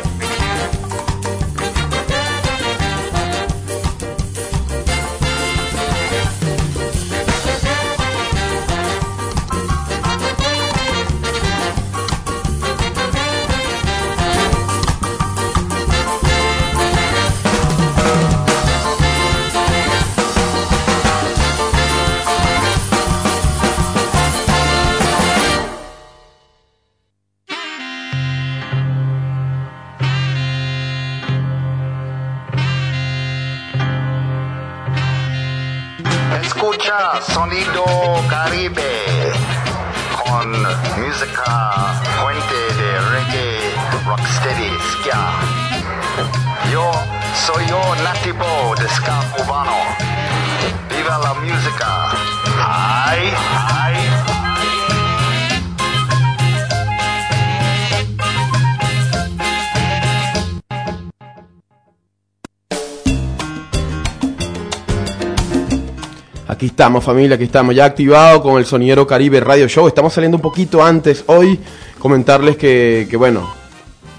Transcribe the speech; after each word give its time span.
estamos 66.63 67.05
familia, 67.05 67.35
aquí 67.35 67.45
estamos 67.45 67.75
ya 67.75 67.85
activado 67.85 68.41
con 68.41 68.59
el 68.59 68.65
Sonidero 68.65 69.07
Caribe 69.07 69.41
Radio 69.41 69.69
Show. 69.69 69.89
Estamos 69.89 70.13
saliendo 70.13 70.37
un 70.37 70.43
poquito 70.43 70.83
antes 70.83 71.25
hoy. 71.27 71.59
Comentarles 71.99 72.57
que, 72.57 73.09
bueno, 73.19 73.53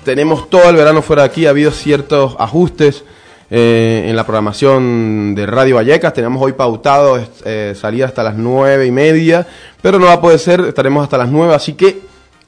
tenemos 0.03 0.49
todo 0.49 0.69
el 0.69 0.75
verano 0.75 1.01
fuera 1.01 1.23
de 1.23 1.29
aquí. 1.29 1.45
Ha 1.45 1.51
habido 1.51 1.71
ciertos 1.71 2.35
ajustes 2.37 3.03
eh, 3.49 4.05
en 4.07 4.15
la 4.15 4.25
programación 4.25 5.33
de 5.35 5.45
Radio 5.45 5.75
Vallecas. 5.75 6.13
Tenemos 6.13 6.41
hoy 6.41 6.53
pautado 6.53 7.19
eh, 7.45 7.73
salir 7.79 8.03
hasta 8.03 8.23
las 8.23 8.35
nueve 8.35 8.85
y 8.85 8.91
media, 8.91 9.47
pero 9.81 9.97
no 9.97 10.07
va 10.07 10.13
a 10.13 10.21
poder 10.21 10.39
ser. 10.39 10.61
Estaremos 10.61 11.03
hasta 11.03 11.17
las 11.17 11.29
nueve, 11.29 11.55
así 11.55 11.73
que 11.73 12.01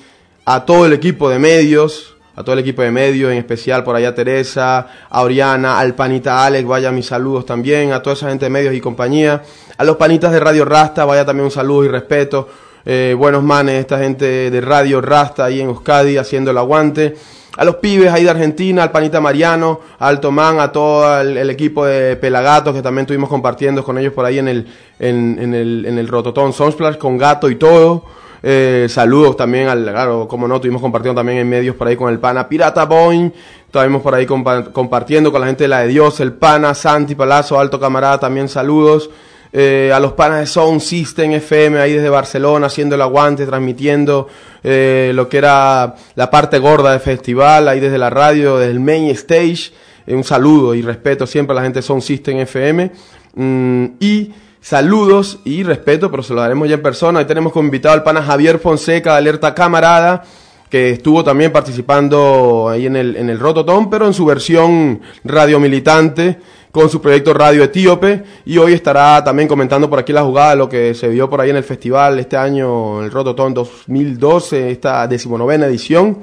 a 0.46 0.66
todo 0.66 0.88
el 0.88 0.94
equipo 0.94 1.30
de 1.30 1.38
medios, 1.38 2.16
a 2.36 2.44
todo 2.44 2.54
el 2.54 2.60
equipo 2.60 2.82
de 2.82 2.90
medios, 2.90 3.32
en 3.32 3.38
especial 3.38 3.84
por 3.84 3.96
allá 3.96 4.16
Teresa, 4.16 4.88
a 5.08 5.22
Oriana, 5.22 5.78
al 5.78 5.94
panita 5.94 6.44
Alex, 6.44 6.68
vaya 6.68 6.92
mis 6.92 7.06
saludos 7.06 7.46
también, 7.46 7.92
a 7.92 8.02
toda 8.02 8.16
esa 8.16 8.30
gente 8.30 8.46
de 8.46 8.50
medios 8.50 8.74
y 8.74 8.82
compañía, 8.82 9.44
a 9.78 9.84
los 9.84 9.98
panitas 9.98 10.32
de 10.32 10.40
Radio 10.40 10.66
Rasta, 10.66 11.06
vaya 11.06 11.24
también 11.24 11.46
un 11.46 11.52
saludo 11.52 11.86
y 11.86 11.88
respeto, 11.88 12.50
eh, 12.84 13.14
buenos 13.16 13.44
manes, 13.44 13.76
esta 13.76 14.00
gente 14.00 14.50
de 14.50 14.62
Radio 14.62 15.02
Rasta 15.02 15.46
ahí 15.46 15.62
en 15.62 15.68
Euskadi 15.68 16.18
haciendo 16.18 16.50
el 16.50 16.58
aguante 16.58 17.16
a 17.58 17.66
los 17.66 17.76
pibes 17.78 18.12
ahí 18.12 18.24
de 18.24 18.30
Argentina, 18.30 18.84
al 18.84 18.92
Panita 18.92 19.20
Mariano, 19.20 19.82
al 20.00 20.20
Tomán, 20.20 20.60
a 20.60 20.72
todo 20.72 21.20
el, 21.22 21.50
equipo 21.50 21.86
de 21.86 22.16
Pelagatos 22.16 22.74
que 22.74 22.82
también 22.82 23.04
estuvimos 23.04 23.30
compartiendo 23.30 23.84
con 23.84 23.98
ellos 23.98 24.14
por 24.14 24.26
ahí 24.26 24.40
en 24.40 24.48
el, 24.48 24.68
en, 25.00 25.54
el, 25.54 25.86
en 25.86 25.98
el 25.98 26.08
Rototón 26.08 26.54
Sunsplash 26.54 26.98
con 26.98 27.18
Gato 27.18 27.50
y 27.50 27.56
todo. 27.56 28.06
Eh, 28.42 28.88
saludos 28.90 29.36
también 29.36 29.68
al, 29.68 29.84
claro, 29.84 30.28
como 30.28 30.48
no, 30.48 30.56
estuvimos 30.56 30.82
compartiendo 30.82 31.20
también 31.20 31.40
en 31.40 31.50
medios 31.50 31.76
por 31.76 31.88
ahí 31.88 31.98
con 31.98 32.10
el 32.10 32.20
pana 32.20 32.48
Pirata 32.48 32.86
Boing, 32.86 33.34
estuvimos 33.66 34.02
por 34.02 34.16
ahí 34.16 34.26
compartiendo 34.26 35.30
con 35.32 35.42
la 35.42 35.48
gente 35.48 35.66
de 35.66 35.68
la 35.68 35.82
de 35.82 35.90
Dios, 35.90 36.22
el 36.22 36.32
pana, 36.34 36.74
Santi 36.74 37.16
Palazzo, 37.16 37.60
Alto 37.60 37.80
Camarada, 37.80 38.20
también 38.20 38.48
saludos. 38.48 39.10
Eh, 39.52 39.92
a 39.92 40.00
los 40.00 40.14
panas 40.14 40.42
de 40.42 40.46
Sound 40.46 40.80
System 40.80 41.32
FM 41.32 41.80
ahí 41.80 41.94
desde 41.94 42.10
Barcelona 42.10 42.68
haciendo 42.68 42.94
el 42.94 43.02
aguante, 43.02 43.48
transmitiendo 43.48 44.28
eh, 44.64 45.12
lo 45.16 45.28
que 45.28 45.40
era 45.40 45.96
la 46.14 46.30
parte 46.30 46.60
gorda 46.60 46.92
del 46.92 47.00
festival, 47.00 47.68
ahí 47.68 47.80
desde 47.80 47.98
la 47.98 48.12
radio, 48.12 48.60
desde 48.60 48.72
el 48.72 48.80
main 48.80 49.10
stage. 49.10 49.72
Eh, 50.06 50.14
un 50.14 50.24
saludo 50.24 50.76
y 50.76 50.84
respeto 50.84 51.26
siempre 51.26 51.54
a 51.54 51.56
la 51.56 51.62
gente 51.64 51.80
de 51.80 51.84
Sound 51.84 52.04
System 52.04 52.38
FM. 52.38 52.92
Mm, 53.34 53.86
y 54.00 54.32
saludos 54.62 55.40
y 55.46 55.64
respeto, 55.64 56.12
pero 56.12 56.22
se 56.22 56.36
lo 56.36 56.42
daremos 56.42 56.70
ya 56.70 56.76
en 56.76 56.84
persona. 56.84 57.20
Ahí 57.20 57.26
tenemos 57.26 57.52
como 57.52 57.66
invitado 57.66 57.96
al 57.96 58.04
pana 58.04 58.22
Javier 58.22 58.60
Fonseca 58.60 59.14
de 59.14 59.18
Alerta 59.18 59.56
Camarada 59.56 60.26
que 60.70 60.92
estuvo 60.92 61.24
también 61.24 61.52
participando 61.52 62.70
ahí 62.70 62.86
en 62.86 62.96
el, 62.96 63.16
en 63.16 63.30
el 63.30 63.40
Rototom, 63.40 63.90
pero 63.90 64.06
en 64.06 64.14
su 64.14 64.26
versión 64.26 65.02
radio 65.24 65.60
militante 65.60 66.38
con 66.72 66.90
su 66.90 67.02
proyecto 67.02 67.34
Radio 67.34 67.64
Etíope. 67.64 68.24
Y 68.46 68.58
hoy 68.58 68.74
estará 68.74 69.24
también 69.24 69.48
comentando 69.48 69.90
por 69.90 70.00
aquí 70.00 70.14
la 70.14 70.24
jugada, 70.24 70.56
lo 70.56 70.70
que 70.70 70.94
se 70.94 71.08
vio 71.08 71.30
por 71.30 71.42
ahí 71.42 71.50
en 71.50 71.56
el 71.56 71.64
festival 71.64 72.20
este 72.20 72.38
año, 72.38 73.04
el 73.04 73.12
Rototon 73.12 73.54
2012, 73.54 74.72
esta 74.72 75.08
decimonovena 75.08 75.66
edición. 75.66 76.20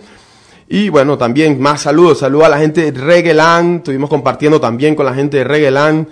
Y 0.69 0.89
bueno, 0.89 1.17
también 1.17 1.61
más 1.61 1.83
saludos, 1.83 2.19
saludos 2.19 2.47
a 2.47 2.51
la 2.51 2.59
gente 2.59 2.91
de 2.91 3.01
Regelan, 3.01 3.77
estuvimos 3.77 4.11
compartiendo 4.11 4.61
también 4.61 4.97
con 4.97 5.07
la 5.07 5.15
gente 5.15 5.39
de 5.39 5.45
Regelan 5.45 6.09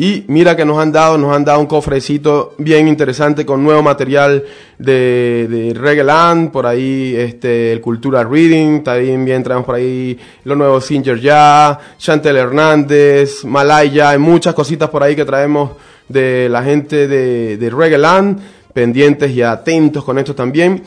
y 0.00 0.24
mira 0.28 0.54
que 0.54 0.64
nos 0.64 0.78
han 0.78 0.92
dado, 0.92 1.18
nos 1.18 1.34
han 1.34 1.44
dado 1.44 1.58
un 1.58 1.66
cofrecito 1.66 2.54
bien 2.56 2.86
interesante 2.86 3.44
con 3.44 3.64
nuevo 3.64 3.82
material 3.82 4.44
de, 4.78 5.48
de 5.50 5.74
Reggaeland, 5.74 6.52
por 6.52 6.68
ahí 6.68 7.16
este, 7.16 7.72
el 7.72 7.80
Cultura 7.80 8.22
Reading, 8.22 8.84
también 8.84 9.24
bien 9.24 9.42
traemos 9.42 9.66
por 9.66 9.74
ahí 9.74 10.16
los 10.44 10.56
nuevos 10.56 10.84
Singer 10.86 11.18
Ya, 11.18 11.76
Chantel 11.98 12.36
Hernández, 12.36 13.44
Malaya, 13.44 14.10
hay 14.10 14.18
muchas 14.18 14.54
cositas 14.54 14.88
por 14.88 15.02
ahí 15.02 15.16
que 15.16 15.24
traemos 15.24 15.72
de 16.08 16.48
la 16.48 16.62
gente 16.62 17.08
de, 17.08 17.56
de 17.56 17.68
Reggaeland, 17.68 18.38
pendientes 18.72 19.32
y 19.32 19.42
atentos 19.42 20.04
con 20.04 20.16
esto 20.16 20.32
también. 20.32 20.80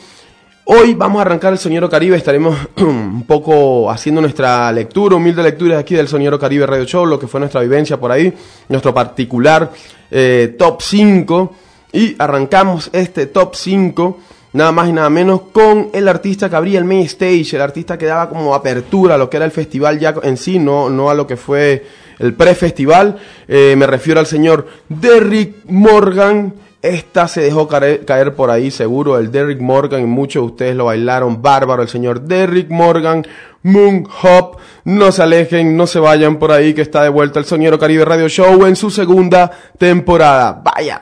Hoy 0.65 0.93
vamos 0.93 1.17
a 1.17 1.21
arrancar 1.23 1.53
el 1.53 1.59
Soñero 1.59 1.89
Caribe, 1.89 2.15
estaremos 2.15 2.55
un 2.77 3.23
poco 3.25 3.89
haciendo 3.89 4.21
nuestra 4.21 4.71
lectura, 4.71 5.15
humilde 5.15 5.41
lectura 5.41 5.79
aquí 5.79 5.95
del 5.95 6.07
Soñero 6.07 6.37
Caribe 6.37 6.67
Radio 6.67 6.85
Show, 6.85 7.05
lo 7.07 7.19
que 7.19 7.25
fue 7.25 7.39
nuestra 7.39 7.61
vivencia 7.61 7.99
por 7.99 8.11
ahí, 8.11 8.31
nuestro 8.69 8.93
particular 8.93 9.71
eh, 10.11 10.55
top 10.59 10.81
5. 10.81 11.55
Y 11.93 12.15
arrancamos 12.19 12.91
este 12.93 13.25
top 13.25 13.55
5, 13.55 14.19
nada 14.53 14.71
más 14.71 14.87
y 14.87 14.93
nada 14.93 15.09
menos, 15.09 15.41
con 15.51 15.89
el 15.93 16.07
artista 16.07 16.47
que 16.47 16.55
abría 16.55 16.77
el 16.77 16.85
main 16.85 17.01
stage, 17.01 17.55
el 17.55 17.61
artista 17.61 17.97
que 17.97 18.05
daba 18.05 18.29
como 18.29 18.53
apertura 18.53 19.15
a 19.15 19.17
lo 19.17 19.31
que 19.31 19.37
era 19.37 19.45
el 19.45 19.51
festival 19.51 19.99
ya 19.99 20.13
en 20.21 20.37
sí, 20.37 20.59
no, 20.59 20.91
no 20.91 21.09
a 21.09 21.15
lo 21.15 21.25
que 21.25 21.37
fue 21.37 21.83
el 22.19 22.35
pre-festival. 22.35 23.17
Eh, 23.47 23.73
me 23.75 23.87
refiero 23.87 24.19
al 24.19 24.27
señor 24.27 24.67
Derrick 24.87 25.65
Morgan 25.65 26.53
esta 26.81 27.27
se 27.27 27.41
dejó 27.41 27.67
caer, 27.67 28.35
por 28.35 28.49
ahí 28.49 28.71
seguro, 28.71 29.17
el 29.17 29.31
Derrick 29.31 29.61
Morgan, 29.61 30.01
y 30.01 30.05
muchos 30.05 30.41
de 30.41 30.47
ustedes 30.47 30.75
lo 30.75 30.85
bailaron 30.85 31.41
bárbaro, 31.41 31.83
el 31.83 31.89
señor 31.89 32.21
Derrick 32.21 32.69
Morgan, 32.69 33.25
Moon 33.63 34.07
Hop. 34.23 34.57
No 34.83 35.11
se 35.11 35.21
alejen, 35.21 35.77
no 35.77 35.85
se 35.85 35.99
vayan 35.99 36.37
por 36.37 36.51
ahí, 36.51 36.73
que 36.73 36.81
está 36.81 37.03
de 37.03 37.09
vuelta 37.09 37.39
el 37.39 37.45
Soñero 37.45 37.77
Caribe 37.77 38.05
Radio 38.05 38.27
Show 38.27 38.65
en 38.65 38.75
su 38.75 38.89
segunda 38.89 39.51
temporada. 39.77 40.61
Vaya. 40.63 41.01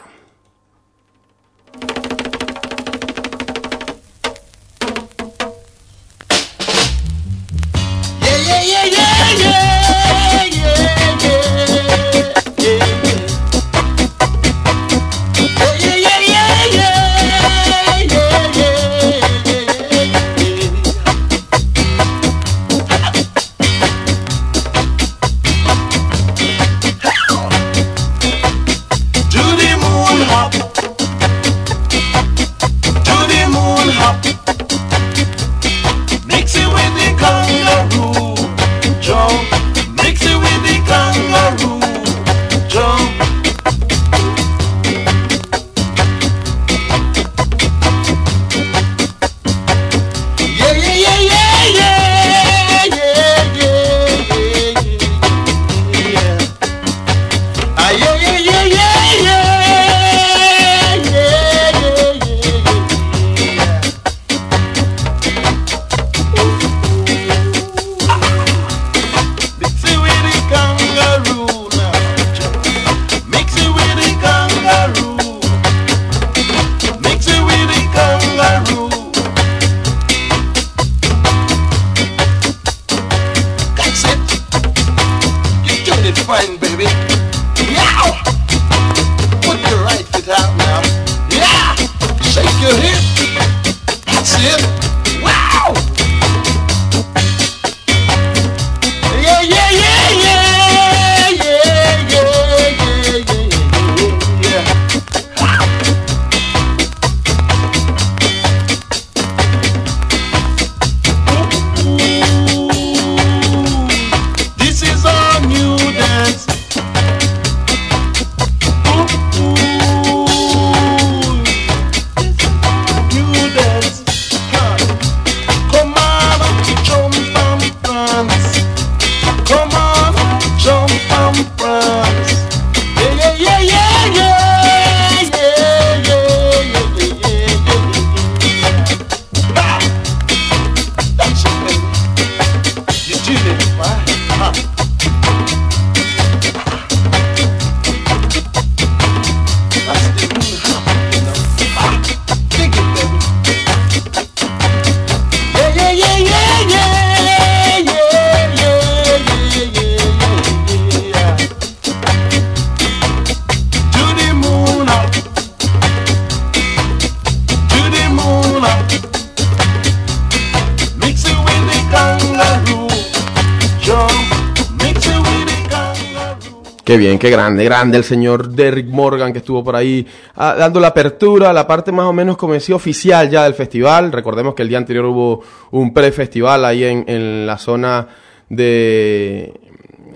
Qué 176.89 176.97
bien, 176.97 177.19
qué 177.19 177.29
grande, 177.29 177.63
grande 177.65 177.99
el 177.99 178.03
señor 178.03 178.49
Derrick 178.49 178.87
Morgan 178.87 179.31
que 179.31 179.37
estuvo 179.37 179.63
por 179.63 179.75
ahí 179.75 180.07
ah, 180.37 180.55
dando 180.57 180.79
la 180.79 180.87
apertura, 180.87 181.53
la 181.53 181.67
parte 181.67 181.91
más 181.91 182.07
o 182.07 182.13
menos 182.13 182.35
como 182.35 182.53
decía 182.53 182.75
oficial 182.75 183.29
ya 183.29 183.43
del 183.43 183.53
festival. 183.53 184.11
Recordemos 184.11 184.55
que 184.55 184.63
el 184.63 184.69
día 184.69 184.79
anterior 184.79 185.05
hubo 185.05 185.43
un 185.69 185.93
pre-festival 185.93 186.65
ahí 186.65 186.83
en, 186.83 187.05
en 187.07 187.45
la 187.45 187.59
zona 187.59 188.07
de 188.49 189.53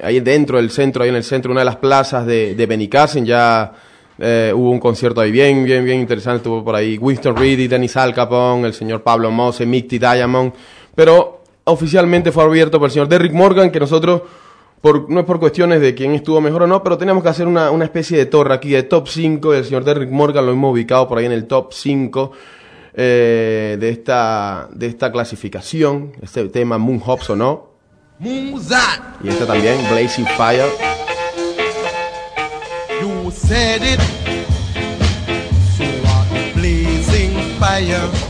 ahí 0.02 0.20
dentro 0.22 0.58
del 0.58 0.72
centro, 0.72 1.04
ahí 1.04 1.10
en 1.10 1.16
el 1.16 1.24
centro, 1.24 1.52
una 1.52 1.62
de 1.62 1.66
las 1.66 1.76
plazas 1.76 2.26
de, 2.26 2.56
de 2.56 3.24
ya 3.24 3.72
eh, 4.18 4.52
hubo 4.56 4.72
un 4.72 4.80
concierto 4.80 5.22
ahí 5.22 5.32
bien, 5.32 5.64
bien, 5.64 5.86
bien 5.86 6.00
interesante, 6.00 6.38
estuvo 6.38 6.64
por 6.64 6.74
ahí 6.74 6.98
Winston 6.98 7.36
Reedy, 7.36 7.68
Dennis 7.68 7.96
Al 7.98 8.16
Capone, 8.16 8.66
el 8.66 8.74
señor 8.74 9.04
Pablo 9.04 9.30
Mose, 9.30 9.68
Mickey 9.68 10.00
Diamond, 10.00 10.52
pero 10.96 11.44
oficialmente 11.66 12.32
fue 12.32 12.44
abierto 12.44 12.80
por 12.80 12.88
el 12.88 12.94
señor 12.94 13.08
Derrick 13.08 13.34
Morgan, 13.34 13.70
que 13.70 13.80
nosotros 13.80 14.24
no 14.84 15.20
es 15.22 15.26
por 15.26 15.40
cuestiones 15.40 15.80
de 15.80 15.96
quién 15.96 16.14
estuvo 16.14 16.42
mejor 16.42 16.64
o 16.64 16.68
no, 16.68 16.84
pero 16.84 16.98
tenemos 16.98 17.24
que 17.24 17.30
hacer 17.30 17.48
una, 17.48 17.72
una 17.72 17.86
especie 17.86 18.18
de 18.18 18.26
torre 18.26 18.54
aquí 18.54 18.72
de 18.72 18.84
top 18.84 19.08
5 19.08 19.52
del 19.52 19.64
señor 19.64 19.86
Derrick 19.86 20.10
Morgan, 20.10 20.46
lo 20.46 20.52
hemos 20.52 20.74
ubicado 20.74 21.08
por 21.08 21.18
ahí 21.18 21.26
en 21.26 21.32
el 21.32 21.48
top 21.48 21.72
5 21.72 22.32
eh, 22.96 23.78
de, 23.80 23.90
esta, 23.90 24.68
de 24.72 24.88
esta 24.88 25.12
clasificación, 25.12 26.12
este 26.22 26.48
tema 26.50 26.78
Moon 26.78 27.02
Hops 27.04 27.30
o 27.30 27.36
no. 27.36 27.74
Y 29.24 29.30
este 29.30 29.46
también, 29.46 29.78
Blazing 29.90 30.28
Fire. 30.38 30.70
You 33.02 33.32
said 33.32 33.82
it. 33.82 34.00
So 35.76 35.84
blazing 36.56 37.34
fire. 37.60 38.23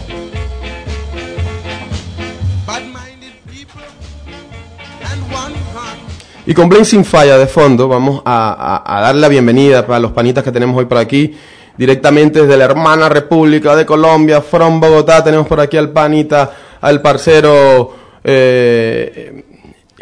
Y 6.46 6.54
con 6.54 6.68
Blazing 6.68 7.06
Fire 7.06 7.38
de 7.38 7.48
fondo 7.48 7.88
vamos 7.88 8.22
a, 8.26 8.84
dar 9.02 9.16
la 9.16 9.30
bienvenida 9.30 9.86
para 9.86 10.00
los 10.00 10.12
panitas 10.12 10.44
que 10.44 10.52
tenemos 10.52 10.78
hoy 10.78 10.86
por 10.86 10.98
aquí, 10.98 11.34
directamente 11.78 12.42
desde 12.42 12.58
la 12.58 12.66
hermana 12.66 13.08
República 13.08 13.74
de 13.78 13.86
Colombia, 13.86 14.42
from 14.42 14.82
Bogotá, 14.82 15.24
tenemos 15.24 15.48
por 15.48 15.62
aquí 15.62 15.78
al 15.78 15.92
panita, 15.92 16.52
al 16.82 17.02
parcero 17.02 17.96
eh, 18.22 19.42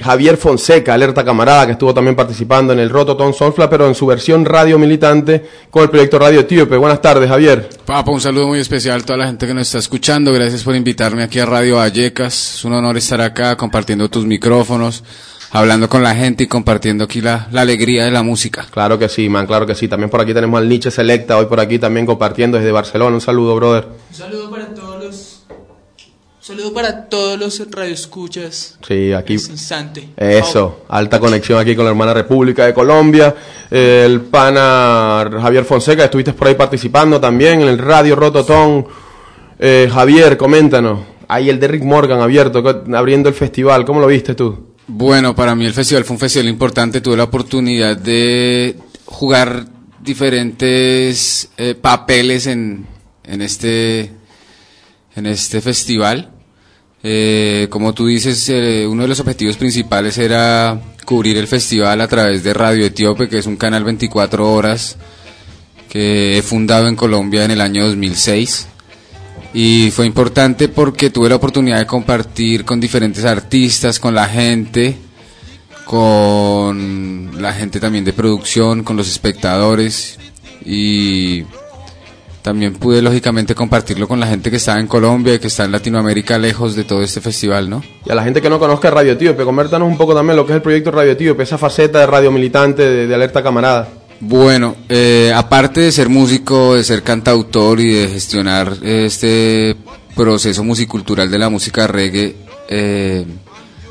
Javier 0.01 0.35
Fonseca, 0.35 0.95
alerta 0.95 1.23
camarada, 1.23 1.67
que 1.67 1.73
estuvo 1.73 1.93
también 1.93 2.15
participando 2.15 2.73
en 2.73 2.79
el 2.79 2.89
Rototon 2.89 3.35
Sonfla, 3.35 3.69
pero 3.69 3.87
en 3.87 3.93
su 3.93 4.07
versión 4.07 4.43
radio 4.43 4.79
militante 4.79 5.45
con 5.69 5.83
el 5.83 5.91
proyecto 5.91 6.17
Radio 6.17 6.39
Etíope. 6.39 6.75
Buenas 6.75 7.03
tardes, 7.03 7.29
Javier. 7.29 7.69
Papa, 7.85 8.09
un 8.09 8.19
saludo 8.19 8.47
muy 8.47 8.59
especial 8.59 9.01
a 9.01 9.05
toda 9.05 9.19
la 9.19 9.27
gente 9.27 9.45
que 9.45 9.53
nos 9.53 9.67
está 9.67 9.77
escuchando. 9.77 10.33
Gracias 10.33 10.63
por 10.63 10.75
invitarme 10.75 11.21
aquí 11.21 11.37
a 11.37 11.45
Radio 11.45 11.75
Vallecas. 11.75 12.55
Es 12.55 12.65
un 12.65 12.73
honor 12.73 12.97
estar 12.97 13.21
acá 13.21 13.55
compartiendo 13.55 14.09
tus 14.09 14.25
micrófonos 14.25 15.03
hablando 15.51 15.89
con 15.89 16.01
la 16.01 16.15
gente 16.15 16.45
y 16.45 16.47
compartiendo 16.47 17.03
aquí 17.03 17.21
la, 17.21 17.47
la, 17.51 17.61
alegría 17.61 18.05
de 18.05 18.11
la 18.11 18.23
música. 18.23 18.65
Claro 18.71 18.97
que 18.97 19.09
sí, 19.09 19.29
man, 19.29 19.45
claro 19.45 19.65
que 19.65 19.75
sí. 19.75 19.87
También 19.87 20.09
por 20.09 20.21
aquí 20.21 20.33
tenemos 20.33 20.59
al 20.59 20.69
Nietzsche 20.69 20.91
Selecta, 20.91 21.37
hoy 21.37 21.45
por 21.45 21.59
aquí 21.59 21.77
también 21.77 22.05
compartiendo 22.05 22.57
desde 22.57 22.71
Barcelona. 22.71 23.15
Un 23.15 23.21
saludo, 23.21 23.55
brother. 23.55 23.87
Un 24.09 24.15
saludo 24.15 24.49
para 24.49 24.73
todos 24.73 25.03
los... 25.03 25.37
Un 25.49 26.57
saludo 26.57 26.73
para 26.73 27.05
todos 27.07 27.39
los 27.39 27.71
radioescuchas. 27.71 28.79
Sí, 28.87 29.13
aquí. 29.13 29.33
instante. 29.33 30.09
Eso, 30.17 30.85
alta 30.89 31.19
conexión 31.19 31.59
aquí 31.59 31.75
con 31.75 31.85
la 31.85 31.91
hermana 31.91 32.15
República 32.15 32.65
de 32.65 32.73
Colombia. 32.73 33.35
El 33.69 34.21
pana 34.21 35.29
Javier 35.39 35.65
Fonseca, 35.65 36.05
estuviste 36.05 36.33
por 36.33 36.47
ahí 36.47 36.55
participando 36.55 37.21
también 37.21 37.61
en 37.61 37.67
el 37.67 37.77
Radio 37.77 38.15
Rototón. 38.15 38.87
Eh, 39.59 39.87
Javier, 39.93 40.35
coméntanos. 40.35 41.01
Ahí 41.27 41.49
el 41.49 41.59
de 41.59 41.67
Rick 41.67 41.83
Morgan 41.83 42.19
abierto, 42.21 42.63
abriendo 42.93 43.29
el 43.29 43.35
festival. 43.35 43.85
¿Cómo 43.85 44.01
lo 44.01 44.07
viste 44.07 44.33
tú? 44.33 44.70
Bueno, 44.93 45.33
para 45.33 45.55
mí 45.55 45.65
el 45.65 45.73
festival 45.73 46.03
fue 46.03 46.15
un 46.15 46.19
festival 46.19 46.49
importante. 46.49 46.99
Tuve 46.99 47.15
la 47.15 47.23
oportunidad 47.23 47.95
de 47.95 48.75
jugar 49.05 49.65
diferentes 50.01 51.49
eh, 51.55 51.75
papeles 51.75 52.45
en, 52.45 52.85
en, 53.23 53.41
este, 53.41 54.11
en 55.15 55.25
este 55.27 55.61
festival. 55.61 56.31
Eh, 57.03 57.67
como 57.69 57.93
tú 57.93 58.07
dices, 58.07 58.49
eh, 58.49 58.85
uno 58.85 59.03
de 59.03 59.07
los 59.07 59.21
objetivos 59.21 59.55
principales 59.55 60.17
era 60.17 60.77
cubrir 61.05 61.37
el 61.37 61.47
festival 61.47 62.01
a 62.01 62.07
través 62.09 62.43
de 62.43 62.53
Radio 62.53 62.85
Etíope, 62.85 63.29
que 63.29 63.37
es 63.37 63.45
un 63.45 63.55
canal 63.55 63.85
24 63.85 64.51
horas 64.51 64.97
que 65.87 66.37
he 66.37 66.41
fundado 66.41 66.89
en 66.89 66.97
Colombia 66.97 67.45
en 67.45 67.51
el 67.51 67.61
año 67.61 67.87
2006 67.87 68.67
y 69.53 69.91
fue 69.91 70.05
importante 70.05 70.69
porque 70.69 71.09
tuve 71.09 71.29
la 71.29 71.35
oportunidad 71.35 71.79
de 71.79 71.85
compartir 71.85 72.63
con 72.63 72.79
diferentes 72.79 73.25
artistas, 73.25 73.99
con 73.99 74.15
la 74.15 74.27
gente, 74.27 74.97
con 75.85 77.31
la 77.41 77.51
gente 77.53 77.79
también 77.79 78.05
de 78.05 78.13
producción, 78.13 78.83
con 78.83 78.95
los 78.95 79.09
espectadores 79.09 80.17
y 80.63 81.43
también 82.41 82.73
pude 82.73 83.01
lógicamente 83.01 83.53
compartirlo 83.53 84.07
con 84.07 84.19
la 84.19 84.27
gente 84.27 84.49
que 84.49 84.57
está 84.57 84.79
en 84.79 84.87
Colombia 84.87 85.35
y 85.35 85.39
que 85.39 85.47
está 85.47 85.65
en 85.65 85.71
Latinoamérica 85.73 86.37
lejos 86.37 86.75
de 86.75 86.85
todo 86.85 87.03
este 87.03 87.21
festival, 87.21 87.69
¿no? 87.69 87.83
Y 88.05 88.11
a 88.11 88.15
la 88.15 88.23
gente 88.23 88.41
que 88.41 88.49
no 88.49 88.57
conozca 88.57 88.89
Radio 88.89 89.11
Etíope, 89.11 89.43
convértanos 89.43 89.87
un 89.87 89.97
poco 89.97 90.15
también 90.15 90.37
lo 90.37 90.45
que 90.45 90.53
es 90.53 90.55
el 90.55 90.61
proyecto 90.61 90.91
Radio 90.91 91.11
Etíope, 91.11 91.43
esa 91.43 91.57
faceta 91.57 91.99
de 91.99 92.07
radio 92.07 92.31
militante 92.31 93.05
de 93.05 93.13
Alerta 93.13 93.43
Camarada. 93.43 94.00
Bueno, 94.23 94.75
eh, 94.87 95.33
aparte 95.35 95.81
de 95.81 95.91
ser 95.91 96.07
músico, 96.07 96.75
de 96.75 96.83
ser 96.83 97.01
cantautor 97.01 97.79
y 97.79 97.91
de 97.91 98.07
gestionar 98.07 98.77
este 98.83 99.75
proceso 100.15 100.63
musicultural 100.63 101.31
de 101.31 101.39
la 101.39 101.49
música 101.49 101.87
reggae 101.87 102.35
eh, 102.69 103.25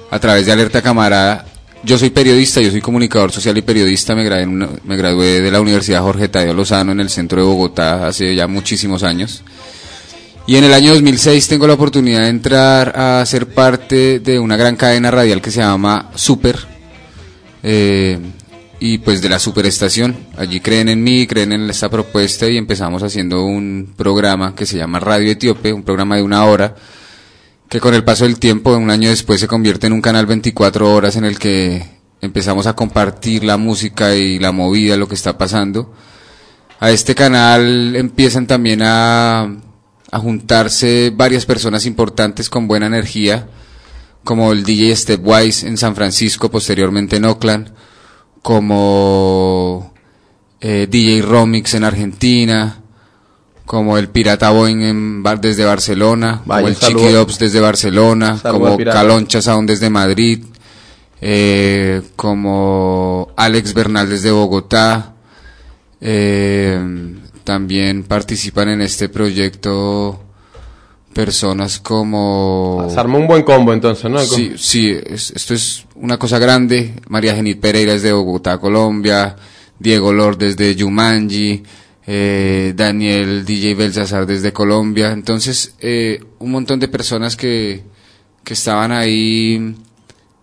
a 0.09 0.19
través 0.21 0.47
de 0.47 0.53
Alerta 0.53 0.83
Camarada, 0.83 1.47
yo 1.83 1.99
soy 1.99 2.11
periodista, 2.11 2.61
yo 2.61 2.71
soy 2.71 2.81
comunicador 2.81 3.33
social 3.33 3.59
y 3.59 3.63
periodista, 3.63 4.15
me 4.15 4.23
gradué, 4.23 5.41
de 5.41 5.51
la 5.51 5.61
Universidad 5.61 6.03
Jorge 6.03 6.29
Tadeo 6.29 6.55
Lozano 6.55 6.93
en 6.93 7.01
el 7.01 7.11
centro 7.11 7.41
de 7.41 7.49
Bogotá 7.49 8.07
hace 8.07 8.33
ya 8.33 8.47
muchísimos 8.47 9.03
años. 9.03 9.43
Y 10.47 10.57
en 10.57 10.65
el 10.65 10.73
año 10.73 10.93
2006 10.93 11.49
tengo 11.49 11.67
la 11.67 11.75
oportunidad 11.75 12.21
de 12.21 12.29
entrar 12.29 12.93
a 12.97 13.27
ser 13.27 13.47
parte 13.49 14.21
de 14.21 14.39
una 14.39 14.57
gran 14.57 14.77
cadena 14.77 15.11
radial 15.11 15.43
que 15.43 15.51
se 15.51 15.59
llama 15.59 16.11
Super. 16.15 16.57
Eh, 17.65 18.19
y 18.81 18.99
pues 18.99 19.21
de 19.21 19.29
la 19.29 19.39
superestación. 19.39 20.17
Allí 20.37 20.61
creen 20.61 20.89
en 20.89 21.05
mí, 21.05 21.27
creen 21.27 21.53
en 21.53 21.69
esta 21.69 21.91
propuesta 21.91 22.49
y 22.49 22.57
empezamos 22.57 23.03
haciendo 23.03 23.45
un 23.45 23.93
programa 23.95 24.55
que 24.55 24.67
se 24.67 24.79
llama 24.79 24.99
Radio 24.99 25.31
Etíope, 25.31 25.73
un 25.73 25.83
programa 25.83 26.17
de 26.17 26.23
una 26.23 26.47
hora, 26.47 26.75
que 27.69 27.79
con 27.79 27.95
el 27.95 28.03
paso 28.03 28.25
del 28.25 28.41
tiempo, 28.41 28.75
un 28.75 28.91
año 28.91 29.11
después, 29.11 29.39
se 29.39 29.47
convierte 29.47 29.87
en 29.87 29.93
un 29.93 30.01
canal 30.01 30.27
24 30.27 30.93
horas 30.93 31.15
en 31.17 31.27
el 31.27 31.39
que 31.39 31.87
empezamos 32.23 32.67
a 32.67 32.73
compartir 32.73 33.45
la 33.45 33.59
música 33.59 34.17
y 34.17 34.39
la 34.39 34.51
movida, 34.51 34.97
lo 34.97 35.07
que 35.07 35.15
está 35.15 35.37
pasando. 35.37 35.95
A 36.81 36.91
este 36.91 37.15
canal 37.15 37.95
empiezan 37.95 38.47
también 38.47 38.81
a, 38.83 39.43
a 40.11 40.19
juntarse 40.19 41.13
varias 41.15 41.45
personas 41.45 41.85
importantes 41.85 42.49
con 42.49 42.67
buena 42.67 42.87
energía, 42.87 43.47
como 44.25 44.53
el 44.53 44.65
DJ 44.65 44.97
Stepwise 44.97 45.65
en 45.65 45.77
San 45.77 45.95
Francisco, 45.95 46.51
posteriormente 46.51 47.17
en 47.17 47.27
Oakland, 47.27 47.73
como 48.43 49.93
eh, 50.61 50.87
DJ 50.91 51.23
Romix 51.23 51.75
en 51.75 51.85
Argentina, 51.85 52.81
como 53.67 53.99
el 53.99 54.09
Pirata 54.09 54.51
Boeing 54.51 54.83
en, 54.83 55.23
desde 55.41 55.65
Barcelona, 55.65 56.43
como 56.47 56.69
el 56.69 56.77
Chiqui 56.77 57.13
Dops 57.13 57.39
desde 57.39 57.61
Barcelona, 57.61 58.39
como 58.43 58.77
Caloncha 58.79 59.41
Sound 59.41 59.69
desde 59.69 59.91
Madrid, 59.91 60.45
eh, 61.21 62.03
como 62.17 63.33
Alex 63.37 63.75
Bernal 63.75 64.09
desde 64.09 64.31
Bogotá. 64.31 65.15
Eh, 66.01 66.81
también 67.45 68.05
participan 68.05 68.71
en 68.71 68.81
este 68.81 69.09
proyecto 69.09 70.21
personas 71.13 71.81
como... 71.81 72.89
Se 72.93 72.99
armó 72.99 73.19
un 73.19 73.27
buen 73.27 73.43
combo 73.43 73.73
entonces, 73.73 74.11
¿no? 74.11 74.19
Sí, 74.21 74.55
sí, 74.57 74.97
esto 75.07 75.55
es 75.55 75.85
una 75.97 76.19
cosa 76.19 76.39
grande. 76.39 76.95
María 77.09 77.35
Genit 77.35 77.61
Pereira 77.61 77.95
es 77.95 78.03
de 78.03 78.13
Bogotá, 78.13 78.59
Colombia. 78.59 79.37
Diego 79.79 80.13
Lord 80.13 80.39
desde 80.39 80.75
Yumanji. 80.75 81.63
Eh, 82.07 82.73
Daniel 82.75 83.45
DJ 83.45 83.75
Belsazar 83.75 84.27
desde 84.27 84.53
Colombia. 84.53 85.13
Entonces, 85.13 85.75
eh, 85.81 86.21
un 86.39 86.51
montón 86.51 86.81
de 86.81 86.89
personas 86.89 87.37
que, 87.37 87.83
que 88.45 88.55
estaban 88.55 88.93
ahí 88.93 89.75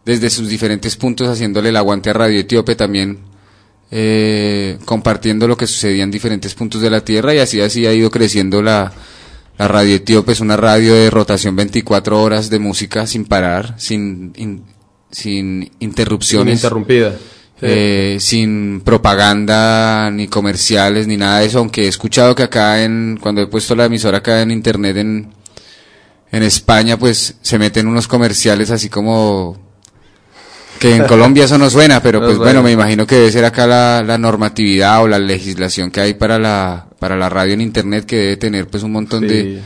desde 0.06 0.30
sus 0.30 0.48
diferentes 0.48 0.96
puntos 0.96 1.28
haciéndole 1.28 1.70
el 1.70 1.76
aguante 1.76 2.10
a 2.10 2.14
Radio 2.14 2.40
Etíope 2.40 2.76
también. 2.76 3.20
Eh, 3.90 4.78
compartiendo 4.84 5.48
lo 5.48 5.56
que 5.56 5.66
sucedía 5.66 6.04
en 6.04 6.12
diferentes 6.12 6.54
puntos 6.56 6.82
de 6.82 6.90
la 6.90 7.06
tierra 7.06 7.34
y 7.34 7.38
así 7.38 7.62
así 7.62 7.86
ha 7.86 7.94
ido 7.94 8.12
creciendo 8.12 8.62
la, 8.62 8.92
la 9.58 9.68
radio 9.68 9.96
etíope 9.96 10.34
es 10.34 10.40
una 10.40 10.56
radio 10.56 10.94
de 10.94 11.10
rotación 11.10 11.56
24 11.56 12.22
horas 12.22 12.50
de 12.50 12.60
música 12.60 13.08
sin 13.08 13.26
parar, 13.26 13.74
sin, 13.78 14.34
sin 15.10 15.72
interrupciones. 15.80 16.60
Sin 16.60 16.68
interrumpida. 16.68 17.16
Eh, 17.60 18.18
sin 18.20 18.82
propaganda 18.82 20.12
ni 20.12 20.28
comerciales 20.28 21.08
ni 21.08 21.18
nada 21.18 21.40
de 21.40 21.48
eso, 21.48 21.58
aunque 21.58 21.86
he 21.86 21.88
escuchado 21.88 22.36
que 22.36 22.44
acá 22.44 22.84
en, 22.84 23.18
cuando 23.20 23.42
he 23.42 23.48
puesto 23.48 23.76
la 23.76 23.86
emisora 23.86 24.20
acá 24.20 24.44
en 24.44 24.52
internet 24.52 24.96
en, 24.98 25.34
en 26.32 26.44
España, 26.44 26.98
pues 26.98 27.34
se 27.42 27.58
meten 27.58 27.88
unos 27.88 28.08
comerciales 28.08 28.70
así 28.70 28.90
como 28.90 29.58
Que 30.80 30.98
en 30.98 31.04
Colombia 31.08 31.46
eso 31.46 31.58
no 31.58 31.72
suena, 31.72 32.00
pero 32.04 32.22
pues 32.22 32.38
bueno, 32.38 32.62
me 32.62 32.72
imagino 32.72 33.08
que 33.08 33.16
debe 33.16 33.32
ser 33.32 33.46
acá 33.46 33.66
la, 33.66 34.04
la 34.04 34.20
normatividad 34.20 35.02
o 35.02 35.08
la 35.08 35.18
legislación 35.18 35.90
que 35.90 36.02
hay 36.02 36.14
para 36.14 36.38
la, 36.38 36.87
para 37.00 37.16
la 37.16 37.30
radio 37.30 37.54
en 37.54 37.62
internet 37.62 38.06
que 38.06 38.16
debe 38.18 38.38
tener 38.38 38.68
pues 38.68 38.84
un 38.84 38.92
montón 38.92 39.22
Sí. 39.22 39.27
de, 39.27 39.62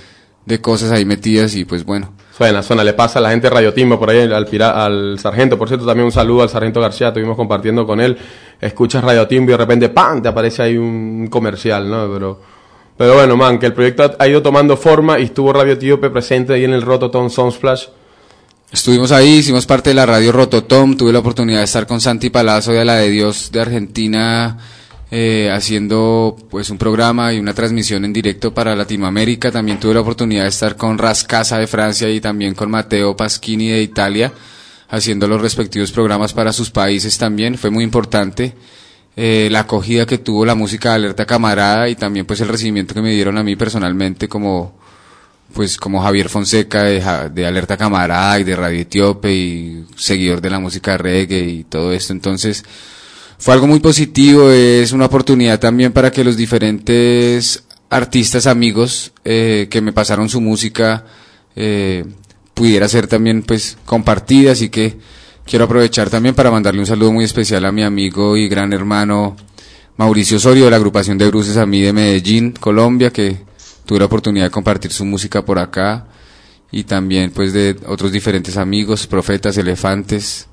de 0.45 0.61
cosas 0.61 0.91
ahí 0.91 1.05
metidas 1.05 1.55
y 1.55 1.65
pues 1.65 1.85
bueno. 1.85 2.13
Suena, 2.37 2.63
suena, 2.63 2.83
le 2.83 2.93
pasa 2.93 3.19
a 3.19 3.21
la 3.21 3.29
gente 3.29 3.47
de 3.47 3.53
Radio 3.53 3.73
Timbo 3.73 3.99
por 3.99 4.09
ahí, 4.09 4.21
al, 4.21 4.47
pira- 4.47 4.83
al 4.83 5.19
sargento. 5.19 5.57
Por 5.59 5.67
cierto, 5.67 5.85
también 5.85 6.05
un 6.05 6.11
saludo 6.11 6.41
al 6.41 6.49
sargento 6.49 6.81
García, 6.81 7.09
estuvimos 7.09 7.35
compartiendo 7.35 7.85
con 7.85 7.99
él. 8.01 8.17
Escuchas 8.59 9.03
Radio 9.03 9.27
Timbo 9.27 9.49
y 9.49 9.53
de 9.53 9.57
repente, 9.57 9.89
¡pam! 9.89 10.21
te 10.23 10.29
aparece 10.29 10.63
ahí 10.63 10.77
un 10.77 11.27
comercial, 11.29 11.87
¿no? 11.89 12.11
Pero, 12.11 12.41
pero 12.97 13.13
bueno, 13.13 13.37
man, 13.37 13.59
que 13.59 13.67
el 13.67 13.73
proyecto 13.73 14.15
ha, 14.17 14.27
ido 14.27 14.41
tomando 14.41 14.75
forma 14.75 15.19
y 15.19 15.23
estuvo 15.25 15.53
Radio 15.53 15.73
Etíope 15.73 16.09
presente 16.09 16.53
ahí 16.53 16.63
en 16.63 16.73
el 16.73 16.81
Rototom 16.81 17.29
Sunsplash. 17.29 17.85
Estuvimos 18.71 19.11
ahí, 19.11 19.37
hicimos 19.39 19.65
parte 19.65 19.89
de 19.91 19.95
la 19.95 20.05
radio 20.05 20.31
Rototom, 20.31 20.95
tuve 20.95 21.11
la 21.11 21.19
oportunidad 21.19 21.59
de 21.59 21.65
estar 21.65 21.85
con 21.85 21.99
Santi 21.99 22.29
Palazzo 22.29 22.71
de 22.71 22.85
la 22.85 22.95
de 22.95 23.09
Dios 23.09 23.51
de 23.51 23.59
Argentina, 23.61 24.57
eh, 25.13 25.51
haciendo 25.51 26.37
pues 26.49 26.69
un 26.69 26.77
programa 26.77 27.33
y 27.33 27.39
una 27.39 27.53
transmisión 27.53 28.05
en 28.05 28.13
directo 28.13 28.53
para 28.53 28.77
Latinoamérica. 28.77 29.51
También 29.51 29.77
tuve 29.77 29.93
la 29.93 29.99
oportunidad 29.99 30.43
de 30.43 30.49
estar 30.49 30.77
con 30.77 30.97
Rascasa 30.97 31.57
de 31.57 31.67
Francia 31.67 32.09
y 32.09 32.21
también 32.21 32.55
con 32.55 32.71
Matteo 32.71 33.15
Paschini 33.17 33.67
de 33.67 33.81
Italia, 33.81 34.31
haciendo 34.89 35.27
los 35.27 35.41
respectivos 35.41 35.91
programas 35.91 36.31
para 36.31 36.53
sus 36.53 36.71
países 36.71 37.17
también. 37.17 37.57
Fue 37.57 37.69
muy 37.69 37.83
importante 37.83 38.55
eh, 39.17 39.49
la 39.51 39.59
acogida 39.59 40.05
que 40.05 40.17
tuvo 40.17 40.45
la 40.45 40.55
música 40.55 40.91
de 40.91 40.95
Alerta 40.95 41.25
Camarada 41.25 41.89
y 41.89 41.95
también 41.95 42.25
pues 42.25 42.39
el 42.39 42.47
recibimiento 42.47 42.93
que 42.93 43.01
me 43.01 43.11
dieron 43.11 43.37
a 43.37 43.43
mí 43.43 43.57
personalmente 43.57 44.29
como 44.29 44.79
pues 45.53 45.75
como 45.75 46.01
Javier 46.01 46.29
Fonseca 46.29 46.83
de, 46.83 47.03
de 47.33 47.45
Alerta 47.45 47.75
Camarada 47.75 48.39
y 48.39 48.45
de 48.45 48.55
Radio 48.55 48.79
Etíope 48.79 49.33
y 49.33 49.85
seguidor 49.97 50.39
de 50.39 50.49
la 50.49 50.59
música 50.59 50.97
reggae 50.97 51.41
y 51.41 51.63
todo 51.65 51.91
esto. 51.91 52.13
Entonces, 52.13 52.63
fue 53.41 53.55
algo 53.55 53.65
muy 53.65 53.79
positivo, 53.79 54.51
es 54.51 54.91
una 54.91 55.07
oportunidad 55.07 55.59
también 55.59 55.91
para 55.93 56.11
que 56.11 56.23
los 56.23 56.37
diferentes 56.37 57.63
artistas 57.89 58.45
amigos 58.45 59.13
eh, 59.25 59.67
que 59.71 59.81
me 59.81 59.93
pasaron 59.93 60.29
su 60.29 60.39
música 60.39 61.05
eh, 61.55 62.05
pudiera 62.53 62.87
ser 62.87 63.07
también 63.07 63.41
pues 63.41 63.79
compartida, 63.83 64.51
así 64.51 64.69
que 64.69 64.99
quiero 65.43 65.65
aprovechar 65.65 66.11
también 66.11 66.35
para 66.35 66.51
mandarle 66.51 66.81
un 66.81 66.85
saludo 66.85 67.11
muy 67.13 67.25
especial 67.25 67.65
a 67.65 67.71
mi 67.71 67.81
amigo 67.81 68.37
y 68.37 68.47
gran 68.47 68.73
hermano 68.73 69.35
Mauricio 69.97 70.37
Osorio 70.37 70.65
de 70.65 70.69
la 70.69 70.77
agrupación 70.77 71.17
de 71.17 71.27
Bruces 71.27 71.57
a 71.57 71.65
mí 71.65 71.81
de 71.81 71.93
Medellín, 71.93 72.51
Colombia, 72.51 73.09
que 73.09 73.39
tuve 73.87 73.97
la 73.97 74.05
oportunidad 74.05 74.45
de 74.45 74.51
compartir 74.51 74.91
su 74.91 75.03
música 75.03 75.43
por 75.43 75.57
acá 75.57 76.05
y 76.71 76.83
también 76.83 77.31
pues 77.31 77.53
de 77.53 77.75
otros 77.87 78.11
diferentes 78.11 78.55
amigos, 78.57 79.07
profetas, 79.07 79.57
elefantes. 79.57 80.47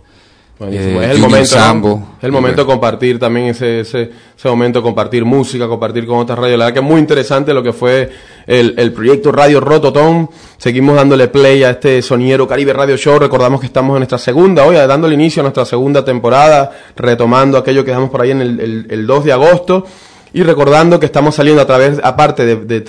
Buenísimo. 0.59 1.01
eh, 1.01 1.05
es 1.05 1.11
el 1.11 1.17
Junior 1.17 1.31
momento. 1.31 1.49
Sambo. 1.49 2.09
Es 2.19 2.25
el 2.25 2.33
momento 2.33 2.63
de 2.63 2.67
compartir 2.67 3.19
también 3.19 3.47
ese, 3.47 3.81
ese, 3.81 4.11
ese 4.37 4.49
momento 4.49 4.83
compartir 4.83 5.25
música, 5.25 5.69
compartir 5.69 6.05
con 6.07 6.19
otras 6.19 6.39
radios. 6.39 6.59
La 6.59 6.65
verdad 6.67 6.81
que 6.81 6.85
es 6.87 6.91
muy 6.93 7.01
interesante 7.01 7.55
lo 7.55 7.63
que 7.63 7.73
fue 7.73 8.11
el, 8.47 8.75
el 8.77 8.93
proyecto 8.93 9.31
Radio 9.31 9.61
Rototom. 9.61 10.27
Seguimos 10.57 10.97
dándole 10.97 11.29
play 11.29 11.63
a 11.63 11.71
este 11.71 12.03
Soniero 12.03 12.49
Caribe 12.49 12.73
Radio 12.73 12.97
Show. 12.97 13.19
Recordamos 13.19 13.61
que 13.61 13.67
estamos 13.67 13.95
en 13.95 14.01
nuestra 14.01 14.19
segunda, 14.19 14.65
hoy 14.65 14.75
dándole 14.75 15.15
inicio 15.15 15.43
a 15.43 15.45
nuestra 15.45 15.65
segunda 15.65 16.05
temporada, 16.05 16.73
retomando 16.97 17.57
aquello 17.57 17.85
que 17.85 17.93
damos 17.93 18.11
por 18.11 18.23
ahí 18.23 18.33
en 18.33 18.41
el, 18.41 18.61
el, 18.61 18.87
el 18.91 19.07
2 19.07 19.25
de 19.25 19.33
agosto. 19.33 19.87
Y 20.33 20.43
recordando 20.43 21.01
que 21.01 21.07
estamos 21.07 21.35
saliendo 21.35 21.63
a 21.63 21.67
través, 21.67 22.01
aparte 22.03 22.45
de, 22.45 22.57
de 22.57 22.81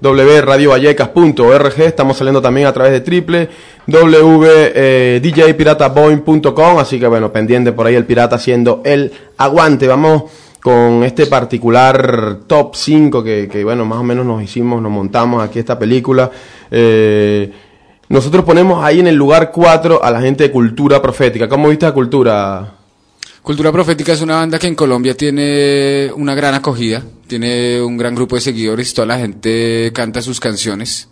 www.radiovallecas.org, 0.00 1.80
estamos 1.80 2.16
saliendo 2.16 2.40
también 2.40 2.66
a 2.66 2.72
través 2.72 2.92
de 2.92 3.02
eh, 3.86 5.20
www.djpirataboing.com, 5.22 6.78
así 6.78 6.98
que 6.98 7.06
bueno, 7.06 7.30
pendiente 7.32 7.72
por 7.72 7.86
ahí 7.86 7.94
el 7.94 8.06
pirata 8.06 8.36
haciendo 8.36 8.80
el 8.84 9.12
aguante. 9.36 9.86
Vamos 9.86 10.24
con 10.62 11.04
este 11.04 11.26
particular 11.26 12.38
top 12.46 12.74
5 12.74 13.22
que, 13.22 13.48
que, 13.52 13.62
bueno, 13.64 13.84
más 13.84 13.98
o 13.98 14.02
menos 14.02 14.24
nos 14.24 14.42
hicimos, 14.42 14.80
nos 14.80 14.90
montamos 14.90 15.42
aquí 15.44 15.58
esta 15.58 15.78
película. 15.78 16.30
Eh, 16.70 17.52
nosotros 18.08 18.44
ponemos 18.44 18.82
ahí 18.82 19.00
en 19.00 19.06
el 19.06 19.14
lugar 19.14 19.52
4 19.52 20.02
a 20.02 20.10
la 20.10 20.22
gente 20.22 20.44
de 20.44 20.50
Cultura 20.50 21.02
Profética. 21.02 21.48
¿Cómo 21.48 21.68
viste 21.68 21.84
la 21.84 21.92
cultura? 21.92 22.83
Cultura 23.44 23.70
Profética 23.70 24.14
es 24.14 24.22
una 24.22 24.36
banda 24.36 24.58
que 24.58 24.68
en 24.68 24.74
Colombia 24.74 25.14
tiene 25.14 26.10
una 26.16 26.34
gran 26.34 26.54
acogida, 26.54 27.02
tiene 27.26 27.78
un 27.82 27.98
gran 27.98 28.14
grupo 28.14 28.36
de 28.36 28.40
seguidores, 28.40 28.94
toda 28.94 29.04
la 29.06 29.18
gente 29.18 29.92
canta 29.92 30.22
sus 30.22 30.40
canciones. 30.40 31.08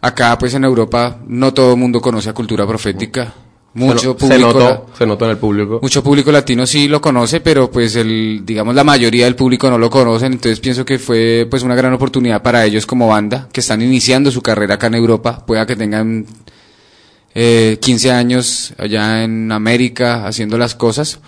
Acá, 0.00 0.38
pues 0.38 0.54
en 0.54 0.62
Europa, 0.62 1.18
no 1.26 1.52
todo 1.52 1.72
el 1.72 1.80
mundo 1.80 2.00
conoce 2.00 2.30
a 2.30 2.34
Cultura 2.34 2.68
Profética. 2.68 3.34
Mucho 3.74 3.98
se, 3.98 4.14
público, 4.14 4.28
se 4.28 4.38
notó, 4.38 4.86
se 4.96 5.06
notó 5.06 5.24
en 5.24 5.30
el 5.32 5.38
público. 5.38 5.80
mucho 5.82 6.04
público 6.04 6.30
latino 6.30 6.64
sí 6.68 6.86
lo 6.86 7.00
conoce, 7.00 7.40
pero 7.40 7.68
pues 7.68 7.96
el, 7.96 8.42
digamos 8.44 8.76
la 8.76 8.84
mayoría 8.84 9.24
del 9.24 9.34
público 9.34 9.68
no 9.68 9.78
lo 9.78 9.90
conocen, 9.90 10.34
entonces 10.34 10.60
pienso 10.60 10.84
que 10.84 11.00
fue 11.00 11.48
pues 11.50 11.64
una 11.64 11.74
gran 11.74 11.92
oportunidad 11.92 12.44
para 12.44 12.64
ellos 12.64 12.86
como 12.86 13.08
banda, 13.08 13.48
que 13.52 13.58
están 13.58 13.82
iniciando 13.82 14.30
su 14.30 14.40
carrera 14.40 14.74
acá 14.74 14.86
en 14.86 14.94
Europa, 14.94 15.44
pueda 15.44 15.66
que 15.66 15.74
tengan 15.74 16.26
eh, 17.34 17.78
15 17.80 18.10
años 18.10 18.74
allá 18.78 19.22
en 19.24 19.52
América 19.52 20.26
haciendo 20.26 20.58
las 20.58 20.74
cosas, 20.74 21.20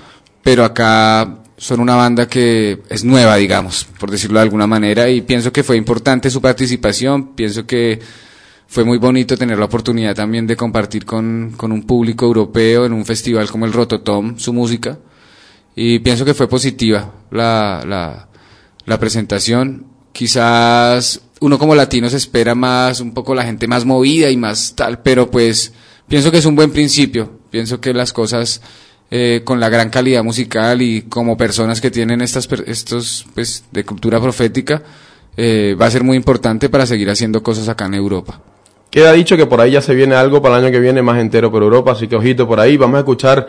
pero 0.42 0.64
acá 0.64 1.38
son 1.56 1.80
una 1.80 1.94
banda 1.94 2.26
que 2.26 2.80
es 2.88 3.04
nueva, 3.04 3.36
digamos, 3.36 3.86
por 4.00 4.10
decirlo 4.10 4.38
de 4.40 4.42
alguna 4.44 4.66
manera, 4.66 5.08
y 5.08 5.20
pienso 5.20 5.52
que 5.52 5.62
fue 5.62 5.76
importante 5.76 6.28
su 6.30 6.40
participación, 6.40 7.34
pienso 7.34 7.66
que 7.66 8.00
fue 8.66 8.84
muy 8.84 8.98
bonito 8.98 9.36
tener 9.36 9.58
la 9.58 9.66
oportunidad 9.66 10.14
también 10.14 10.46
de 10.46 10.56
compartir 10.56 11.04
con, 11.04 11.52
con 11.56 11.70
un 11.70 11.84
público 11.84 12.26
europeo 12.26 12.84
en 12.84 12.92
un 12.92 13.04
festival 13.04 13.48
como 13.50 13.66
el 13.66 13.72
Rototom 13.72 14.38
su 14.38 14.52
música, 14.52 14.98
y 15.76 16.00
pienso 16.00 16.24
que 16.24 16.34
fue 16.34 16.48
positiva 16.48 17.12
la, 17.30 17.84
la, 17.86 18.28
la 18.84 18.98
presentación. 18.98 19.86
Quizás 20.12 21.20
uno 21.40 21.58
como 21.58 21.74
latino 21.74 22.10
se 22.10 22.16
espera 22.16 22.54
más, 22.54 23.00
un 23.00 23.14
poco 23.14 23.34
la 23.34 23.44
gente 23.44 23.66
más 23.68 23.84
movida 23.84 24.30
y 24.30 24.36
más 24.36 24.74
tal, 24.74 25.00
pero 25.02 25.30
pues 25.30 25.72
pienso 26.12 26.30
que 26.30 26.36
es 26.36 26.44
un 26.44 26.54
buen 26.54 26.70
principio. 26.70 27.30
Pienso 27.50 27.80
que 27.80 27.94
las 27.94 28.12
cosas 28.12 28.60
eh, 29.10 29.40
con 29.44 29.58
la 29.60 29.70
gran 29.70 29.88
calidad 29.88 30.22
musical 30.22 30.82
y 30.82 31.02
como 31.08 31.38
personas 31.38 31.80
que 31.80 31.90
tienen 31.90 32.20
estas, 32.20 32.46
estos, 32.66 33.24
pues, 33.34 33.64
de 33.72 33.82
cultura 33.84 34.20
profética, 34.20 34.82
eh, 35.38 35.74
va 35.80 35.86
a 35.86 35.90
ser 35.90 36.04
muy 36.04 36.18
importante 36.18 36.68
para 36.68 36.84
seguir 36.84 37.08
haciendo 37.08 37.42
cosas 37.42 37.66
acá 37.70 37.86
en 37.86 37.94
Europa. 37.94 38.42
Queda 38.90 39.12
dicho 39.14 39.38
que 39.38 39.46
por 39.46 39.62
ahí 39.62 39.70
ya 39.70 39.80
se 39.80 39.94
viene 39.94 40.14
algo 40.14 40.42
para 40.42 40.58
el 40.58 40.64
año 40.64 40.70
que 40.72 40.80
viene 40.80 41.00
más 41.00 41.18
entero 41.18 41.50
por 41.50 41.62
Europa, 41.62 41.92
así 41.92 42.06
que 42.08 42.16
ojito 42.16 42.46
por 42.46 42.60
ahí. 42.60 42.76
Vamos 42.76 42.96
a 42.96 42.98
escuchar 42.98 43.48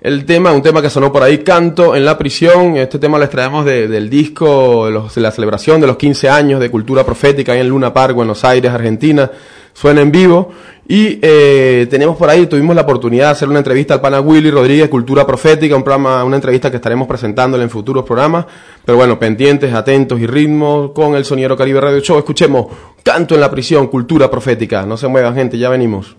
el 0.00 0.24
tema, 0.24 0.52
un 0.52 0.62
tema 0.62 0.80
que 0.80 0.88
sonó 0.90 1.10
por 1.10 1.24
ahí, 1.24 1.38
Canto 1.38 1.96
en 1.96 2.04
la 2.04 2.16
prisión. 2.16 2.76
Este 2.76 3.00
tema 3.00 3.18
lo 3.18 3.24
extraemos 3.24 3.64
de- 3.64 3.88
del 3.88 4.08
disco, 4.08 4.86
de, 4.86 4.92
los- 4.92 5.16
la 5.16 5.32
celebración 5.32 5.80
de 5.80 5.88
los 5.88 5.96
15 5.96 6.28
años 6.28 6.60
de 6.60 6.70
cultura 6.70 7.02
profética 7.04 7.52
ahí 7.54 7.58
en 7.60 7.70
Luna 7.70 7.92
Park, 7.92 8.14
Buenos 8.14 8.44
Aires, 8.44 8.70
Argentina. 8.70 9.28
Suena 9.72 10.00
en 10.02 10.12
vivo. 10.12 10.52
Y 10.86 11.18
eh, 11.22 11.86
tenemos 11.88 12.16
por 12.16 12.28
ahí, 12.28 12.46
tuvimos 12.46 12.76
la 12.76 12.82
oportunidad 12.82 13.26
de 13.26 13.32
hacer 13.32 13.48
una 13.48 13.58
entrevista 13.58 13.94
al 13.94 14.00
pana 14.02 14.20
Willy 14.20 14.50
Rodríguez, 14.50 14.88
Cultura 14.90 15.26
Profética, 15.26 15.74
un 15.76 15.82
programa, 15.82 16.22
una 16.24 16.36
entrevista 16.36 16.70
que 16.70 16.76
estaremos 16.76 17.08
presentándole 17.08 17.64
en 17.64 17.70
futuros 17.70 18.04
programas. 18.04 18.44
Pero 18.84 18.98
bueno, 18.98 19.18
pendientes, 19.18 19.72
atentos 19.72 20.20
y 20.20 20.26
ritmos 20.26 20.90
con 20.92 21.14
el 21.14 21.24
Soniero 21.24 21.56
Caribe 21.56 21.80
Radio 21.80 22.00
Show. 22.00 22.18
Escuchemos 22.18 22.66
Canto 23.02 23.34
en 23.34 23.40
la 23.40 23.50
prisión, 23.50 23.86
Cultura 23.86 24.30
Profética. 24.30 24.84
No 24.84 24.96
se 24.96 25.08
muevan, 25.08 25.34
gente, 25.34 25.56
ya 25.56 25.70
venimos. 25.70 26.16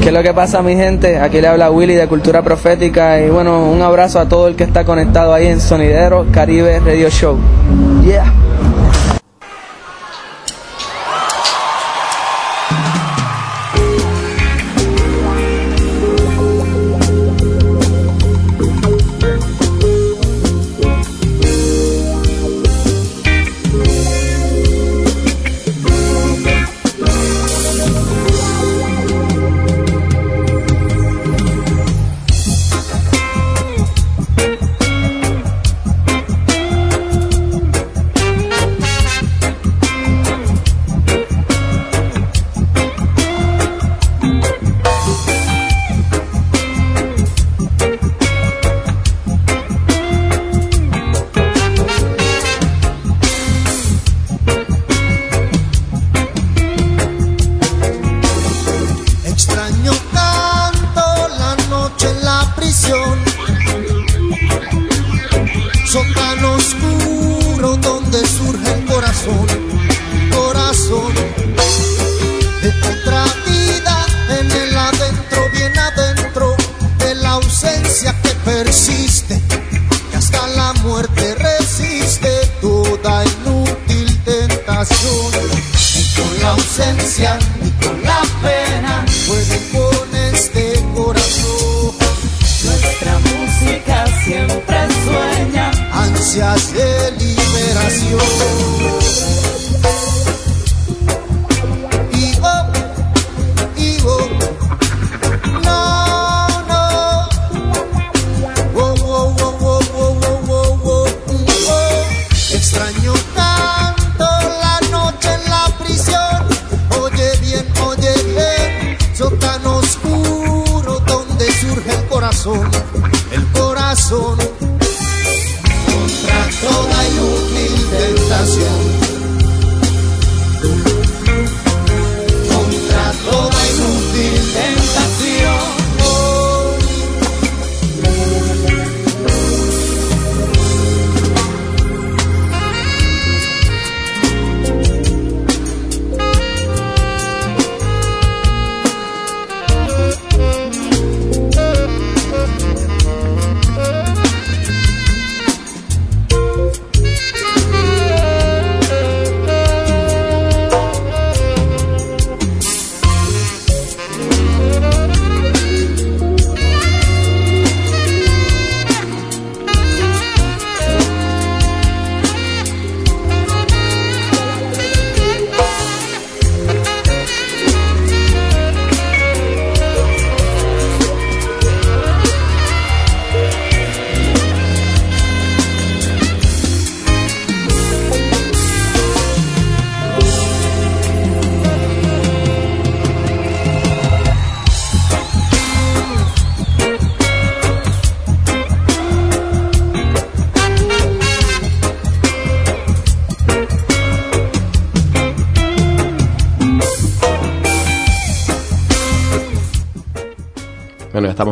¿Qué 0.00 0.08
es 0.08 0.14
lo 0.14 0.22
que 0.22 0.34
pasa, 0.34 0.62
mi 0.62 0.76
gente? 0.76 1.18
Aquí 1.18 1.40
le 1.40 1.48
habla 1.48 1.70
Willy 1.70 1.94
de 1.94 2.06
Cultura 2.06 2.42
Profética 2.42 3.20
y 3.20 3.30
bueno, 3.30 3.64
un 3.64 3.80
abrazo 3.80 4.20
a 4.20 4.28
todo 4.28 4.46
el 4.46 4.56
que 4.56 4.64
está 4.64 4.84
conectado 4.84 5.32
ahí 5.32 5.46
en 5.46 5.60
Sonidero 5.60 6.26
Caribe 6.30 6.80
Radio 6.80 7.08
Show. 7.08 7.38
Yeah. 8.04 8.32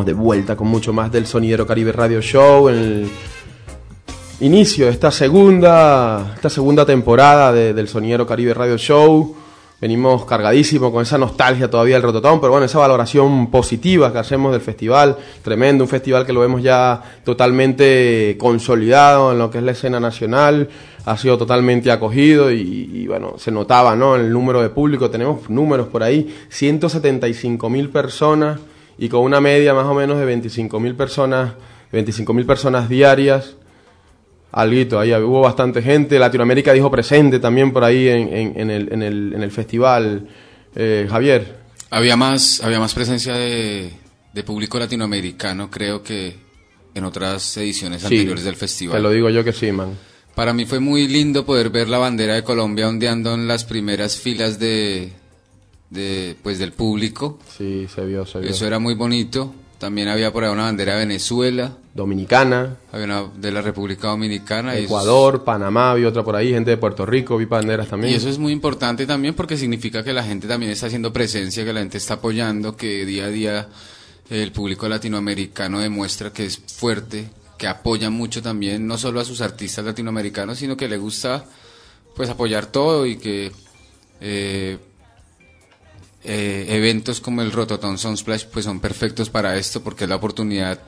De 0.05 0.13
vuelta 0.13 0.55
con 0.55 0.67
mucho 0.67 0.93
más 0.93 1.11
del 1.11 1.25
Sonidero 1.25 1.65
Caribe 1.65 1.91
Radio 1.91 2.21
Show. 2.21 2.69
En 2.69 2.75
el 2.75 3.09
inicio 4.39 4.85
de 4.85 4.91
esta 4.91 5.11
segunda, 5.11 6.33
esta 6.35 6.49
segunda 6.49 6.85
temporada 6.85 7.51
de- 7.51 7.73
del 7.73 7.87
Sonidero 7.87 8.25
Caribe 8.27 8.53
Radio 8.53 8.77
Show. 8.77 9.35
Venimos 9.81 10.23
cargadísimos 10.25 10.91
con 10.91 11.01
esa 11.01 11.17
nostalgia 11.17 11.69
todavía 11.69 11.95
del 11.95 12.03
Rototón, 12.03 12.39
pero 12.39 12.51
bueno, 12.51 12.65
esa 12.65 12.79
valoración 12.79 13.51
positiva 13.51 14.11
que 14.11 14.19
hacemos 14.19 14.51
del 14.53 14.61
festival. 14.61 15.17
Tremendo, 15.43 15.83
un 15.83 15.89
festival 15.89 16.25
que 16.25 16.31
lo 16.33 16.39
vemos 16.39 16.63
ya 16.63 17.01
totalmente 17.25 18.37
consolidado 18.39 19.33
en 19.33 19.37
lo 19.39 19.51
que 19.51 19.57
es 19.57 19.63
la 19.63 19.71
escena 19.71 19.99
nacional. 19.99 20.69
Ha 21.05 21.17
sido 21.17 21.37
totalmente 21.37 21.91
acogido 21.91 22.51
y, 22.51 22.89
y, 22.93 23.05
bueno, 23.07 23.33
se 23.37 23.51
notaba, 23.51 23.95
¿no? 23.95 24.15
El 24.15 24.31
número 24.31 24.61
de 24.61 24.69
público. 24.69 25.09
Tenemos 25.09 25.49
números 25.49 25.87
por 25.87 26.01
ahí, 26.03 26.33
175 26.49 27.69
mil 27.69 27.89
personas 27.89 28.59
y 28.97 29.09
con 29.09 29.21
una 29.21 29.41
media 29.41 29.73
más 29.73 29.85
o 29.85 29.93
menos 29.93 30.17
de 30.19 30.25
25 30.25 30.79
mil 30.79 30.95
personas, 30.95 31.53
25 31.91 32.33
mil 32.33 32.45
personas 32.45 32.87
diarias. 32.89 33.55
Alguito, 34.51 34.99
ahí 34.99 35.13
hubo 35.13 35.41
bastante 35.41 35.81
gente. 35.81 36.17
Latinoamérica 36.17 36.71
dijo 36.71 36.89
presente 36.89 37.39
también 37.39 37.73
por 37.73 37.83
ahí 37.83 38.07
en, 38.07 38.33
en- 38.33 38.59
en 38.59 38.69
el, 38.71 38.93
en, 38.93 39.01
el, 39.03 39.33
en 39.33 39.43
el 39.43 39.51
festival. 39.51 40.27
Eh, 40.75 41.07
Javier, 41.09 41.57
Había 41.89 42.15
más, 42.15 42.61
había 42.63 42.79
más 42.79 42.93
presencia 42.93 43.33
de, 43.33 43.91
de 44.33 44.43
público 44.43 44.79
latinoamericano, 44.79 45.69
creo 45.69 46.01
que 46.01 46.35
en 46.93 47.03
otras 47.03 47.57
ediciones 47.57 48.01
Sí, 48.01 48.05
anteriores 48.15 48.45
del 48.45 48.53
te 48.53 48.59
festival. 48.61 49.03
lo 49.03 49.09
digo 49.11 49.29
yo 49.29 49.43
que 49.43 49.51
sí, 49.51 49.71
man. 49.73 49.97
Para 50.35 50.53
mí 50.53 50.65
fue 50.65 50.79
muy 50.79 51.07
lindo 51.07 51.45
poder 51.45 51.69
ver 51.69 51.89
la 51.89 51.97
bandera 51.97 52.35
de 52.35 52.43
Colombia 52.43 52.87
ondeando 52.87 53.33
en 53.33 53.47
las 53.47 53.63
primeras 53.65 54.17
filas 54.17 54.57
de, 54.59 55.11
de 55.95 56.35
pues 56.43 56.59
del 56.59 56.73
público. 56.73 57.39
Sí, 57.57 57.87
se 57.93 58.05
vio, 58.05 58.25
se 58.27 58.39
vio. 58.39 58.49
Eso 58.51 58.67
era 58.67 58.77
muy 58.77 58.93
bonito. 58.93 59.53
También 59.79 60.07
había 60.07 60.31
por 60.31 60.43
ahí 60.43 60.51
una 60.51 60.63
bandera 60.63 60.93
de 60.93 60.99
Venezuela, 60.99 61.77
Dominicana, 61.93 62.77
había 62.93 63.05
una 63.05 63.23
de 63.35 63.51
la 63.51 63.61
República 63.61 64.07
Dominicana. 64.07 64.73
eso- 64.75 64.85
Ecuador, 64.85 65.43
Panamá, 65.43 65.93
vi 65.95 66.05
otra 66.05 66.23
por 66.23 66.35
ahí, 66.35 66.49
gente 66.51 66.71
de 66.71 66.77
Puerto 66.77 67.05
Rico, 67.05 67.35
vi 67.37 67.45
banderas 67.45 67.87
también. 67.89 68.13
Y 68.13 68.15
eso 68.15 68.29
es 68.29 68.37
muy 68.37 68.53
importante 68.53 69.05
también 69.05 69.33
porque 69.33 69.57
significa 69.57 70.03
que 70.03 70.13
la 70.13 70.23
gente 70.23 70.47
también 70.47 70.71
está 70.71 70.87
haciendo 70.87 71.11
presencia, 71.11 71.65
que 71.65 71.73
la 71.73 71.81
gente 71.81 71.97
está 71.97 72.15
apoyando, 72.15 72.77
que 72.77 73.05
día 73.05 73.25
a 73.25 73.29
día 73.29 73.67
el 74.29 74.51
público 74.53 74.87
latinoamericano 74.87 75.79
demuestra 75.79 76.31
que 76.31 76.45
es 76.45 76.57
fuerte, 76.57 77.29
que 77.57 77.67
apoya 77.67 78.09
mucho 78.09 78.41
también, 78.41 78.87
no 78.87 78.97
solo 78.97 79.19
a 79.19 79.25
sus 79.25 79.41
artistas 79.41 79.83
latinoamericanos, 79.85 80.57
sino 80.57 80.75
que 80.77 80.87
le 80.87 80.97
gusta 80.97 81.45
pues 82.15 82.29
apoyar 82.29 82.65
todo 82.67 83.05
y 83.05 83.17
que 83.17 83.51
eh, 84.21 84.77
eh, 86.25 86.65
eventos 86.69 87.21
como 87.21 87.41
el 87.41 87.51
Rototom 87.51 87.97
Sunsplash 87.97 88.45
pues 88.45 88.65
son 88.65 88.79
perfectos 88.79 89.29
para 89.29 89.57
esto 89.57 89.81
porque 89.83 90.05
es 90.05 90.09
la 90.09 90.15
oportunidad 90.15 90.79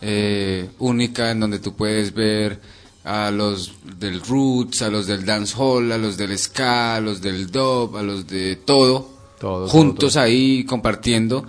eh, 0.00 0.70
única 0.78 1.30
en 1.30 1.40
donde 1.40 1.58
tú 1.58 1.74
puedes 1.74 2.14
ver 2.14 2.60
a 3.04 3.30
los 3.30 3.72
del 3.98 4.20
roots, 4.20 4.82
a 4.82 4.90
los 4.90 5.06
del 5.06 5.24
dancehall, 5.24 5.90
a 5.92 5.98
los 5.98 6.16
del 6.16 6.38
ska, 6.38 6.96
a 6.96 7.00
los 7.00 7.20
del 7.20 7.50
dub, 7.50 7.96
a 7.96 8.02
los 8.02 8.26
de 8.26 8.56
todo, 8.56 9.10
Todo, 9.40 9.60
todo, 9.60 9.68
juntos 9.68 10.14
todo. 10.14 10.22
ahí 10.22 10.64
compartiendo. 10.64 11.44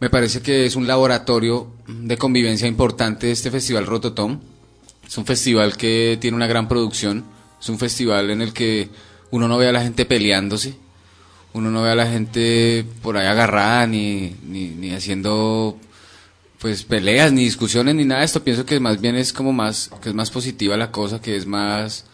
Me 0.00 0.10
parece 0.10 0.40
que 0.40 0.66
es 0.66 0.74
un 0.74 0.86
laboratorio 0.86 1.68
de 1.86 2.16
convivencia 2.16 2.66
importante 2.66 3.30
este 3.30 3.50
festival 3.50 3.86
Rototom. 3.86 4.40
Es 5.06 5.18
un 5.18 5.26
festival 5.26 5.76
que 5.76 6.18
tiene 6.20 6.36
una 6.36 6.46
gran 6.46 6.66
producción, 6.66 7.24
es 7.60 7.68
un 7.68 7.78
festival 7.78 8.30
en 8.30 8.40
el 8.40 8.52
que 8.52 8.88
uno 9.30 9.46
no 9.46 9.58
ve 9.58 9.68
a 9.68 9.72
la 9.72 9.82
gente 9.82 10.06
peleándose, 10.06 10.74
uno 11.54 11.70
no 11.70 11.82
ve 11.82 11.90
a 11.90 11.94
la 11.94 12.06
gente 12.06 12.84
por 13.02 13.16
ahí 13.16 13.26
agarrada 13.26 13.86
ni, 13.86 14.36
ni, 14.46 14.68
ni 14.68 14.92
haciendo 14.92 15.76
pues 16.58 16.84
peleas 16.84 17.32
ni 17.32 17.44
discusiones 17.44 17.94
ni 17.94 18.04
nada 18.04 18.20
de 18.20 18.26
esto 18.26 18.42
pienso 18.42 18.64
que 18.64 18.80
más 18.80 19.00
bien 19.00 19.16
es 19.16 19.32
como 19.32 19.52
más 19.52 19.90
que 20.02 20.10
es 20.10 20.14
más 20.14 20.30
positiva 20.30 20.76
la 20.76 20.90
cosa 20.90 21.20
que 21.20 21.36
es 21.36 21.46
más 21.46 22.06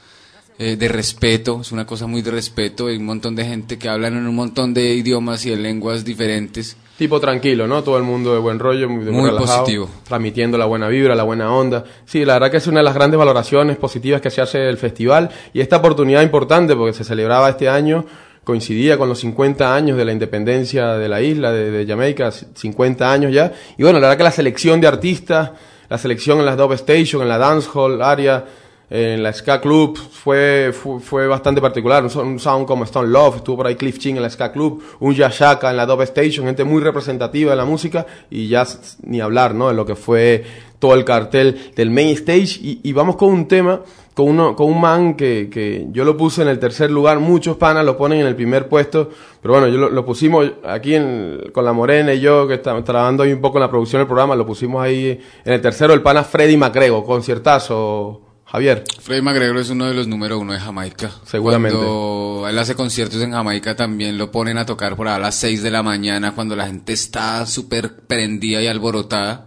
eh, 0.59 0.77
de 0.77 0.89
respeto 0.89 1.61
es 1.61 1.71
una 1.71 1.87
cosa 1.87 2.07
muy 2.07 2.23
de 2.23 2.31
respeto 2.31 2.87
hay 2.87 2.97
un 2.97 3.05
montón 3.05 3.37
de 3.37 3.45
gente 3.45 3.79
que 3.79 3.89
hablan 3.89 4.17
en 4.17 4.27
un 4.27 4.35
montón 4.35 4.75
de 4.75 4.95
idiomas 4.95 5.45
y 5.47 5.51
de 5.51 5.57
lenguas 5.57 6.05
diferentes 6.05 6.77
Tipo 6.99 7.21
tranquilo, 7.21 7.69
¿no? 7.69 7.85
Todo 7.85 7.97
el 7.97 8.03
mundo 8.03 8.35
de 8.35 8.41
buen 8.41 8.59
rollo, 8.59 8.89
muy, 8.89 9.05
de 9.05 9.13
Muy 9.13 9.31
relajado, 9.31 9.61
positivo. 9.61 9.89
Transmitiendo 10.03 10.59
la 10.59 10.65
buena 10.65 10.89
vibra, 10.89 11.15
la 11.15 11.23
buena 11.23 11.55
onda. 11.55 11.85
Sí, 12.05 12.25
la 12.25 12.33
verdad 12.33 12.51
que 12.51 12.57
es 12.57 12.67
una 12.67 12.81
de 12.81 12.85
las 12.85 12.95
grandes 12.95 13.17
valoraciones 13.17 13.77
positivas 13.77 14.21
que 14.21 14.31
se 14.31 14.41
hace 14.41 14.59
del 14.59 14.79
festival. 14.79 15.31
Y 15.53 15.61
esta 15.61 15.77
oportunidad 15.77 16.23
importante, 16.23 16.75
porque 16.75 16.93
se 16.93 17.05
celebraba 17.05 17.51
este 17.51 17.69
año, 17.69 18.05
coincidía 18.49 18.97
con 18.97 19.11
los 19.11 19.19
50 19.19 19.75
años 19.75 19.99
de 19.99 20.07
la 20.07 20.13
independencia 20.13 20.95
de 20.95 21.07
la 21.07 21.21
isla 21.21 21.53
de, 21.53 21.85
Jamaica, 21.87 22.31
50 22.31 23.13
años 23.13 23.31
ya. 23.31 23.53
Y 23.77 23.83
bueno, 23.83 24.01
la 24.01 24.07
verdad 24.07 24.17
que 24.17 24.25
la 24.25 24.31
selección 24.31 24.81
de 24.81 24.87
artistas, 24.87 25.51
la 25.91 25.99
selección 25.99 26.39
en 26.39 26.47
las 26.47 26.57
Dub 26.57 26.73
Station, 26.73 27.21
en 27.21 27.29
la 27.29 27.37
Dancehall 27.37 28.01
área, 28.01 28.47
en 28.89 29.23
la 29.23 29.35
Ska 29.35 29.61
Club 29.61 29.99
fue, 29.99 30.73
fue, 30.73 31.27
bastante 31.27 31.61
particular. 31.61 32.03
Un, 32.03 32.41
sound 32.41 32.67
como 32.67 32.85
Stone 32.85 33.09
Love, 33.09 33.37
estuvo 33.37 33.59
por 33.59 33.67
ahí 33.67 33.75
Cliff 33.75 33.99
Ching 33.99 34.17
en 34.17 34.23
la 34.23 34.31
Ska 34.31 34.51
Club, 34.51 34.83
un 35.01 35.15
Yashaka 35.15 35.69
en 35.69 35.77
la 35.77 35.85
Dub 35.85 36.01
Station, 36.01 36.47
gente 36.47 36.65
muy 36.65 36.83
representativa 36.83 37.51
de 37.51 37.57
la 37.59 37.67
música 37.67 38.07
y 38.31 38.49
ya 38.49 38.67
ni 39.03 39.21
hablar, 39.21 39.55
¿no? 39.55 39.69
De 39.69 39.75
lo 39.75 39.85
que 39.85 39.95
fue 39.95 40.43
todo 40.79 40.95
el 40.95 41.05
cartel 41.05 41.71
del 41.77 41.91
main 41.91 42.17
stage. 42.17 42.61
Y 42.63 42.93
vamos 42.95 43.17
con 43.17 43.29
un 43.29 43.47
tema, 43.47 43.83
con, 44.19 44.29
uno, 44.31 44.57
con 44.57 44.67
un 44.67 44.81
man 44.81 45.15
que, 45.15 45.49
que 45.49 45.87
yo 45.93 46.05
lo 46.05 46.17
puse 46.17 46.43
en 46.43 46.49
el 46.49 46.59
tercer 46.59 46.91
lugar, 46.91 47.21
muchos 47.21 47.57
panas 47.57 47.85
lo 47.85 47.97
ponen 47.97 48.19
en 48.21 48.27
el 48.27 48.35
primer 48.35 48.69
puesto, 48.69 49.11
pero 49.41 49.55
bueno, 49.55 49.69
yo 49.69 49.79
lo, 49.79 49.91
lo 49.91 50.05
pusimos 50.05 50.45
aquí 50.65 50.97
en- 50.97 51.51
con 51.53 51.65
la 51.65 51.73
Morena 51.73 52.13
y 52.13 52.19
yo, 52.21 52.49
que 52.49 52.55
estamos 52.55 52.83
trabajando 52.83 53.23
ahí 53.23 53.33
un 53.33 53.41
poco 53.41 53.59
en 53.59 53.63
la 53.63 53.71
producción 53.71 54.01
del 54.01 54.09
programa, 54.09 54.35
lo 54.35 54.45
pusimos 54.45 54.83
ahí 54.83 55.21
en 55.45 55.53
el 55.53 55.61
tercero, 55.61 55.95
el 55.95 56.03
pana 56.03 56.25
Freddy 56.25 56.57
Macrego, 56.57 57.05
conciertazo. 57.05 58.23
Javier. 58.51 58.83
Freddie 59.01 59.21
McGregor 59.21 59.59
es 59.59 59.69
uno 59.69 59.85
de 59.85 59.93
los 59.95 60.09
número 60.09 60.39
uno 60.39 60.55
de 60.55 60.59
Jamaica. 60.59 61.11
Seguramente. 61.25 61.77
Cuando 61.77 62.47
él 62.49 62.59
hace 62.59 62.75
conciertos 62.75 63.21
en 63.23 63.33
Jamaica 63.33 63.77
también 63.77 64.17
lo 64.17 64.31
ponen 64.31 64.57
a 64.57 64.65
tocar 64.65 64.97
por 64.97 65.07
a 65.07 65.19
las 65.19 65.35
6 65.35 65.63
de 65.63 65.71
la 65.71 65.83
mañana 65.83 66.35
cuando 66.35 66.57
la 66.57 66.67
gente 66.67 66.95
está 66.95 67.45
súper 67.45 67.95
prendida 68.07 68.63
y 68.63 68.67
alborotada. 68.67 69.47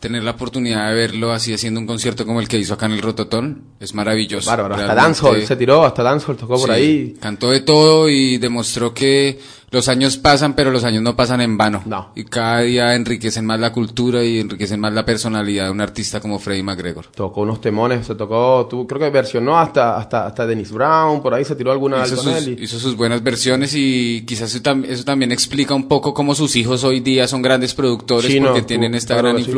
Tener 0.00 0.22
la 0.22 0.30
oportunidad 0.30 0.88
de 0.90 0.94
verlo 0.94 1.32
así 1.32 1.52
haciendo 1.52 1.80
un 1.80 1.86
concierto 1.86 2.24
como 2.24 2.40
el 2.40 2.46
que 2.46 2.56
hizo 2.56 2.74
acá 2.74 2.86
en 2.86 2.92
el 2.92 3.02
Rototón 3.02 3.64
es 3.80 3.94
maravilloso. 3.94 4.48
Bárbaro, 4.48 4.74
hasta 4.74 4.86
Realmente- 4.94 5.06
dancehall 5.08 5.46
se 5.46 5.56
tiró, 5.56 5.84
hasta 5.84 6.04
dancehall 6.04 6.36
tocó 6.36 6.56
por 6.56 6.70
ahí. 6.70 7.16
Cantó 7.20 7.50
de 7.50 7.60
todo 7.62 8.08
y 8.08 8.38
demostró 8.38 8.94
que 8.94 9.40
los 9.70 9.88
años 9.88 10.16
pasan, 10.16 10.54
pero 10.54 10.70
los 10.70 10.84
años 10.84 11.02
no 11.02 11.14
pasan 11.14 11.40
en 11.42 11.58
vano. 11.58 11.82
No. 11.84 12.10
Y 12.16 12.24
cada 12.24 12.60
día 12.60 12.94
enriquecen 12.94 13.44
más 13.44 13.60
la 13.60 13.72
cultura 13.72 14.24
y 14.24 14.38
enriquecen 14.40 14.80
más 14.80 14.92
la 14.94 15.04
personalidad 15.04 15.66
de 15.66 15.70
un 15.70 15.80
artista 15.80 16.20
como 16.20 16.38
Freddie 16.38 16.62
McGregor. 16.62 17.06
Tocó 17.14 17.42
unos 17.42 17.60
temones, 17.60 18.06
se 18.06 18.14
tocó, 18.14 18.66
tú, 18.70 18.86
creo 18.86 18.98
que 19.00 19.10
versionó 19.10 19.58
hasta, 19.58 19.96
hasta, 19.98 20.26
hasta 20.26 20.46
Dennis 20.46 20.72
Brown, 20.72 21.20
por 21.20 21.34
ahí 21.34 21.44
se 21.44 21.54
tiró 21.54 21.70
alguna 21.70 22.04
Hizo 22.06 22.16
sus, 22.16 22.32
él 22.46 22.56
y- 22.58 22.64
hizo 22.64 22.78
sus 22.78 22.96
buenas 22.96 23.22
versiones 23.22 23.74
y 23.74 24.24
quizás 24.26 24.54
eso, 24.54 24.62
tam- 24.62 24.86
eso 24.88 25.04
también 25.04 25.32
explica 25.32 25.74
un 25.74 25.86
poco 25.86 26.14
cómo 26.14 26.34
sus 26.34 26.56
hijos 26.56 26.82
hoy 26.84 27.00
día 27.00 27.28
son 27.28 27.42
grandes 27.42 27.74
productores 27.74 28.32
Sí, 28.32 28.40
porque 28.40 28.62
tienen 28.62 28.94
esta 28.94 29.14
claro 29.14 29.28
gran 29.32 29.44
sí. 29.44 29.50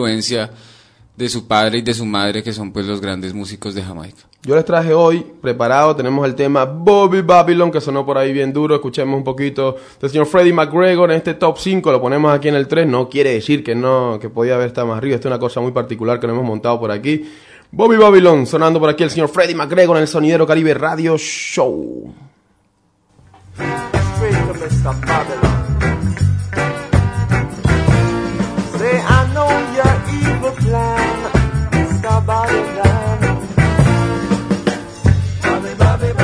De 1.21 1.29
su 1.29 1.47
padre 1.47 1.79
y 1.79 1.83
de 1.83 1.93
su 1.93 2.07
madre 2.07 2.43
que 2.43 2.53
son 2.53 2.73
pues 2.73 2.87
los 2.87 3.01
grandes 3.01 3.35
músicos 3.35 3.75
de 3.75 3.83
Jamaica. 3.83 4.23
Yo 4.43 4.57
les 4.57 4.65
traje 4.65 4.95
hoy, 4.95 5.25
preparado, 5.43 5.95
tenemos 5.95 6.27
el 6.27 6.35
tema 6.35 6.65
Bobby 6.65 7.21
Babylon, 7.21 7.71
que 7.71 7.79
sonó 7.81 8.07
por 8.07 8.17
ahí 8.17 8.33
bien 8.33 8.55
duro, 8.55 8.75
escuchemos 8.75 9.19
un 9.19 9.23
poquito 9.23 9.77
del 10.01 10.09
señor 10.09 10.27
Freddie 10.27 10.55
McGregor 10.55 11.11
en 11.11 11.19
este 11.19 11.35
top 11.35 11.59
5, 11.59 11.93
lo 11.93 12.01
ponemos 12.01 12.33
aquí 12.33 12.49
en 12.49 12.55
el 12.55 12.67
3, 12.67 12.87
no 12.87 13.11
quiere 13.11 13.35
decir 13.35 13.63
que 13.63 13.75
no, 13.75 14.19
que 14.19 14.31
podía 14.31 14.55
haber 14.55 14.69
estado 14.69 14.87
más 14.87 14.97
arriba, 14.97 15.17
esto 15.17 15.29
es 15.29 15.33
una 15.33 15.39
cosa 15.39 15.61
muy 15.61 15.73
particular 15.73 16.19
que 16.19 16.27
nos 16.27 16.35
hemos 16.35 16.49
montado 16.49 16.81
por 16.81 16.91
aquí. 16.91 17.31
Bobby 17.71 17.99
Babylon, 17.99 18.47
sonando 18.47 18.81
por 18.81 18.89
aquí 18.89 19.05
el 19.05 19.11
señor 19.11 19.29
Freddie 19.29 19.55
McGregor 19.55 19.97
en 19.99 20.03
el 20.03 20.09
Sonidero 20.09 20.47
Caribe 20.47 20.73
Radio 20.73 21.19
Show. 21.19 22.15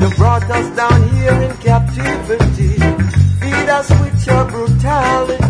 You 0.00 0.08
brought 0.16 0.50
us 0.50 0.76
down 0.76 1.08
here 1.10 1.34
in 1.34 1.56
captivity. 1.58 2.74
Feed 3.40 3.68
us 3.68 3.90
with 4.00 4.26
your 4.26 4.44
brutality. 4.46 5.47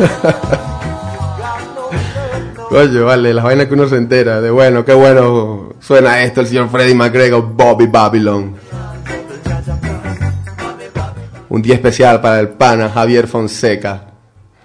Oye, 2.70 3.00
vale, 3.00 3.34
las 3.34 3.44
vainas 3.44 3.66
que 3.66 3.74
uno 3.74 3.88
se 3.88 3.96
entera, 3.96 4.40
de 4.40 4.50
bueno, 4.50 4.84
qué 4.84 4.94
bueno 4.94 5.74
suena 5.80 6.22
esto 6.22 6.40
el 6.40 6.46
señor 6.46 6.68
Freddie 6.70 6.94
McGregor, 6.94 7.42
Bobby 7.52 7.86
Babylon. 7.86 8.54
Un 11.48 11.62
día 11.62 11.74
especial 11.74 12.20
para 12.20 12.38
el 12.38 12.50
pana 12.50 12.88
Javier 12.90 13.26
Fonseca. 13.26 14.04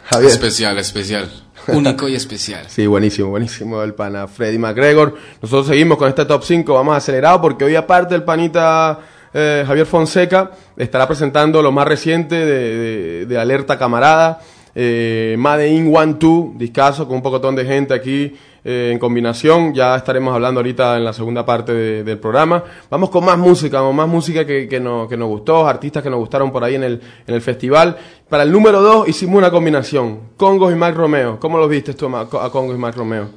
Javier. 0.04 0.32
Especial, 0.32 0.78
especial. 0.78 1.32
Único 1.68 2.08
y 2.08 2.14
especial. 2.14 2.66
Sí, 2.68 2.86
buenísimo, 2.86 3.30
buenísimo 3.32 3.82
el 3.82 3.96
pana 3.96 4.28
Freddy 4.28 4.60
McGregor. 4.60 5.16
Nosotros 5.42 5.66
seguimos 5.66 5.98
con 5.98 6.08
este 6.10 6.26
top 6.26 6.44
5, 6.44 6.72
vamos 6.76 6.96
acelerado 6.96 7.42
porque 7.42 7.66
hoy 7.66 7.76
aparte 7.76 8.14
el 8.14 8.22
panita 8.22 9.00
eh, 9.34 9.64
Javier 9.66 9.88
Fonseca 9.88 10.52
estará 10.78 11.08
presentando 11.08 11.64
lo 11.64 11.72
más 11.72 11.88
reciente 11.88 12.36
de, 12.36 12.78
de- 12.78 13.26
de 13.26 13.38
Alerta 13.40 13.80
Camarada, 13.80 14.40
eh, 14.76 15.36
Made 15.40 15.70
in 15.70 15.96
One 15.96 16.16
Two, 16.16 16.54
discaso 16.58 17.08
con 17.08 17.16
un 17.18 17.22
pocotón 17.24 17.56
de 17.56 17.64
gente 17.66 17.94
aquí 17.94 18.34
eh, 18.64 18.90
en 18.92 19.00
combinación. 19.00 19.74
Ya 19.74 19.96
estaremos 19.96 20.34
hablando 20.34 20.60
ahorita 20.60 20.98
en 20.98 21.06
la 21.06 21.14
segunda 21.14 21.46
parte 21.46 21.74
de- 21.74 22.04
del 22.04 22.20
programa. 22.20 22.64
Vamos 22.90 23.10
con 23.10 23.24
más 23.24 23.38
música, 23.38 23.80
con 23.80 23.96
más 23.96 24.08
música 24.08 24.46
que, 24.46 24.80
nos, 24.82 25.08
gustó, 25.10 25.66
artistas 25.68 26.04
que 26.04 26.10
nos 26.10 26.20
gustaron 26.20 26.52
por 26.52 26.64
ahí 26.64 26.76
en 26.76 26.84
el, 26.84 27.42
festival. 27.42 27.96
Para 28.28 28.44
el 28.44 28.52
número 28.52 28.82
2 28.82 29.08
hicimos 29.08 29.38
una 29.38 29.50
combinación, 29.52 30.32
Congos 30.36 30.74
y 30.74 30.76
Mark 30.76 30.96
Romeo. 30.98 31.40
¿Cómo 31.40 31.58
los 31.58 31.70
viste 31.70 31.94
tú 31.94 32.08
a, 32.16 32.22
a 32.22 32.28
Congos 32.50 32.76
y 32.76 32.80
Mark 32.80 32.98
Romeo? 32.98 33.30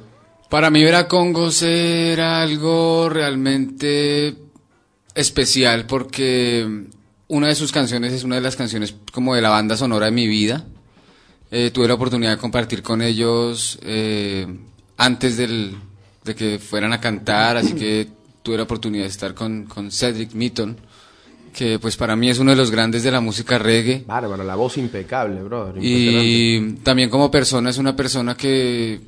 Para 0.49 0.69
mí 0.71 0.83
ver 0.83 0.95
a 0.95 1.07
Congos 1.07 1.61
era 1.61 2.41
algo 2.41 3.07
realmente 3.07 4.33
especial 5.15 5.85
porque 5.85 6.85
una 7.27 7.47
de 7.47 7.55
sus 7.55 7.71
canciones 7.71 8.13
es 8.13 8.23
una 8.23 8.35
de 8.35 8.41
las 8.41 8.55
canciones 8.55 8.95
como 9.13 9.35
de 9.35 9.41
la 9.41 9.49
banda 9.49 9.77
sonora 9.77 10.07
de 10.07 10.11
mi 10.11 10.27
vida. 10.27 10.65
Eh, 11.51 11.71
tuve 11.71 11.87
la 11.87 11.95
oportunidad 11.95 12.31
de 12.31 12.37
compartir 12.37 12.83
con 12.83 13.01
ellos 13.01 13.79
eh, 13.81 14.45
antes 14.97 15.35
del, 15.35 15.75
de 16.23 16.35
que 16.35 16.59
fueran 16.59 16.93
a 16.93 17.01
cantar, 17.01 17.57
así 17.57 17.73
que 17.73 18.07
tuve 18.43 18.57
la 18.57 18.63
oportunidad 18.63 19.03
de 19.03 19.09
estar 19.09 19.33
con, 19.33 19.65
con 19.65 19.91
Cedric 19.91 20.33
Mitton, 20.33 20.77
que 21.51 21.79
pues 21.79 21.97
para 21.97 22.15
mí 22.15 22.29
es 22.29 22.37
uno 22.37 22.51
de 22.51 22.57
los 22.57 22.69
grandes 22.69 23.01
de 23.01 23.09
la 23.11 23.19
música 23.19 23.57
reggae. 23.57 24.03
Bárbaro, 24.05 24.43
la 24.43 24.55
voz 24.55 24.77
impecable, 24.77 25.41
brother. 25.41 25.83
Y 25.83 26.73
también 26.83 27.09
como 27.09 27.31
persona 27.31 27.71
es 27.71 27.79
una 27.79 27.95
persona 27.95 28.37
que, 28.37 29.01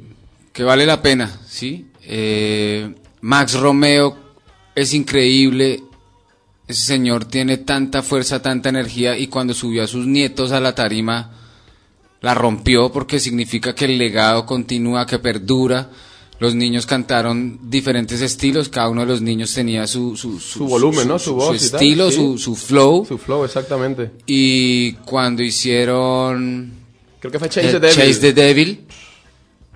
que 0.51 0.63
vale 0.63 0.87
la 0.87 0.99
pena, 0.99 1.31
¿sí? 1.47 1.91
Eh, 2.03 2.91
Max 3.21 3.53
Romeo 3.53 4.17
es 4.73 4.95
increíble, 4.95 5.83
ese 6.67 6.81
señor 6.81 7.25
tiene 7.25 7.57
tanta 7.57 8.01
fuerza, 8.01 8.41
tanta 8.41 8.69
energía 8.69 9.15
y 9.15 9.27
cuando 9.27 9.53
subió 9.53 9.83
a 9.83 9.87
sus 9.87 10.07
nietos 10.07 10.51
a 10.51 10.59
la 10.59 10.73
tarima 10.73 11.37
la 12.21 12.33
rompió 12.33 12.91
porque 12.91 13.19
significa 13.19 13.75
que 13.75 13.85
el 13.85 13.97
legado 13.97 14.45
continúa, 14.45 15.05
que 15.05 15.19
perdura. 15.19 15.89
Los 16.39 16.55
niños 16.55 16.87
cantaron 16.87 17.59
diferentes 17.69 18.19
estilos, 18.21 18.69
cada 18.69 18.89
uno 18.89 19.01
de 19.01 19.07
los 19.07 19.21
niños 19.21 19.53
tenía 19.53 19.85
su, 19.85 20.15
su, 20.17 20.39
Su 20.39 20.65
volumen, 20.65 21.07
¿no? 21.07 21.19
Su 21.19 21.35
voz 21.35 21.49
tal, 21.49 21.81
estilo, 21.81 22.09
sí. 22.09 22.15
su, 22.15 22.37
su 22.39 22.55
flow. 22.55 23.05
Su 23.05 23.19
flow, 23.19 23.45
exactamente. 23.45 24.11
Y 24.25 24.93
cuando 24.93 25.43
hicieron 25.43 26.81
Creo 27.21 27.31
que 27.31 27.37
fue 27.37 27.49
Chase 27.49 27.73
the 27.73 27.79
Devil. 27.79 27.95
Chase 27.95 28.19
the 28.19 28.33
Devil, 28.33 28.85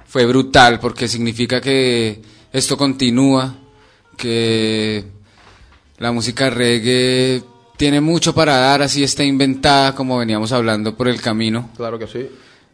fue 0.08 0.26
brutal 0.26 0.80
porque 0.80 1.08
significa 1.08 1.62
que 1.62 2.20
esto 2.52 2.76
continúa, 2.76 3.56
que 4.18 5.04
la 6.00 6.12
música 6.12 6.50
reggae 6.50 7.44
tiene 7.78 8.02
mucho 8.02 8.34
para 8.34 8.58
dar, 8.58 8.82
así 8.82 9.04
está 9.04 9.24
inventada 9.24 9.96
como 9.96 10.18
veníamos 10.18 10.52
hablando 10.52 10.96
por 10.96 11.08
el 11.08 11.22
camino. 11.22 11.70
Claro 11.76 12.00
que 12.00 12.08
sí. 12.08 12.30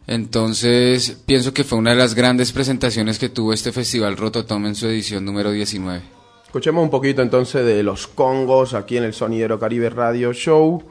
Entonces, 0.08 1.18
pienso 1.26 1.54
que 1.54 1.64
fue 1.64 1.78
una 1.78 1.92
de 1.92 1.96
las 1.96 2.16
grandes 2.16 2.52
presentaciones 2.52 3.20
que 3.20 3.30
tuvo 3.30 3.54
este 3.54 3.72
festival 3.72 4.18
Rototom 4.18 4.66
en 4.66 4.76
su 4.76 4.88
edición 4.88 5.24
número 5.24 5.52
19. 5.52 6.02
Escuchemos 6.46 6.84
un 6.84 6.90
poquito 6.90 7.22
entonces 7.22 7.66
de 7.66 7.82
los 7.82 8.08
congos 8.08 8.74
aquí 8.74 8.98
en 8.98 9.06
el 9.06 9.14
Sonidero 9.14 9.60
Caribe 9.60 9.90
Radio 9.90 10.34
Show. 10.34 10.84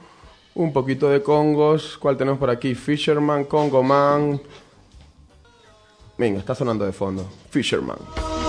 Un 0.55 0.73
poquito 0.73 1.11
de 1.11 1.23
congos. 1.23 1.99
¿Cuál 1.99 2.17
tenemos 2.17 2.39
por 2.39 2.51
aquí? 2.51 2.75
Fisherman, 2.75 3.45
Congo 3.45 3.83
Man. 3.83 4.41
Venga, 6.17 6.39
está 6.39 6.55
sonando 6.55 6.87
de 6.87 6.93
fondo. 6.93 7.31
Fisherman. 7.51 8.40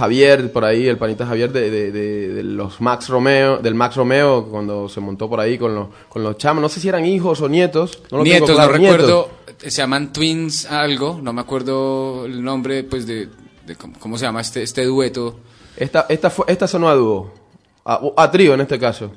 Javier 0.00 0.50
por 0.52 0.64
ahí, 0.64 0.88
el 0.88 0.98
panita 0.98 1.24
Javier 1.26 1.52
de, 1.52 1.70
de- 1.70 1.92
de- 1.92 2.28
de 2.34 2.42
los 2.42 2.80
Max 2.80 3.08
Romeo, 3.08 3.58
del 3.58 3.74
Max 3.76 3.94
Romeo 3.94 4.46
cuando 4.50 4.88
se 4.88 4.98
montó 5.00 5.28
por 5.28 5.38
ahí 5.38 5.56
con 5.58 5.74
los 5.74 5.86
con 6.08 6.22
los 6.24 6.36
chamos, 6.38 6.60
no 6.60 6.68
sé 6.68 6.80
si 6.80 6.88
eran 6.88 7.06
hijos 7.06 7.40
o 7.40 7.48
nietos, 7.48 8.02
no 8.10 8.18
lo 8.18 8.24
tengo 8.24 8.34
Nietos, 8.38 8.50
claro, 8.56 8.72
no 8.72 8.78
nietos. 8.78 8.96
recuerdo, 8.98 9.30
se 9.58 9.70
llaman 9.70 10.12
Twins 10.12 10.66
algo, 10.66 11.20
no 11.22 11.32
me 11.32 11.40
acuerdo 11.42 12.24
el 12.26 12.42
nombre 12.42 12.82
pues 12.82 13.06
de, 13.06 13.28
de 13.66 13.76
cómo, 13.76 13.94
cómo 14.00 14.18
se 14.18 14.24
llama 14.24 14.40
este, 14.40 14.62
este 14.62 14.84
dueto. 14.84 15.38
Esta 15.76 16.06
esta 16.08 16.30
fue 16.30 16.46
esta 16.48 16.66
sonó 16.66 16.88
a 16.88 16.94
dúo, 16.94 17.32
a, 17.84 18.00
a 18.16 18.30
trío 18.30 18.54
en 18.54 18.62
este 18.62 18.78
caso. 18.78 19.12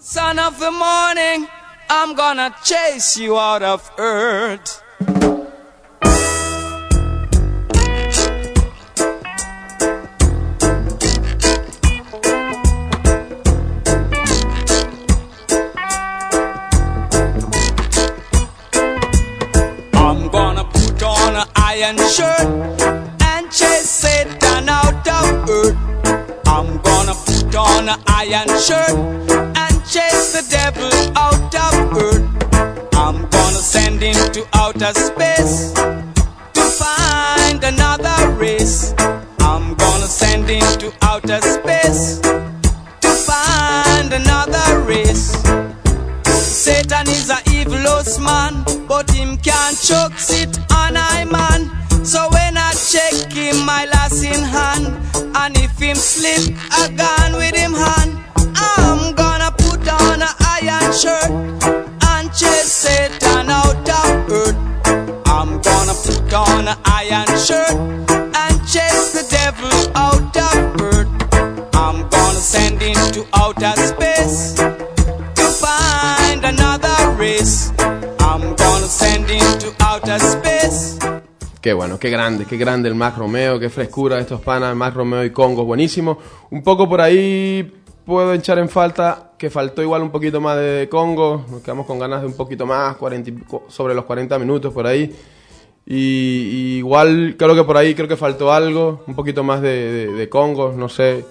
Son 0.00 0.38
of 0.40 0.58
the 0.58 0.70
morning, 0.70 1.46
I'm 1.88 2.14
gonna 2.16 2.54
chase 2.64 3.20
you 3.22 3.38
out 3.38 3.62
of 3.62 3.88
earth. 3.98 4.80
An 21.92 21.98
iron 21.98 22.10
shirt 22.10 22.40
and 23.22 23.50
chase 23.52 23.88
Satan 23.88 24.68
out 24.68 25.06
of 25.06 25.48
earth. 25.48 25.76
I'm 26.46 26.80
gonna 26.80 27.14
put 27.14 27.54
on 27.54 27.88
an 27.88 28.00
iron 28.06 28.48
shirt 28.58 28.90
and 28.90 29.74
chase 29.84 30.32
the 30.32 30.44
devil 30.48 30.92
out 31.16 31.54
of 31.54 31.96
earth. 31.96 32.94
I'm 32.94 33.28
gonna 33.28 33.62
send 33.74 34.00
him 34.00 34.32
to 34.32 34.46
outer 34.54 34.92
space 34.94 35.72
to 35.72 36.62
find 36.62 37.62
another 37.62 38.30
race. 38.38 38.94
I'm 39.40 39.74
gonna 39.74 40.06
send 40.06 40.48
him 40.48 40.78
to 40.78 40.92
outer 41.02 41.40
space 41.42 42.20
to 42.20 43.08
find 43.08 44.12
another 44.12 44.80
race. 44.82 45.32
Satan 46.64 47.08
is 47.08 47.28
a 47.30 47.38
evilous 47.50 48.18
man, 48.18 48.64
but 48.86 49.10
him 49.10 49.36
can't 49.36 49.78
choke 49.78 50.16
him, 53.42 53.64
my 53.66 53.84
last 53.86 54.22
in 54.24 54.42
hand, 54.54 54.86
and 55.36 55.56
if 55.56 55.78
him 55.78 55.96
slip, 55.96 56.56
I 56.70 56.88
gone 57.02 57.32
with 57.40 57.54
him 57.54 57.74
hand. 57.74 58.12
I'm 58.54 59.14
gonna 59.14 59.50
put 59.64 59.82
on 59.88 60.22
a 60.22 60.32
iron 60.56 60.92
shirt 61.02 61.30
and 62.10 62.26
chase 62.38 62.72
Satan 62.82 63.50
out 63.50 63.88
of 64.00 64.30
earth. 64.30 64.58
I'm 65.26 65.60
gonna 65.60 65.94
put 66.06 66.32
on 66.32 66.68
a 66.68 66.76
iron 66.84 67.30
shirt 67.46 68.11
Bueno, 81.74 81.98
qué 81.98 82.10
grande, 82.10 82.44
qué 82.46 82.56
grande 82.56 82.88
el 82.88 82.94
Mac 82.94 83.16
Romeo, 83.16 83.58
qué 83.58 83.68
frescura 83.70 84.18
estos 84.18 84.40
panas, 84.40 84.74
Mac 84.76 84.94
Romeo 84.94 85.24
y 85.24 85.30
Congo, 85.30 85.64
buenísimo. 85.64 86.18
Un 86.50 86.62
poco 86.62 86.88
por 86.88 87.00
ahí 87.00 87.72
puedo 88.04 88.32
echar 88.34 88.58
en 88.58 88.68
falta 88.68 89.32
que 89.38 89.50
faltó 89.50 89.82
igual 89.82 90.02
un 90.02 90.10
poquito 90.10 90.40
más 90.40 90.56
de 90.58 90.88
Congo, 90.90 91.44
nos 91.50 91.62
quedamos 91.62 91.86
con 91.86 91.98
ganas 91.98 92.20
de 92.22 92.26
un 92.28 92.36
poquito 92.36 92.66
más, 92.66 92.96
40 92.96 93.30
y 93.30 93.32
pico- 93.32 93.64
sobre 93.68 93.94
los 93.94 94.04
40 94.04 94.38
minutos 94.38 94.72
por 94.72 94.86
ahí. 94.86 95.12
Y, 95.84 96.76
igual 96.78 97.34
creo 97.36 97.54
que 97.56 97.64
por 97.64 97.76
ahí 97.76 97.94
creo 97.94 98.06
que 98.08 98.16
faltó 98.16 98.52
algo, 98.52 99.02
un 99.06 99.14
poquito 99.14 99.42
más 99.42 99.60
de, 99.60 100.28
Congo, 100.30 100.72
no 100.76 100.88
sé, 100.88 101.24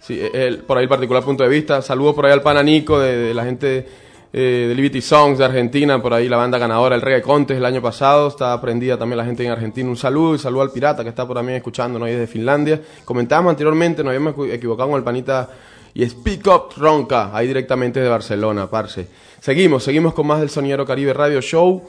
si 0.00 0.18
por 0.66 0.78
ahí 0.78 0.86
particular 0.86 1.22
punto 1.22 1.42
de 1.44 1.50
vista. 1.50 1.82
Saludo 1.82 2.14
por 2.14 2.24
ahí 2.26 2.32
al 2.32 2.40
pana 2.42 2.62
Nico 2.62 2.98
de, 2.98 3.16
de 3.16 3.34
la 3.34 3.44
gente 3.44 3.86
eh, 4.32 4.66
de 4.68 4.74
Liberty 4.74 5.00
Songs 5.00 5.38
de 5.38 5.44
Argentina, 5.44 6.00
por 6.00 6.14
ahí 6.14 6.28
la 6.28 6.36
banda 6.36 6.56
ganadora, 6.58 6.94
el 6.94 7.02
Reggae 7.02 7.22
Contest 7.22 7.58
el 7.58 7.64
año 7.64 7.82
pasado, 7.82 8.28
está 8.28 8.60
prendida 8.60 8.96
también 8.96 9.18
la 9.18 9.24
gente 9.24 9.44
en 9.44 9.50
Argentina. 9.50 9.88
Un 9.88 9.96
saludo 9.96 10.34
y 10.34 10.38
saludo 10.38 10.62
al 10.62 10.70
Pirata 10.70 11.02
que 11.02 11.08
está 11.08 11.26
por 11.26 11.36
también 11.36 11.56
escuchándonos 11.56 12.08
desde 12.08 12.26
Finlandia. 12.26 12.80
Comentábamos 13.04 13.50
anteriormente, 13.50 14.02
nos 14.04 14.10
habíamos 14.10 14.34
equi- 14.36 14.52
equivocado 14.52 14.90
con 14.90 14.98
el 14.98 15.04
panita 15.04 15.48
y 15.94 16.08
Speak 16.08 16.46
Up 16.46 16.74
Ronca, 16.76 17.30
ahí 17.36 17.48
directamente 17.48 17.98
de 18.00 18.08
Barcelona, 18.08 18.70
parce. 18.70 19.08
Seguimos, 19.40 19.82
seguimos 19.82 20.14
con 20.14 20.26
más 20.26 20.38
del 20.40 20.50
Soniero 20.50 20.86
Caribe 20.86 21.12
Radio 21.12 21.40
Show. 21.40 21.82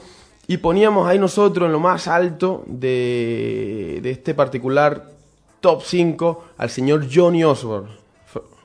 Y 0.48 0.56
poníamos 0.56 1.06
ahí 1.08 1.20
nosotros 1.20 1.66
en 1.66 1.72
lo 1.72 1.78
más 1.78 2.08
alto 2.08 2.64
de, 2.66 4.00
de 4.02 4.10
este 4.10 4.34
particular 4.34 5.10
top 5.60 5.82
5 5.84 6.44
al 6.58 6.68
señor 6.68 7.06
Johnny 7.12 7.44
Osborne. 7.44 8.01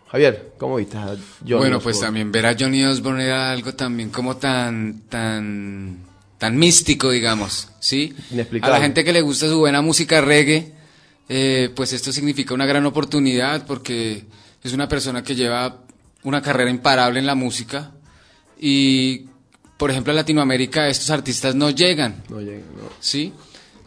Javier, 0.10 0.54
¿cómo 0.58 0.78
viste 0.78 0.98
a 0.98 1.16
Johnny 1.42 1.54
bueno, 1.54 1.80
pues 1.80 1.98
Osborne? 1.98 2.08
también 2.08 2.32
ver 2.32 2.46
a 2.46 2.56
Johnny 2.58 2.84
Osborne 2.86 3.24
era 3.26 3.52
algo 3.52 3.74
también 3.74 4.10
como 4.10 4.38
tan, 4.38 5.02
tan, 5.10 5.98
tan 6.38 6.58
místico, 6.58 7.12
digamos, 7.12 7.68
¿sí? 7.80 8.14
Inexplicable. 8.32 8.76
A 8.76 8.80
la 8.80 8.84
gente 8.84 9.04
que 9.04 9.12
le 9.12 9.22
gusta 9.22 9.48
su 9.48 9.60
buena 9.60 9.82
música 9.82 10.22
reggae, 10.22 10.72
eh, 11.28 11.72
pues 11.76 11.92
esto 11.92 12.14
significa 12.14 12.54
una 12.54 12.66
gran 12.66 12.86
oportunidad 12.86 13.66
porque 13.66 14.24
es 14.64 14.72
una 14.74 14.88
persona 14.88 15.24
que 15.24 15.36
lleva 15.36 15.84
una 16.24 16.42
carrera 16.42 16.70
imparable 16.72 17.20
en 17.20 17.26
la 17.26 17.36
música 17.36 17.92
y, 18.60 19.26
por 19.78 19.92
ejemplo, 19.92 20.14
a 20.14 20.16
Latinoamérica 20.16 20.88
estos 20.88 21.10
artistas 21.10 21.54
no 21.54 21.70
llegan, 21.70 22.24
No 22.30 22.40
llega, 22.40 22.60
no. 22.60 22.90
¿sí? 23.02 23.34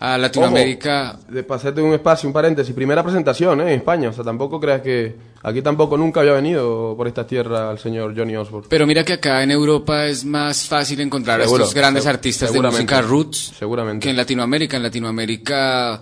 A 0.02 0.16
Latinoamérica... 0.16 1.18
Ojo, 1.18 1.32
de 1.32 1.42
pasarte 1.42 1.82
un 1.82 1.92
espacio, 1.92 2.26
un 2.26 2.32
paréntesis, 2.32 2.74
primera 2.74 3.02
presentación 3.02 3.60
¿eh? 3.60 3.64
en 3.64 3.68
España, 3.80 4.08
o 4.08 4.12
sea, 4.14 4.24
tampoco 4.24 4.58
creas 4.58 4.80
que 4.80 5.14
aquí 5.42 5.60
tampoco 5.60 5.98
nunca 5.98 6.20
había 6.20 6.32
venido 6.32 6.94
por 6.96 7.06
esta 7.06 7.26
tierra 7.26 7.70
el 7.70 7.78
señor 7.78 8.16
Johnny 8.16 8.34
Osborne. 8.34 8.66
Pero 8.70 8.86
mira 8.86 9.04
que 9.04 9.12
acá 9.12 9.42
en 9.42 9.50
Europa 9.50 10.06
es 10.06 10.24
más 10.24 10.66
fácil 10.66 11.02
encontrar 11.02 11.42
Seguro, 11.42 11.64
a 11.64 11.66
estos 11.66 11.74
grandes 11.74 12.06
artistas 12.06 12.50
de 12.50 12.62
música 12.62 13.02
roots 13.02 13.52
Seguramente. 13.58 14.04
que 14.04 14.10
en 14.10 14.16
Latinoamérica. 14.16 14.78
En 14.78 14.84
Latinoamérica, 14.84 16.00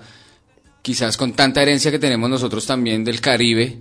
quizás 0.81 1.17
con 1.17 1.33
tanta 1.33 1.61
herencia 1.61 1.91
que 1.91 1.99
tenemos 1.99 2.31
nosotros 2.31 2.65
también 2.65 3.03
del 3.03 3.21
Caribe, 3.21 3.81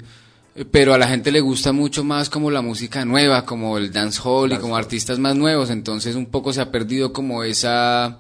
eh, 0.56 0.66
pero 0.66 0.96
a 0.96 0.98
la 0.98 1.08
gente 1.08 1.32
le 1.32 1.42
gusta 1.42 1.74
mucho 1.74 2.04
más 2.04 2.32
como 2.32 2.50
la 2.50 2.64
música 2.64 3.06
nueva, 3.06 3.46
como 3.46 3.78
el 3.78 3.92
dancehall 3.92 4.54
y 4.54 4.58
como 4.58 4.76
artistas 4.76 5.20
más 5.20 5.36
nuevos. 5.36 5.70
Entonces 5.70 6.16
un 6.16 6.26
poco 6.26 6.54
se 6.54 6.62
ha 6.62 6.72
perdido 6.72 7.14
como 7.14 7.44
esa 7.44 8.20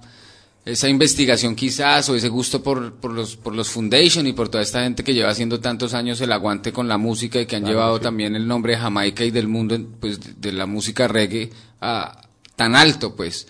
esa 0.67 0.89
investigación 0.89 1.55
quizás 1.55 2.09
o 2.09 2.15
ese 2.15 2.29
gusto 2.29 2.61
por, 2.61 2.95
por 2.95 3.11
los 3.11 3.35
por 3.35 3.55
los 3.55 3.69
foundation 3.69 4.27
y 4.27 4.33
por 4.33 4.49
toda 4.49 4.63
esta 4.63 4.83
gente 4.83 5.03
que 5.03 5.13
lleva 5.13 5.29
haciendo 5.29 5.59
tantos 5.59 5.93
años 5.93 6.19
el 6.21 6.31
aguante 6.31 6.73
con 6.73 6.87
la 6.87 6.97
música 6.97 7.39
y 7.39 7.45
que 7.45 7.55
han 7.55 7.65
llevado 7.65 7.99
también 7.99 8.35
el 8.35 8.47
nombre 8.47 8.73
de 8.73 8.79
Jamaica 8.79 9.23
y 9.23 9.31
del 9.31 9.47
mundo 9.47 9.79
pues 9.99 10.19
de, 10.19 10.33
de 10.37 10.51
la 10.51 10.65
música 10.65 11.07
reggae 11.07 11.49
a 11.81 12.21
tan 12.55 12.75
alto 12.75 13.15
pues. 13.15 13.47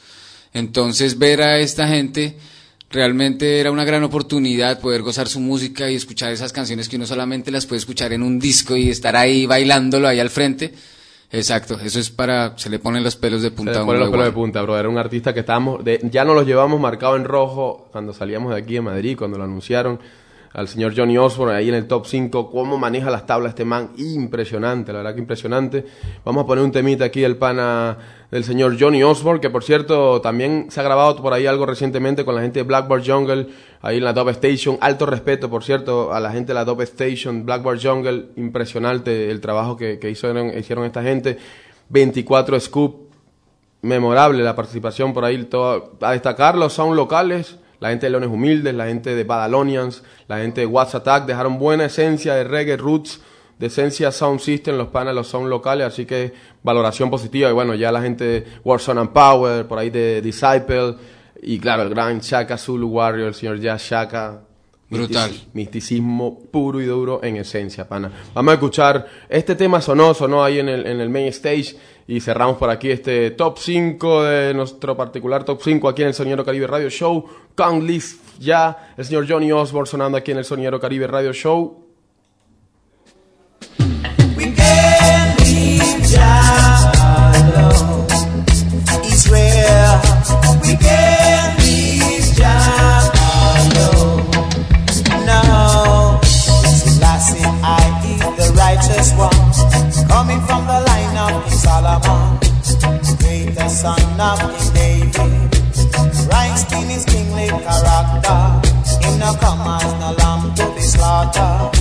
Entonces 0.53 1.18
ver 1.18 1.41
a 1.41 1.59
esta 1.59 1.88
gente 1.88 2.38
realmente 2.89 3.59
era 3.59 3.72
una 3.72 3.84
gran 3.84 4.03
oportunidad 4.03 4.80
poder 4.80 5.01
gozar 5.01 5.28
su 5.28 5.39
música 5.39 5.89
y 5.89 5.95
escuchar 5.95 6.32
esas 6.32 6.53
canciones 6.53 6.88
que 6.88 6.95
uno 6.95 7.05
solamente 7.05 7.51
las 7.51 7.65
puede 7.65 7.80
escuchar 7.80 8.13
en 8.13 8.24
un 8.24 8.39
disco 8.39 8.78
y 8.78 8.89
estar 8.89 9.15
ahí 9.15 9.45
bailándolo 9.45 10.07
ahí 10.07 10.20
al 10.20 10.30
frente 10.30 10.74
exacto 11.32 11.78
eso 11.84 11.99
es 11.99 12.09
para 12.09 12.57
se 12.57 12.69
le 12.69 12.80
ponen 12.80 13.03
los 13.03 13.15
pelos 13.15 13.41
de 13.41 13.49
Se 13.49 13.55
punta 13.55 13.71
le 13.73 13.78
a 13.80 13.86
ponen 13.86 13.99
los 14.01 14.09
pelos 14.11 14.25
de 14.25 14.32
punta, 14.32 14.61
bro. 14.61 14.78
Era 14.78 14.88
un 14.89 14.97
artista 14.97 15.34
que 15.34 15.41
estábamos, 15.41 15.84
de- 15.84 15.99
ya 16.11 16.23
nos 16.23 16.36
lo 16.36 16.43
llevamos 16.43 16.80
marcado 16.80 17.15
en 17.15 17.23
rojo 17.25 17.89
cuando 17.91 18.13
salíamos 18.13 18.53
de 18.53 18.59
aquí 18.61 18.75
de 18.75 18.82
Madrid, 18.82 19.17
cuando 19.17 19.38
lo 19.38 19.43
anunciaron 19.43 19.99
al 20.54 20.68
señor 20.68 20.93
Johnny 20.95 21.18
Osborne 21.18 21.56
ahí 21.56 21.70
en 21.70 21.76
el 21.76 21.88
top 21.88 22.06
5. 22.06 22.50
Cómo 22.50 22.78
maneja 22.78 23.10
las 23.10 23.26
tablas 23.26 23.50
este 23.50 23.66
man, 23.66 23.91
impresionante, 23.98 24.91
la 24.91 25.00
verdad 25.00 25.14
que 25.14 25.22
impresionante. 25.22 25.86
Vamos 26.26 26.43
a 26.43 26.48
poner 26.48 26.64
un 26.64 26.72
temita 26.72 27.06
aquí 27.06 27.22
del 27.22 27.38
pana 27.38 27.98
del 28.32 28.43
señor 28.43 28.76
Johnny 28.80 29.04
Osborne, 29.04 29.39
que 29.39 29.50
por 29.50 29.64
cierto 29.64 30.20
también 30.22 30.68
se 30.70 30.80
ha 30.80 30.84
grabado 30.84 31.16
por 31.22 31.34
ahí 31.34 31.45
algo 31.45 31.66
recientemente 31.66 32.26
con 32.26 32.36
la 32.36 32.41
gente 32.41 32.60
de 32.60 32.64
Blackbird 32.64 33.04
Jungle, 33.06 33.48
ahí 33.82 33.98
en 33.98 34.04
la 34.04 34.14
Dub 34.14 34.30
Station. 34.30 34.78
Alto 34.82 35.06
respeto, 35.06 35.50
por 35.50 35.64
cierto, 35.64 36.14
a 36.14 36.20
la 36.20 36.32
gente 36.32 36.48
de 36.48 36.54
la 36.56 36.66
Dub 36.66 36.82
Station, 36.82 37.45
Blackbird 37.45 37.80
Jungle, 37.82 38.30
impresionante 38.36 39.32
el 39.32 39.39
trabajo 39.39 39.78
que, 39.78 40.00
que 40.00 40.10
hicieron, 40.10 40.58
hicieron 40.58 40.86
esta 40.86 41.04
gente. 41.04 41.38
24 41.89 42.60
Scoop, 42.60 43.08
memorable 43.82 44.43
la 44.43 44.56
participación 44.56 45.14
por 45.14 45.24
ahí. 45.24 45.43
Todo, 45.45 45.93
a 46.02 46.12
destacar 46.12 46.58
los 46.58 46.74
sound 46.74 46.95
locales, 46.95 47.58
la 47.80 47.89
gente 47.89 48.05
de 48.07 48.09
Leones 48.11 48.30
Humildes, 48.30 48.73
la 48.73 48.88
gente 48.88 49.15
de 49.15 49.23
Badalonians, 49.23 50.03
la 50.28 50.38
gente 50.39 50.61
de 50.61 50.67
What's 50.67 50.95
Attack, 50.95 51.25
dejaron 51.25 51.59
buena 51.59 51.86
esencia 51.86 52.34
de 52.36 52.43
reggae 52.43 52.78
roots, 52.78 53.21
de 53.59 53.67
esencia 53.67 54.11
sound 54.11 54.39
system, 54.39 54.78
los 54.78 54.88
panas, 54.89 55.15
los 55.15 55.28
sound 55.28 55.49
locales, 55.49 55.88
así 55.88 56.05
que 56.05 56.34
valoración 56.63 57.09
positiva. 57.09 57.49
Y 57.49 57.53
bueno, 57.53 57.73
ya 57.75 57.91
la 57.91 58.01
gente 58.01 58.23
de 58.23 58.45
Warzone 58.63 59.01
and 59.01 59.09
Power, 59.11 59.67
por 59.67 59.80
ahí 59.80 59.89
de 59.89 60.21
Disciple, 60.21 60.95
y 61.41 61.59
claro, 61.59 61.84
el 61.84 61.89
gran 61.89 62.19
Shaka 62.19 62.57
Zulu 62.57 62.88
Warrior, 62.89 63.28
el 63.30 63.34
señor 63.34 63.59
Jazz 63.59 63.82
Shaka, 63.89 64.41
Brutal. 64.89 65.30
Mistici- 65.32 65.47
Misticismo 65.53 66.39
puro 66.49 66.80
y 66.80 66.86
duro 66.86 67.19
en 67.21 67.36
esencia, 67.36 67.88
pana. 67.88 68.09
Vamos 68.34 68.51
a 68.51 68.53
escuchar 68.53 69.05
este 69.28 69.55
tema 69.55 69.82
sonoso, 69.82 70.28
¿no? 70.30 70.41
Ahí 70.43 70.59
en 70.59 70.69
el, 70.69 70.88
en 70.88 71.01
el 71.01 71.09
main 71.09 71.28
stage. 71.28 71.75
Y 72.10 72.22
cerramos 72.22 72.58
por 72.58 72.70
aquí 72.70 72.89
este 72.89 73.32
top 73.32 73.58
5 73.60 74.24
de 74.24 74.53
nuestro 74.53 74.95
particular 74.95 75.43
top 75.43 75.60
5 75.62 75.89
aquí 75.89 76.03
en 76.03 76.08
el 76.10 76.14
Soniero 76.14 76.45
Caribe 76.45 76.66
Radio 76.66 76.89
Show. 76.89 77.26
Count 77.53 77.84
List 77.84 78.39
ya. 78.39 78.93
El 78.95 79.03
señor 79.03 79.28
Johnny 79.28 79.51
Osborne 79.51 79.88
sonando 79.88 80.18
aquí 80.18 80.32
en 80.32 80.38
el 80.38 80.45
Soniero 80.45 80.80
Caribe 80.80 81.05
Radio 81.08 81.34
Show. 81.34 81.86
We 84.38 84.53
can't 84.55 85.39
leave 85.41 86.16
alone. 87.53 88.08
Israel, 89.03 89.99
we 90.64 90.78
can't 90.78 91.60
leave 91.60 92.24
Jah 92.38 93.12
alone. 95.12 96.20
Is 96.24 96.84
the 98.38 98.53
righteous 98.55 99.12
one, 99.18 100.08
coming 100.08 100.39
from 100.47 100.66
the 100.68 100.87
of 101.38 101.54
Solomon, 101.54 102.40
greater 103.20 103.70
son 103.70 104.20
of 104.20 104.40
David. 104.74 105.50
Christ 106.28 106.72
in 106.74 106.90
his 106.90 107.06
kingly 107.06 107.48
character, 107.48 108.42
him 109.02 109.20
no 109.20 109.34
come 109.42 109.62
as 109.76 109.94
no 110.02 110.10
lamb 110.20 110.56
to 110.56 110.66
be 110.76 110.82
slaughtered. 110.82 111.74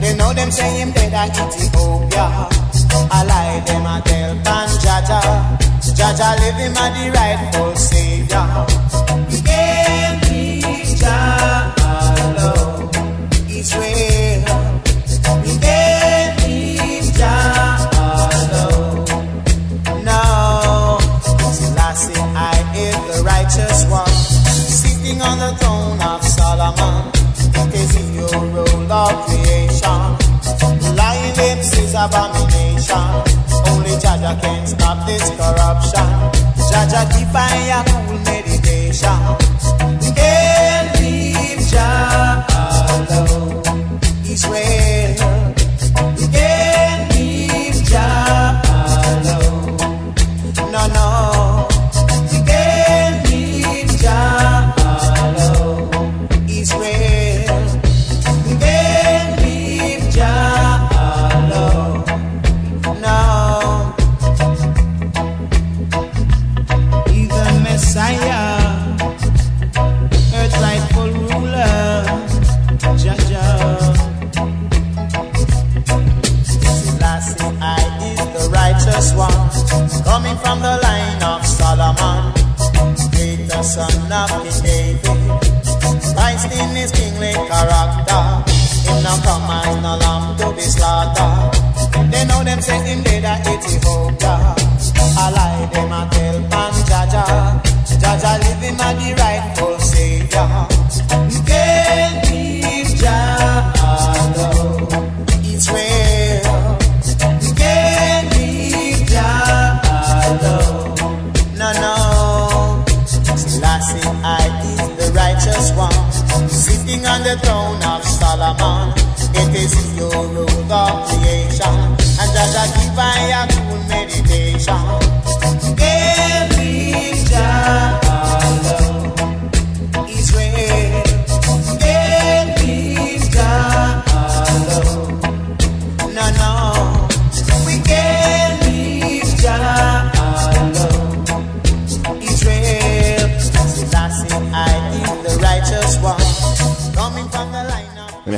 They 0.00 0.14
know 0.16 0.32
them 0.32 0.50
say 0.50 0.80
him 0.80 0.90
dead 0.92 1.14
at 1.14 1.38
Ethiopia. 1.38 2.48
I 3.10 3.24
lie 3.30 3.62
them 3.66 3.86
a 3.86 4.02
tell 4.04 4.34
Pan 4.44 4.68
Jaja. 4.82 5.20
Jaja 5.98 6.28
live 6.40 6.58
him 6.62 6.76
a 6.76 6.86
the 6.94 7.04
rightful 7.16 7.76
savior. 7.76 8.85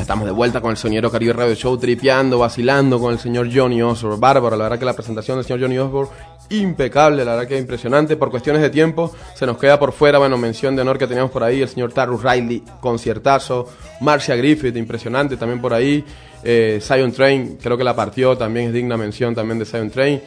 Estamos 0.08 0.24
de 0.24 0.32
vuelta 0.32 0.62
con 0.62 0.70
el 0.70 0.78
Soniero 0.78 1.10
Caribe 1.10 1.34
Radio 1.34 1.54
Show, 1.54 1.76
tripeando, 1.76 2.38
vacilando 2.38 2.98
con 2.98 3.12
el 3.12 3.18
señor 3.18 3.50
Johnny 3.54 3.82
Osborne. 3.82 4.18
Bárbaro, 4.18 4.56
la 4.56 4.64
verdad 4.64 4.78
que 4.78 4.86
la 4.86 4.94
presentación 4.94 5.36
del 5.36 5.44
señor 5.44 5.60
Johnny 5.60 5.76
Osborne, 5.76 6.10
impecable, 6.48 7.26
la 7.26 7.32
verdad 7.32 7.46
que 7.46 7.58
impresionante. 7.58 8.16
Por 8.16 8.30
cuestiones 8.30 8.62
de 8.62 8.70
tiempo, 8.70 9.12
se 9.34 9.44
nos 9.44 9.58
queda 9.58 9.78
por 9.78 9.92
fuera, 9.92 10.18
bueno, 10.18 10.38
mención 10.38 10.74
de 10.74 10.80
honor 10.80 10.96
que 10.96 11.06
teníamos 11.06 11.30
por 11.30 11.44
ahí, 11.44 11.60
el 11.60 11.68
señor 11.68 11.92
Tarus 11.92 12.22
Riley, 12.22 12.64
conciertazo. 12.80 13.68
Marcia 14.00 14.34
Griffith, 14.34 14.76
impresionante 14.76 15.36
también 15.36 15.60
por 15.60 15.74
ahí. 15.74 16.02
Eh, 16.50 16.80
Train, 17.14 17.58
creo 17.62 17.76
que 17.76 17.84
la 17.84 17.94
partió, 17.94 18.34
también 18.38 18.68
es 18.68 18.72
digna 18.72 18.96
mención 18.96 19.34
también 19.34 19.58
de 19.58 19.66
Zion 19.66 19.90
Train. 19.90 20.18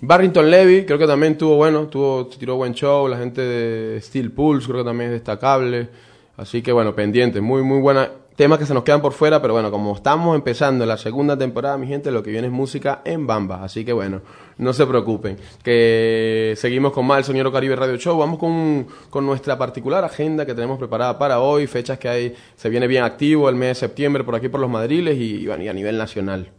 Barrington 0.00 0.50
Levy, 0.50 0.84
creo 0.84 0.98
que 0.98 1.06
también 1.06 1.38
tuvo 1.38 1.54
bueno, 1.54 1.86
tuvo, 1.86 2.26
tiró 2.26 2.56
buen 2.56 2.74
show. 2.74 3.06
La 3.06 3.16
gente 3.16 3.40
de 3.40 4.00
Steel 4.00 4.32
Pulse, 4.32 4.66
creo 4.66 4.82
que 4.82 4.88
también 4.88 5.10
es 5.10 5.14
destacable. 5.14 5.88
Así 6.36 6.62
que 6.62 6.72
bueno, 6.72 6.96
pendiente, 6.96 7.40
muy, 7.40 7.62
muy 7.62 7.80
buena. 7.80 8.10
Temas 8.38 8.60
que 8.60 8.66
se 8.66 8.72
nos 8.72 8.84
quedan 8.84 9.02
por 9.02 9.14
fuera, 9.14 9.42
pero 9.42 9.54
bueno, 9.54 9.68
como 9.72 9.96
estamos 9.96 10.36
empezando 10.36 10.86
la 10.86 10.96
segunda 10.96 11.36
temporada, 11.36 11.76
mi 11.76 11.88
gente, 11.88 12.12
lo 12.12 12.22
que 12.22 12.30
viene 12.30 12.46
es 12.46 12.52
música 12.52 13.02
en 13.04 13.26
bamba. 13.26 13.64
Así 13.64 13.84
que 13.84 13.92
bueno, 13.92 14.22
no 14.58 14.72
se 14.72 14.86
preocupen. 14.86 15.36
Que 15.64 16.54
seguimos 16.56 16.92
con 16.92 17.04
más 17.04 17.18
el 17.18 17.24
Soniero 17.24 17.50
Caribe 17.50 17.74
Radio 17.74 17.96
Show. 17.96 18.16
Vamos 18.16 18.38
con, 18.38 18.86
con 19.10 19.26
nuestra 19.26 19.58
particular 19.58 20.04
agenda 20.04 20.46
que 20.46 20.54
tenemos 20.54 20.78
preparada 20.78 21.18
para 21.18 21.40
hoy. 21.40 21.66
Fechas 21.66 21.98
que 21.98 22.08
hay, 22.08 22.36
se 22.54 22.68
viene 22.68 22.86
bien 22.86 23.02
activo 23.02 23.48
el 23.48 23.56
mes 23.56 23.70
de 23.70 23.74
septiembre 23.74 24.22
por 24.22 24.36
aquí 24.36 24.48
por 24.48 24.60
los 24.60 24.70
Madriles 24.70 25.18
y, 25.18 25.44
y 25.44 25.50
a 25.50 25.72
nivel 25.72 25.98
nacional. 25.98 26.52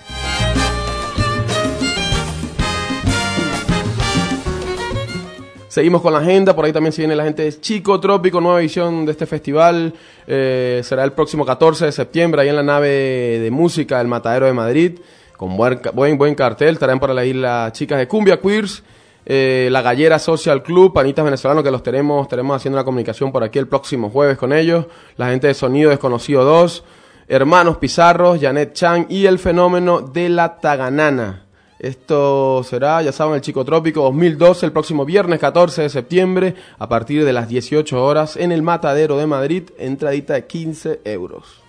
Seguimos 5.72 6.02
con 6.02 6.12
la 6.12 6.20
agenda, 6.20 6.54
por 6.54 6.66
ahí 6.66 6.74
también 6.74 6.92
se 6.92 7.02
viene 7.02 7.16
la 7.16 7.24
gente 7.24 7.44
de 7.44 7.62
Chico 7.62 7.98
Trópico, 8.02 8.42
nueva 8.42 8.60
edición 8.60 9.06
de 9.06 9.14
este 9.14 9.26
festival. 9.26 9.94
Eh, 10.28 10.82
será 10.84 11.06
el 11.06 11.14
próximo 11.14 11.46
14 11.46 11.86
de 11.86 11.94
septiembre, 11.94 12.42
ahí 12.42 12.50
en 12.50 12.58
la 12.58 12.64
nave 12.64 13.40
de 13.40 13.50
música 13.52 14.00
del 14.00 14.10
Matadero 14.10 14.48
de 14.48 14.52
Madrid, 14.52 15.00
con 15.38 15.56
buen, 15.56 15.80
buen, 15.94 16.18
buen 16.18 16.36
cartel. 16.36 16.74
Estarán 16.74 17.00
por 17.00 17.18
ahí 17.18 17.32
las 17.32 17.72
chicas 17.72 18.00
de 18.00 18.08
Cumbia 18.10 18.42
Queers, 18.42 18.84
eh, 19.26 19.70
la 19.72 19.82
Gallera 19.82 20.20
Social 20.20 20.64
Club, 20.64 20.94
Panitas 20.94 21.24
Venezolanos, 21.24 21.64
que 21.64 21.72
los 21.72 21.84
tenemos, 21.84 22.24
estaremos 22.24 22.56
haciendo 22.56 22.78
una 22.78 22.86
comunicación 22.86 23.32
por 23.32 23.44
aquí 23.44 23.60
el 23.60 23.68
próximo 23.68 24.10
jueves 24.10 24.38
con 24.38 24.54
ellos. 24.54 24.86
La 25.18 25.30
gente 25.30 25.48
de 25.48 25.54
Sonido 25.54 25.90
Desconocido 25.90 26.44
2, 26.44 26.84
Hermanos 27.28 27.78
Pizarros, 27.78 28.40
Janet 28.42 28.74
Chan 28.74 29.06
y 29.10 29.26
el 29.26 29.40
fenómeno 29.40 30.02
de 30.02 30.30
la 30.30 30.58
Taganana. 30.58 31.46
Esto 31.80 32.64
será, 32.64 33.02
ya 33.02 33.12
saben, 33.12 33.36
el 33.36 33.42
Chico 33.42 33.66
Trópico 33.66 34.04
2012, 34.04 34.68
el 34.68 34.72
próximo 34.72 35.04
viernes 35.04 35.40
14 35.40 35.84
de 35.84 35.90
septiembre, 35.90 36.56
a 36.78 36.88
partir 36.88 37.26
de 37.26 37.34
las 37.34 37.48
18 37.48 38.04
horas, 38.04 38.38
en 38.38 38.52
el 38.52 38.62
Matadero 38.62 39.18
de 39.18 39.26
Madrid, 39.26 39.64
entradita 39.80 40.36
de 40.36 40.46
15 40.46 41.02
euros. 41.06 41.61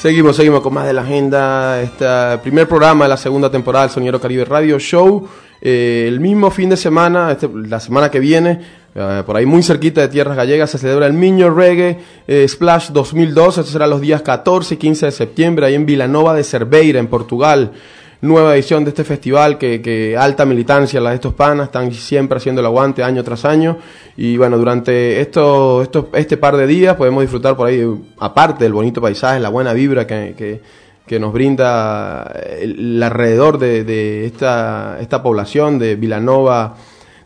Seguimos, 0.00 0.36
seguimos 0.36 0.60
con 0.60 0.74
más 0.74 0.86
de 0.86 0.92
la 0.92 1.02
agenda. 1.02 1.80
Este 1.82 2.06
primer 2.42 2.68
programa 2.68 3.04
de 3.04 3.08
la 3.10 3.16
segunda 3.16 3.50
temporada 3.50 3.86
del 3.86 3.92
Soniero 3.94 4.20
Caribe 4.20 4.44
Radio 4.44 4.78
Show. 4.78 5.26
Eh, 5.60 6.04
el 6.06 6.20
mismo 6.20 6.50
fin 6.50 6.68
de 6.70 6.76
semana, 6.76 7.32
este- 7.32 7.48
la 7.52 7.80
semana 7.80 8.08
que 8.08 8.20
viene, 8.20 8.60
eh, 8.94 9.22
por 9.26 9.36
ahí 9.36 9.44
muy 9.44 9.62
cerquita 9.64 10.00
de 10.00 10.08
Tierras 10.08 10.36
Gallegas, 10.36 10.70
se 10.70 10.78
celebra 10.78 11.06
el 11.06 11.14
Miño 11.14 11.50
Reggae 11.50 11.98
eh, 12.28 12.46
Splash 12.46 12.90
2002. 12.90 13.58
Esto 13.58 13.72
será 13.72 13.88
los 13.88 14.00
días 14.00 14.22
14 14.22 14.74
y 14.74 14.76
15 14.76 15.06
de 15.06 15.12
septiembre, 15.12 15.66
ahí 15.66 15.74
en 15.74 15.84
Vilanova 15.84 16.32
de 16.34 16.44
Cerveira, 16.44 17.00
en 17.00 17.08
Portugal. 17.08 17.72
Nueva 18.20 18.56
edición 18.56 18.82
de 18.82 18.90
este 18.90 19.04
festival 19.04 19.58
que, 19.58 19.80
que 19.80 20.16
alta 20.16 20.44
militancia, 20.44 21.00
la 21.00 21.10
de 21.10 21.16
estos 21.16 21.34
panas, 21.34 21.66
están 21.66 21.92
siempre 21.92 22.38
haciendo 22.38 22.60
el 22.60 22.66
aguante 22.66 23.04
año 23.04 23.22
tras 23.22 23.44
año. 23.44 23.78
Y 24.16 24.36
bueno, 24.36 24.58
durante 24.58 25.20
esto, 25.20 25.82
esto, 25.82 26.10
este 26.12 26.36
par 26.36 26.56
de 26.56 26.66
días 26.66 26.96
podemos 26.96 27.22
disfrutar 27.22 27.56
por 27.56 27.68
ahí, 27.68 27.86
aparte 28.18 28.64
del 28.64 28.72
bonito 28.72 29.00
paisaje, 29.00 29.38
la 29.38 29.50
buena 29.50 29.72
vibra 29.72 30.04
que, 30.04 30.60
que, 31.06 31.20
nos 31.20 31.32
brinda 31.32 32.32
el, 32.60 32.96
el 32.96 33.02
alrededor 33.04 33.56
de, 33.58 33.84
de 33.84 34.26
esta, 34.26 34.98
esta 35.00 35.22
población 35.22 35.78
de 35.78 35.94
Vilanova 35.94 36.74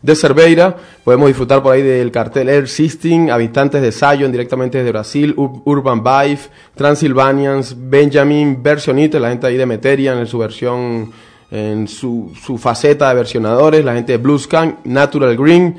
de 0.03 0.15
Cerveira. 0.15 0.75
Podemos 1.03 1.27
disfrutar 1.27 1.63
por 1.63 1.73
ahí 1.73 1.81
del 1.81 2.11
cartel 2.11 2.47
Air 2.49 2.67
System, 2.67 3.31
habitantes 3.31 3.81
de 3.81 3.91
Zion 3.91 4.31
directamente 4.31 4.77
desde 4.77 4.91
Brasil, 4.91 5.33
Ur- 5.35 5.63
Urban 5.65 6.03
Vibe, 6.03 6.39
Transylvanians, 6.75 7.75
Benjamin, 7.89 8.61
Versionite, 8.61 9.19
la 9.19 9.29
gente 9.29 9.47
ahí 9.47 9.57
de 9.57 9.65
Meterian 9.65 10.19
en 10.19 10.27
su 10.27 10.37
versión, 10.37 11.11
en 11.49 11.87
su, 11.87 12.31
su 12.45 12.57
faceta 12.57 13.09
de 13.09 13.15
versionadores, 13.15 13.83
la 13.83 13.93
gente 13.95 14.11
de 14.11 14.17
Blue 14.17 14.37
Scan, 14.37 14.79
Natural 14.83 15.35
Green, 15.37 15.75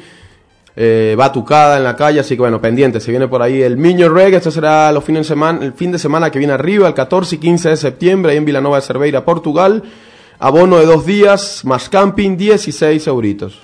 eh, 0.77 1.15
Batucada 1.17 1.77
en 1.77 1.85
la 1.85 1.95
calle, 1.95 2.19
así 2.21 2.35
que 2.35 2.41
bueno, 2.41 2.61
pendiente, 2.61 2.99
se 3.01 3.11
viene 3.13 3.29
por 3.29 3.43
ahí 3.43 3.63
el 3.63 3.77
Miño 3.77 4.09
Reggae, 4.09 4.39
esto 4.39 4.51
será 4.51 4.91
los 4.91 5.05
fines 5.05 5.21
de 5.21 5.29
semana, 5.29 5.65
el 5.65 5.73
fin 5.75 5.93
de 5.93 5.99
semana 6.01 6.31
que 6.31 6.39
viene 6.39 6.55
arriba, 6.55 6.89
el 6.89 6.95
14 6.95 7.37
y 7.37 7.39
15 7.39 7.69
de 7.69 7.77
septiembre, 7.77 8.33
ahí 8.33 8.39
en 8.39 8.45
Vilanova 8.45 8.77
de 8.77 8.83
Cerveira, 8.83 9.25
Portugal, 9.25 9.83
abono 10.39 10.79
de 10.79 10.87
dos 10.87 11.07
días, 11.07 11.65
más 11.65 11.89
camping, 11.89 12.37
16 12.37 13.07
euritos. 13.07 13.61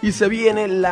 Y 0.00 0.10
se 0.10 0.28
viene 0.28 0.64
el 0.64 0.84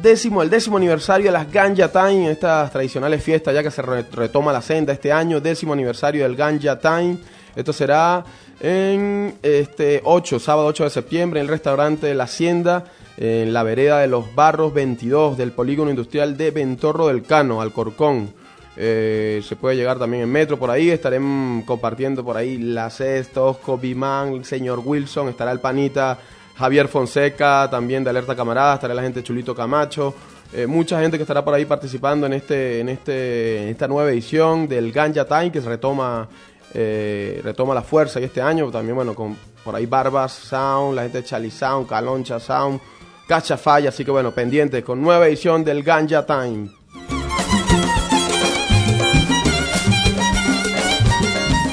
décimo 0.00 0.40
aniversario 0.78 1.26
de 1.26 1.32
las 1.32 1.52
Ganja 1.52 1.88
Time, 1.92 2.30
estas 2.30 2.72
tradicionales 2.72 3.22
fiestas 3.22 3.52
ya 3.52 3.62
que 3.62 3.70
se 3.70 3.82
re- 3.82 4.06
retoma 4.10 4.52
la 4.54 4.62
senda 4.62 4.94
este 4.94 5.12
año, 5.12 5.38
décimo 5.38 5.74
aniversario 5.74 6.22
del 6.22 6.34
Ganja 6.34 6.78
Time. 6.78 7.18
Esto 7.54 7.74
será 7.74 8.24
en 8.60 9.34
este 9.42 10.00
8, 10.02 10.38
sábado 10.40 10.66
8 10.68 10.84
de 10.84 10.90
septiembre, 10.90 11.40
en 11.40 11.44
el 11.46 11.50
restaurante 11.50 12.14
La 12.14 12.24
Hacienda, 12.24 12.84
en 13.16 13.52
la 13.52 13.62
vereda 13.62 14.00
de 14.00 14.08
los 14.08 14.34
Barros 14.34 14.74
22 14.74 15.36
del 15.36 15.52
polígono 15.52 15.90
industrial 15.90 16.36
de 16.36 16.50
Ventorro 16.50 17.08
del 17.08 17.22
Cano, 17.22 17.60
Alcorcón. 17.60 18.32
Eh, 18.76 19.40
se 19.46 19.54
puede 19.54 19.76
llegar 19.76 19.98
también 19.98 20.24
en 20.24 20.32
metro 20.32 20.58
por 20.58 20.70
ahí. 20.70 20.90
Estaremos 20.90 21.64
compartiendo 21.64 22.24
por 22.24 22.36
ahí 22.36 22.58
la 22.58 22.90
Tosco, 23.32 23.78
Biman, 23.78 24.34
el 24.34 24.44
señor 24.44 24.80
Wilson. 24.84 25.28
Estará 25.28 25.52
el 25.52 25.60
panita 25.60 26.18
Javier 26.56 26.88
Fonseca, 26.88 27.68
también 27.70 28.02
de 28.02 28.10
Alerta 28.10 28.34
Camarada. 28.34 28.74
Estará 28.74 28.94
la 28.94 29.02
gente 29.02 29.22
Chulito 29.22 29.54
Camacho. 29.54 30.14
eh, 30.52 30.66
mucha 30.66 31.00
gente 31.00 31.16
que 31.16 31.22
estará 31.22 31.44
por 31.44 31.54
ahí 31.54 31.64
participando 31.64 32.26
en 32.26 32.32
este, 32.32 32.80
en 32.80 32.88
este, 32.88 33.62
en 33.62 33.68
esta 33.68 33.86
nueva 33.86 34.10
edición 34.10 34.66
del 34.68 34.92
Ganja 34.92 35.24
Time 35.24 35.52
que 35.52 35.60
se 35.60 35.68
retoma, 35.68 36.28
eh, 36.72 37.40
retoma 37.44 37.74
la 37.74 37.82
fuerza 37.82 38.20
y 38.20 38.24
este 38.24 38.40
año 38.42 38.70
también 38.70 38.96
bueno 38.96 39.14
con 39.14 39.36
por 39.64 39.74
ahí 39.74 39.86
Barbas 39.86 40.32
Sound, 40.32 40.94
la 40.94 41.02
gente 41.02 41.22
de 41.22 41.24
Chali 41.24 41.50
Sound, 41.50 41.88
Caloncha 41.88 42.38
Sound, 42.38 42.80
Cacha 43.26 43.56
Falla, 43.56 43.88
así 43.88 44.04
que 44.04 44.10
bueno 44.10 44.32
pendientes 44.32 44.84
con 44.84 45.00
nueva 45.02 45.26
edición 45.26 45.64
del 45.64 45.82
Ganja 45.82 46.24
Time. 46.26 46.68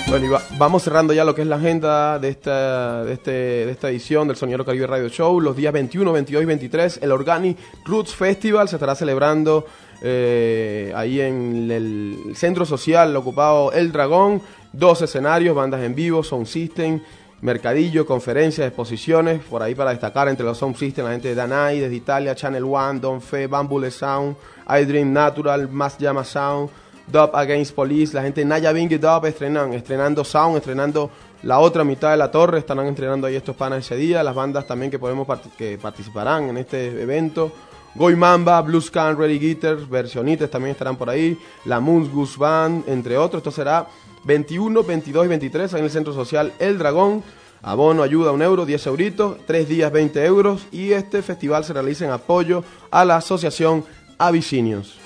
Bueno, 0.07 0.25
y 0.25 0.29
va- 0.29 0.41
vamos 0.57 0.83
cerrando 0.83 1.13
ya 1.13 1.23
lo 1.23 1.33
que 1.33 1.41
es 1.43 1.47
la 1.47 1.55
agenda 1.55 2.19
de 2.19 2.27
esta, 2.29 3.05
de, 3.05 3.13
este, 3.13 3.31
de 3.31 3.71
esta 3.71 3.89
edición 3.89 4.27
del 4.27 4.35
Soniero 4.35 4.65
Caribe 4.65 4.85
Radio 4.85 5.07
Show. 5.07 5.39
Los 5.39 5.55
días 5.55 5.71
21, 5.71 6.11
22 6.11 6.43
y 6.43 6.45
23, 6.45 6.99
el 7.01 7.11
Organic 7.13 7.57
Roots 7.85 8.13
Festival 8.13 8.67
se 8.67 8.75
estará 8.75 8.93
celebrando 8.93 9.65
eh, 10.01 10.91
ahí 10.97 11.21
en 11.21 11.71
el 11.71 12.33
centro 12.35 12.65
social 12.65 13.15
ocupado 13.15 13.71
El 13.71 13.93
Dragón. 13.93 14.41
Dos 14.73 15.01
escenarios, 15.01 15.55
bandas 15.55 15.81
en 15.81 15.95
vivo, 15.95 16.23
Sound 16.23 16.45
System, 16.45 17.01
mercadillo, 17.41 18.05
conferencias, 18.05 18.67
exposiciones. 18.67 19.41
Por 19.43 19.61
ahí 19.61 19.75
para 19.75 19.91
destacar 19.91 20.27
entre 20.29 20.45
los 20.45 20.57
Sound 20.57 20.75
System, 20.77 21.05
la 21.05 21.11
gente 21.11 21.29
de 21.29 21.35
Danai, 21.35 21.79
desde 21.79 21.95
Italia, 21.95 22.35
Channel 22.35 22.63
One, 22.63 22.99
Don 22.99 23.21
Fe, 23.21 23.47
Bambule 23.47 23.91
Sound, 23.91 24.35
iDream 24.67 25.11
Natural, 25.11 25.67
Más 25.69 25.97
Llama 25.97 26.23
Sound. 26.23 26.69
Dub 27.07 27.31
Against 27.33 27.75
Police, 27.75 28.13
la 28.13 28.21
gente 28.21 28.39
de 28.39 28.45
Naya 28.45 28.71
Bing 28.71 28.89
y 28.89 28.97
Dub 28.97 29.25
estrenan, 29.25 29.73
estrenando 29.73 30.23
Sound, 30.23 30.55
estrenando 30.57 31.09
la 31.43 31.59
otra 31.59 31.83
mitad 31.83 32.11
de 32.11 32.17
la 32.17 32.31
torre, 32.31 32.59
estarán 32.59 32.85
estrenando 32.85 33.27
ahí 33.27 33.35
estos 33.35 33.55
panas 33.55 33.79
ese 33.79 33.97
día, 33.97 34.23
las 34.23 34.33
bandas 34.33 34.65
también 34.65 34.89
que 34.89 34.99
podemos 34.99 35.27
part- 35.27 35.51
que 35.57 35.77
participarán 35.77 36.49
en 36.49 36.57
este 36.57 37.01
evento. 37.01 37.51
Goy 37.95 38.15
Mamba, 38.15 38.61
Blues 38.61 38.89
Can, 38.89 39.17
Ready 39.17 39.39
Guitars, 39.39 39.89
Versionites 39.89 40.49
también 40.49 40.71
estarán 40.71 40.95
por 40.95 41.09
ahí, 41.09 41.37
la 41.65 41.81
Moons 41.81 42.09
Goose 42.09 42.37
Band, 42.39 42.87
entre 42.87 43.17
otros. 43.17 43.41
Esto 43.41 43.51
será 43.51 43.87
21, 44.24 44.84
22 44.84 45.26
y 45.26 45.28
23 45.28 45.74
en 45.74 45.84
el 45.84 45.89
Centro 45.89 46.13
Social 46.13 46.53
El 46.59 46.78
Dragón. 46.78 47.24
Abono, 47.63 48.01
ayuda, 48.01 48.32
un 48.32 48.41
euro, 48.41 48.65
10 48.65 48.88
euritos, 48.88 49.38
tres 49.45 49.69
días, 49.69 49.91
20 49.91 50.26
euros. 50.26 50.67
Y 50.72 50.93
este 50.93 51.22
festival 51.22 51.63
se 51.63 51.74
realiza 51.74 52.05
en 52.05 52.11
apoyo 52.11 52.63
a 52.89 53.05
la 53.05 53.17
Asociación 53.17 53.86
Avicinios. 54.17 54.97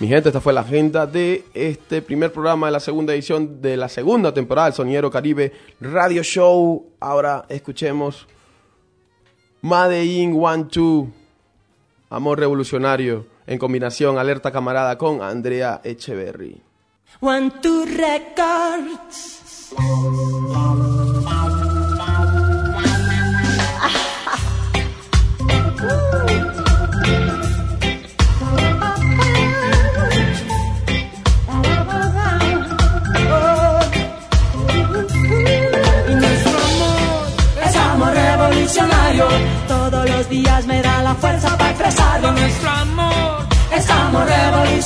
Mi 0.00 0.08
gente, 0.08 0.30
esta 0.30 0.40
fue 0.40 0.54
la 0.54 0.62
agenda 0.62 1.06
de 1.06 1.44
este 1.52 2.00
primer 2.00 2.32
programa 2.32 2.68
de 2.68 2.72
la 2.72 2.80
segunda 2.80 3.12
edición 3.12 3.60
de 3.60 3.76
la 3.76 3.86
segunda 3.86 4.32
temporada 4.32 4.68
del 4.68 4.74
Soniero 4.74 5.10
Caribe 5.10 5.52
Radio 5.78 6.22
Show. 6.22 6.86
Ahora 7.00 7.44
escuchemos 7.50 8.26
Made 9.60 10.02
in 10.02 10.42
One 10.42 10.64
Two, 10.70 11.10
Amor 12.08 12.38
Revolucionario, 12.38 13.26
en 13.50 13.58
combinación 13.58 14.16
Alerta 14.16 14.52
Camarada 14.52 14.96
con 14.96 15.22
Andrea 15.22 15.80
Echeverry. 15.82 16.62
One, 17.20 17.50
two 17.60 17.84
records. 17.84 19.40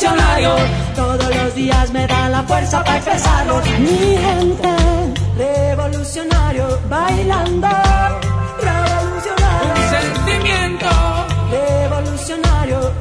Revolucionario. 0.05 0.57
Todos 0.94 1.36
los 1.36 1.55
días 1.55 1.90
me 1.92 2.07
da 2.07 2.28
la 2.28 2.42
fuerza 2.42 2.84
para 2.84 2.96
expresarlo. 2.96 3.61
Mi 3.78 4.16
gente 4.16 4.68
revolucionario 5.36 6.78
bailando. 6.88 7.68
Revolucionario. 8.61 9.72
Un 9.74 9.84
sentimiento. 9.96 10.90
Revolucionario, 11.50 12.92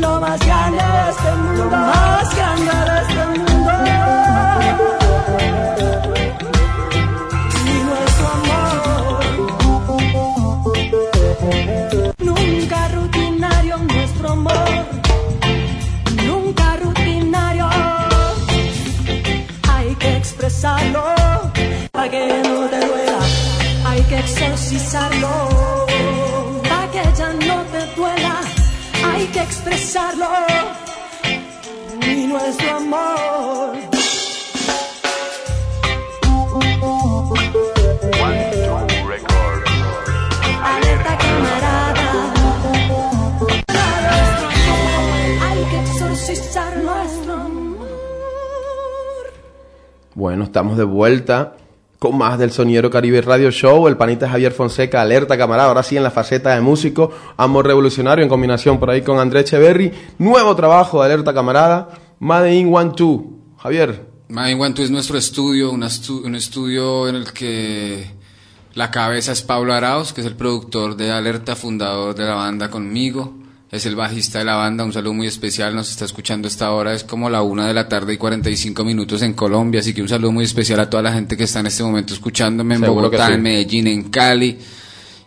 lo 0.00 0.20
más 0.20 0.40
grande 0.40 0.82
de 0.82 1.10
este 1.10 1.32
mundo, 1.36 1.64
lo 1.64 1.70
más 1.70 2.36
grande 2.36 2.72
de 2.90 3.00
este 3.02 3.26
mundo. 3.26 3.48
Que 24.68 24.76
exorcizarlo 24.76 25.86
para 26.62 26.90
que 26.90 27.02
ya 27.16 27.32
no 27.32 27.62
te 27.72 27.86
duela, 27.96 28.40
hay 29.04 29.26
que 29.26 29.40
expresarlo. 29.40 30.26
Y 32.02 32.26
nuestro 32.26 32.76
amor. 32.76 33.76
Alerta 40.62 41.18
camarada. 41.18 42.32
Hay 45.48 45.64
que 45.70 45.80
exorcizar 45.80 46.76
nuestro 46.76 47.34
amor. 47.34 47.88
Bueno, 50.14 50.44
estamos 50.44 50.76
de 50.76 50.84
vuelta 50.84 51.57
con 51.98 52.16
más 52.16 52.38
del 52.38 52.50
Soniero 52.52 52.90
Caribe 52.90 53.20
Radio 53.22 53.50
Show. 53.50 53.88
El 53.88 53.96
panita 53.96 54.28
Javier 54.28 54.52
Fonseca, 54.52 55.00
alerta 55.02 55.36
camarada. 55.36 55.68
Ahora 55.68 55.82
sí 55.82 55.96
en 55.96 56.02
la 56.02 56.10
faceta 56.10 56.54
de 56.54 56.60
músico, 56.60 57.10
Amor 57.36 57.66
Revolucionario 57.66 58.22
en 58.22 58.28
combinación 58.28 58.78
por 58.78 58.90
ahí 58.90 59.02
con 59.02 59.18
André 59.18 59.40
Echeverry. 59.40 59.92
Nuevo 60.18 60.54
trabajo 60.54 61.00
de 61.00 61.06
alerta 61.06 61.34
camarada, 61.34 61.88
Made 62.20 62.54
in 62.54 62.74
One 62.74 62.92
Two. 62.96 63.32
Javier, 63.58 64.06
Mind 64.28 64.60
One 64.60 64.74
Two 64.74 64.84
es 64.84 64.90
nuestro 64.90 65.18
estudio, 65.18 65.70
un, 65.70 65.82
estu- 65.82 66.22
un 66.24 66.34
estudio 66.36 67.08
en 67.08 67.16
el 67.16 67.32
que 67.32 68.06
la 68.74 68.90
cabeza 68.90 69.32
es 69.32 69.42
Pablo 69.42 69.72
Arauz, 69.74 70.12
que 70.12 70.20
es 70.20 70.26
el 70.26 70.36
productor 70.36 70.94
de 70.96 71.10
Alerta, 71.10 71.56
fundador 71.56 72.14
de 72.14 72.24
la 72.24 72.34
banda 72.34 72.70
conmigo. 72.70 73.34
Es 73.70 73.84
el 73.84 73.96
bajista 73.96 74.38
de 74.38 74.46
la 74.46 74.56
banda, 74.56 74.82
un 74.82 74.94
saludo 74.94 75.12
muy 75.12 75.26
especial, 75.26 75.74
nos 75.76 75.90
está 75.90 76.06
escuchando 76.06 76.48
esta 76.48 76.72
hora, 76.72 76.94
es 76.94 77.04
como 77.04 77.28
la 77.28 77.42
una 77.42 77.66
de 77.66 77.74
la 77.74 77.86
tarde 77.86 78.14
y 78.14 78.16
45 78.16 78.82
minutos 78.82 79.20
en 79.20 79.34
Colombia, 79.34 79.80
así 79.80 79.92
que 79.92 80.00
un 80.00 80.08
saludo 80.08 80.32
muy 80.32 80.46
especial 80.46 80.80
a 80.80 80.88
toda 80.88 81.02
la 81.02 81.12
gente 81.12 81.36
que 81.36 81.44
está 81.44 81.60
en 81.60 81.66
este 81.66 81.82
momento 81.82 82.14
escuchándome 82.14 82.76
en 82.76 82.80
Seguro 82.80 83.02
Bogotá, 83.08 83.26
sí. 83.26 83.34
en 83.34 83.42
Medellín, 83.42 83.86
en 83.88 84.04
Cali, 84.04 84.58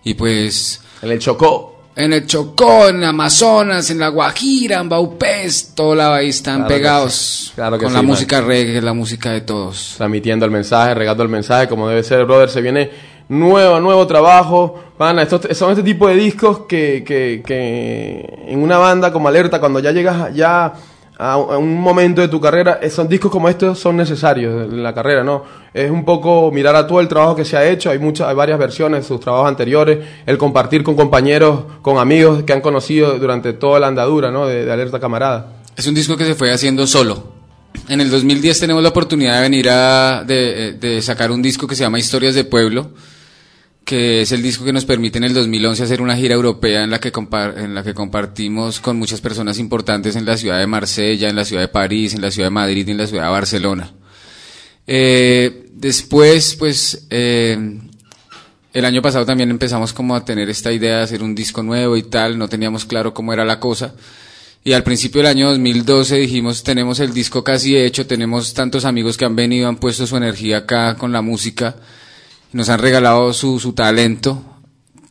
y 0.03 0.15
pues 0.15 0.81
en 1.03 1.11
el 1.11 1.19
Chocó. 1.19 1.83
en 1.95 2.13
el 2.13 2.25
Chocó, 2.25 2.89
en 2.89 3.03
Amazonas, 3.03 3.91
en 3.91 3.99
La 3.99 4.07
Guajira, 4.07 4.79
en 4.79 4.89
Baupés, 4.89 5.73
todo 5.75 5.93
lado 5.93 6.15
ahí 6.15 6.29
están 6.29 6.61
Claro 6.61 6.67
pegados 6.67 7.13
sí. 7.13 7.51
Claro 7.53 7.77
con 7.77 7.89
sí, 7.89 7.93
la 7.93 8.01
man. 8.01 8.07
música 8.07 8.41
reggae, 8.41 8.81
la 8.81 8.93
música 8.93 9.29
de 9.29 9.41
todos. 9.41 9.93
transmitiendo 9.97 10.45
el 10.45 10.51
mensaje, 10.51 10.95
regando 10.95 11.21
el 11.21 11.29
mensaje 11.29 11.67
como 11.67 11.87
debe 11.87 12.01
ser, 12.01 12.25
brother. 12.25 12.49
Se 12.49 12.61
viene 12.61 12.89
nuevo, 13.31 13.79
nuevo 13.79 14.05
trabajo. 14.05 14.75
Pana, 14.97 15.23
estos, 15.23 15.41
son 15.57 15.71
este 15.71 15.83
tipo 15.83 16.07
de 16.07 16.15
discos 16.15 16.59
que, 16.67 17.03
que, 17.05 17.41
que 17.45 18.43
en 18.47 18.61
una 18.61 18.77
banda 18.77 19.11
como 19.11 19.27
Alerta, 19.29 19.59
cuando 19.59 19.79
ya 19.79 19.91
llegas 19.91 20.33
ya 20.35 20.73
a, 21.17 21.37
un- 21.37 21.79
momento 21.79 22.19
de 22.21 22.27
tu 22.27 22.41
carrera, 22.41 22.79
eh, 22.81 22.89
son 22.89 23.07
discos 23.07 23.31
como 23.31 23.47
estos 23.47 23.79
son 23.79 23.95
necesarios 23.95 24.69
en 24.71 24.83
la 24.83 24.93
carrera, 24.93 25.23
¿no? 25.23 25.43
Es 25.73 25.89
un 25.89 26.03
poco 26.03 26.51
mirar 26.51 26.75
a 26.75 26.85
todo 26.85 26.99
el 26.99 27.07
trabajo 27.07 27.35
que 27.35 27.45
se 27.45 27.55
ha 27.55 27.65
hecho, 27.67 27.89
hay 27.89 27.99
muchas, 27.99 28.27
hay 28.27 28.35
varias 28.35 28.59
versiones 28.59 29.01
de 29.01 29.07
sus 29.07 29.19
trabajos 29.19 29.47
anteriores, 29.47 29.99
el 30.25 30.37
compartir 30.37 30.83
con 30.83 30.95
compañeros, 30.95 31.61
con 31.81 31.97
amigos 31.99 32.43
que 32.43 32.51
han 32.53 32.61
conocido 32.61 33.17
durante 33.17 33.53
toda 33.53 33.79
la 33.79 33.87
andadura, 33.87 34.29
¿no? 34.29 34.45
De, 34.45 34.69
Alerta 34.71 34.99
Camarada. 34.99 35.53
Es 35.77 35.87
un 35.87 35.95
disco 35.95 36.17
que 36.17 36.25
se 36.25 36.35
fue 36.35 36.51
haciendo 36.51 36.85
solo. 36.85 37.23
En 37.87 38.01
el 38.01 38.11
2010 38.11 38.59
tenemos 38.59 38.83
la 38.83 38.89
oportunidad 38.89 39.35
de 39.35 39.41
venir 39.41 39.69
a 39.69 40.25
eh, 40.27 40.75
de 40.79 41.01
sacar 41.01 41.31
un 41.31 41.41
disco 41.41 41.65
que 41.67 41.75
se 41.75 41.83
llama 41.83 41.97
Historias 41.99 42.35
de 42.35 42.43
Pueblo, 42.43 42.89
que 43.85 44.21
es 44.21 44.31
el 44.31 44.41
disco 44.41 44.63
que 44.63 44.73
nos 44.73 44.85
permite 44.85 45.17
en 45.17 45.23
el 45.25 45.33
2011 45.33 45.83
hacer 45.83 46.01
una 46.01 46.15
gira 46.15 46.35
europea 46.35 46.83
en 46.83 46.91
la 46.91 46.99
que 46.99 47.11
en 47.57 47.73
la 47.73 47.83
que 47.83 47.93
compartimos 47.93 48.79
con 48.79 48.97
muchas 48.97 49.21
personas 49.21 49.57
importantes 49.57 50.15
en 50.15 50.25
la 50.25 50.37
ciudad 50.37 50.59
de 50.59 50.67
Marsella, 50.67 51.29
en 51.29 51.35
la 51.35 51.45
ciudad 51.45 51.63
de 51.63 51.67
París, 51.67 52.13
en 52.13 52.21
la 52.21 52.31
ciudad 52.31 52.47
de 52.47 52.51
Madrid 52.51 52.87
y 52.87 52.91
en 52.91 52.97
la 52.97 53.07
ciudad 53.07 53.25
de 53.25 53.31
Barcelona. 53.31 53.91
Eh, 54.87 55.69
después, 55.73 56.55
pues, 56.55 57.07
eh, 57.09 57.79
el 58.73 58.85
año 58.85 59.01
pasado 59.01 59.25
también 59.25 59.49
empezamos 59.49 59.93
como 59.93 60.15
a 60.15 60.23
tener 60.23 60.49
esta 60.49 60.71
idea 60.71 60.97
de 60.97 61.03
hacer 61.03 61.23
un 61.23 61.35
disco 61.35 61.61
nuevo 61.61 61.97
y 61.97 62.03
tal, 62.03 62.37
no 62.37 62.47
teníamos 62.47 62.85
claro 62.85 63.13
cómo 63.13 63.33
era 63.33 63.43
la 63.43 63.59
cosa. 63.59 63.93
Y 64.63 64.73
al 64.73 64.83
principio 64.83 65.21
del 65.21 65.31
año 65.31 65.49
2012 65.49 66.17
dijimos, 66.17 66.63
tenemos 66.63 66.99
el 66.99 67.13
disco 67.13 67.43
casi 67.43 67.75
hecho, 67.75 68.05
tenemos 68.05 68.53
tantos 68.53 68.85
amigos 68.85 69.17
que 69.17 69.25
han 69.25 69.35
venido, 69.35 69.67
han 69.67 69.77
puesto 69.77 70.05
su 70.05 70.15
energía 70.15 70.59
acá 70.59 70.95
con 70.95 71.11
la 71.11 71.21
música, 71.21 71.75
nos 72.53 72.69
han 72.69 72.79
regalado 72.79 73.33
su, 73.33 73.59
su 73.59 73.73
talento 73.73 74.43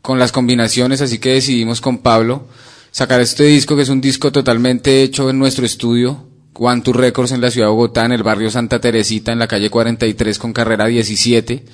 con 0.03 0.19
las 0.19 0.33
combinaciones, 0.33 1.01
así 1.01 1.19
que 1.19 1.31
decidimos 1.35 1.81
con 1.81 1.99
Pablo 1.99 2.47
sacar 2.91 3.21
este 3.21 3.45
disco 3.45 3.77
que 3.77 3.83
es 3.83 3.89
un 3.89 4.01
disco 4.01 4.33
totalmente 4.33 5.03
hecho 5.03 5.31
en 5.31 5.39
nuestro 5.39 5.65
estudio, 5.67 6.27
One 6.55 6.83
Two 6.83 6.93
Records 6.93 7.33
en 7.33 7.41
la 7.41 7.51
ciudad 7.51 7.69
de 7.69 7.73
Bogotá, 7.73 8.05
en 8.05 8.13
el 8.13 8.23
barrio 8.23 8.51
Santa 8.51 8.81
Teresita, 8.81 9.33
en 9.33 9.39
la 9.39 9.49
calle 9.49 9.71
43 9.71 10.39
con 10.39 10.53
carrera 10.53 10.87
17 10.87 11.65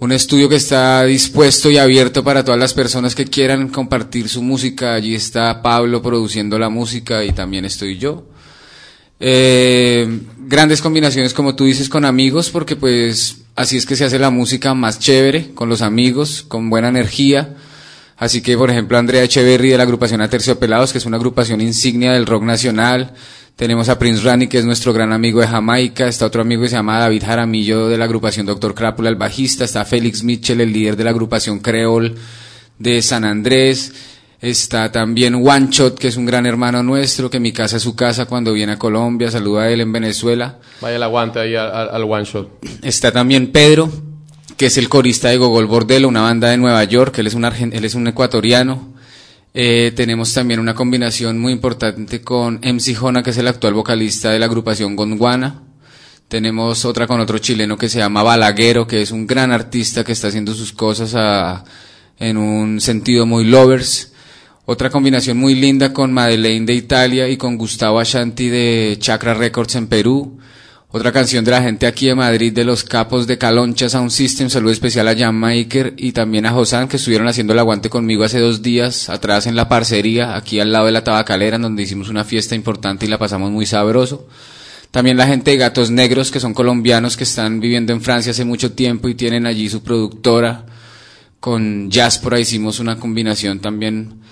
un 0.00 0.12
estudio 0.12 0.48
que 0.48 0.56
está 0.56 1.04
dispuesto 1.04 1.70
y 1.70 1.78
abierto 1.78 2.24
para 2.24 2.44
todas 2.44 2.60
las 2.60 2.74
personas 2.74 3.14
que 3.14 3.24
quieran 3.24 3.68
compartir 3.68 4.28
su 4.28 4.42
música. 4.42 4.94
Allí 4.94 5.14
está 5.14 5.62
Pablo 5.62 6.02
produciendo 6.02 6.58
la 6.58 6.68
música 6.68 7.24
y 7.24 7.32
también 7.32 7.64
estoy 7.64 7.98
yo. 7.98 8.26
Eh, 9.20 10.20
grandes 10.38 10.82
combinaciones, 10.82 11.32
como 11.32 11.54
tú 11.54 11.64
dices, 11.64 11.88
con 11.88 12.04
amigos, 12.04 12.50
porque 12.50 12.76
pues 12.76 13.43
así 13.56 13.76
es 13.76 13.86
que 13.86 13.96
se 13.96 14.04
hace 14.04 14.18
la 14.18 14.30
música 14.30 14.74
más 14.74 14.98
chévere, 14.98 15.54
con 15.54 15.68
los 15.68 15.82
amigos, 15.82 16.44
con 16.46 16.70
buena 16.70 16.88
energía. 16.88 17.56
Así 18.16 18.42
que, 18.42 18.56
por 18.56 18.70
ejemplo, 18.70 18.96
Andrea 18.96 19.24
Echeverry 19.24 19.70
de 19.70 19.76
la 19.76 19.82
agrupación 19.82 20.20
Aterciopelados, 20.20 20.92
que 20.92 20.98
es 20.98 21.06
una 21.06 21.16
agrupación 21.16 21.60
insignia 21.60 22.12
del 22.12 22.26
rock 22.26 22.44
nacional. 22.44 23.12
Tenemos 23.56 23.88
a 23.88 23.98
Prince 23.98 24.22
Rani, 24.22 24.46
que 24.46 24.58
es 24.58 24.64
nuestro 24.64 24.92
gran 24.92 25.12
amigo 25.12 25.40
de 25.40 25.46
Jamaica. 25.46 26.06
Está 26.06 26.26
otro 26.26 26.42
amigo 26.42 26.62
que 26.62 26.68
se 26.68 26.76
llama 26.76 26.98
David 26.98 27.22
Jaramillo 27.24 27.88
de 27.88 27.98
la 27.98 28.04
agrupación 28.04 28.46
Doctor 28.46 28.74
Crápula, 28.74 29.10
el 29.10 29.16
bajista. 29.16 29.64
Está 29.64 29.84
Félix 29.84 30.24
Mitchell, 30.24 30.60
el 30.60 30.72
líder 30.72 30.96
de 30.96 31.04
la 31.04 31.10
agrupación 31.10 31.60
Creol 31.60 32.16
de 32.78 33.02
San 33.02 33.24
Andrés. 33.24 33.92
Está 34.44 34.92
también 34.92 35.34
One 35.36 35.68
Shot, 35.70 35.98
que 35.98 36.08
es 36.08 36.18
un 36.18 36.26
gran 36.26 36.44
hermano 36.44 36.82
nuestro, 36.82 37.30
que 37.30 37.40
mi 37.40 37.50
casa 37.52 37.78
es 37.78 37.82
su 37.82 37.96
casa 37.96 38.26
cuando 38.26 38.52
viene 38.52 38.72
a 38.72 38.78
Colombia. 38.78 39.30
Saluda 39.30 39.62
a 39.62 39.70
él 39.70 39.80
en 39.80 39.90
Venezuela. 39.90 40.58
Vaya 40.82 40.96
el 40.96 41.02
aguante 41.02 41.38
ahí 41.40 41.54
al, 41.56 41.70
al- 41.74 41.88
al 41.94 42.02
one 42.02 42.24
shot. 42.24 42.50
Está 42.82 43.10
también 43.10 43.52
Pedro, 43.52 43.90
que 44.58 44.66
es 44.66 44.76
el 44.76 44.90
corista 44.90 45.30
de 45.30 45.38
Gogol 45.38 45.64
Bordello, 45.64 46.08
una 46.08 46.20
banda 46.20 46.50
de 46.50 46.58
Nueva 46.58 46.84
York. 46.84 47.18
Él 47.20 47.26
es 47.26 47.32
un, 47.34 47.44
argen- 47.44 47.70
él 47.72 47.86
es 47.86 47.94
un 47.94 48.06
ecuatoriano. 48.06 48.92
Eh, 49.54 49.92
tenemos 49.96 50.34
también 50.34 50.60
una 50.60 50.74
combinación 50.74 51.38
muy 51.40 51.52
importante 51.52 52.20
con 52.20 52.56
MC 52.62 52.94
Jona, 52.94 53.22
que 53.22 53.30
es 53.30 53.38
el 53.38 53.48
actual 53.48 53.72
vocalista 53.72 54.30
de 54.30 54.38
la 54.40 54.44
agrupación 54.46 54.94
Gondwana. 54.94 55.62
Tenemos 56.28 56.84
otra 56.84 57.06
con 57.06 57.18
otro 57.20 57.38
chileno 57.38 57.78
que 57.78 57.88
se 57.88 57.98
llama 57.98 58.22
Balaguero, 58.22 58.86
que 58.86 59.00
es 59.00 59.10
un 59.10 59.26
gran 59.26 59.52
artista 59.52 60.04
que 60.04 60.12
está 60.12 60.28
haciendo 60.28 60.52
sus 60.52 60.72
cosas 60.72 61.14
a- 61.14 61.64
en 62.18 62.36
un 62.36 62.80
sentido 62.82 63.24
muy 63.24 63.44
lovers. 63.44 64.10
Otra 64.66 64.88
combinación 64.88 65.36
muy 65.36 65.54
linda 65.54 65.92
con 65.92 66.14
Madeleine 66.14 66.64
de 66.64 66.72
Italia 66.72 67.28
y 67.28 67.36
con 67.36 67.58
Gustavo 67.58 68.00
Ashanti 68.00 68.48
de 68.48 68.96
Chakra 68.98 69.34
Records 69.34 69.74
en 69.74 69.88
Perú. 69.88 70.38
Otra 70.88 71.12
canción 71.12 71.44
de 71.44 71.50
la 71.50 71.60
gente 71.60 71.86
aquí 71.86 72.06
de 72.06 72.14
Madrid, 72.14 72.50
de 72.50 72.64
los 72.64 72.82
capos 72.82 73.26
de 73.26 73.36
Caloncha 73.36 73.90
Sound 73.90 74.10
System. 74.10 74.48
Saludo 74.48 74.72
especial 74.72 75.06
a 75.08 75.14
Jan 75.14 75.34
Maker 75.34 75.92
y 75.98 76.12
también 76.12 76.46
a 76.46 76.52
Josan, 76.52 76.88
que 76.88 76.96
estuvieron 76.96 77.28
haciendo 77.28 77.52
el 77.52 77.58
aguante 77.58 77.90
conmigo 77.90 78.24
hace 78.24 78.38
dos 78.38 78.62
días 78.62 79.10
atrás 79.10 79.46
en 79.46 79.54
la 79.54 79.68
parcería, 79.68 80.34
aquí 80.34 80.60
al 80.60 80.72
lado 80.72 80.86
de 80.86 80.92
la 80.92 81.04
tabacalera, 81.04 81.58
donde 81.58 81.82
hicimos 81.82 82.08
una 82.08 82.24
fiesta 82.24 82.54
importante 82.54 83.04
y 83.04 83.10
la 83.10 83.18
pasamos 83.18 83.50
muy 83.50 83.66
sabroso. 83.66 84.26
También 84.90 85.18
la 85.18 85.26
gente 85.26 85.50
de 85.50 85.58
Gatos 85.58 85.90
Negros, 85.90 86.30
que 86.30 86.40
son 86.40 86.54
colombianos 86.54 87.18
que 87.18 87.24
están 87.24 87.60
viviendo 87.60 87.92
en 87.92 88.00
Francia 88.00 88.30
hace 88.30 88.46
mucho 88.46 88.72
tiempo 88.72 89.10
y 89.10 89.14
tienen 89.14 89.44
allí 89.44 89.68
su 89.68 89.82
productora. 89.82 90.64
Con 91.38 91.90
Jaspora 91.90 92.40
hicimos 92.40 92.80
una 92.80 92.98
combinación 92.98 93.60
también 93.60 94.24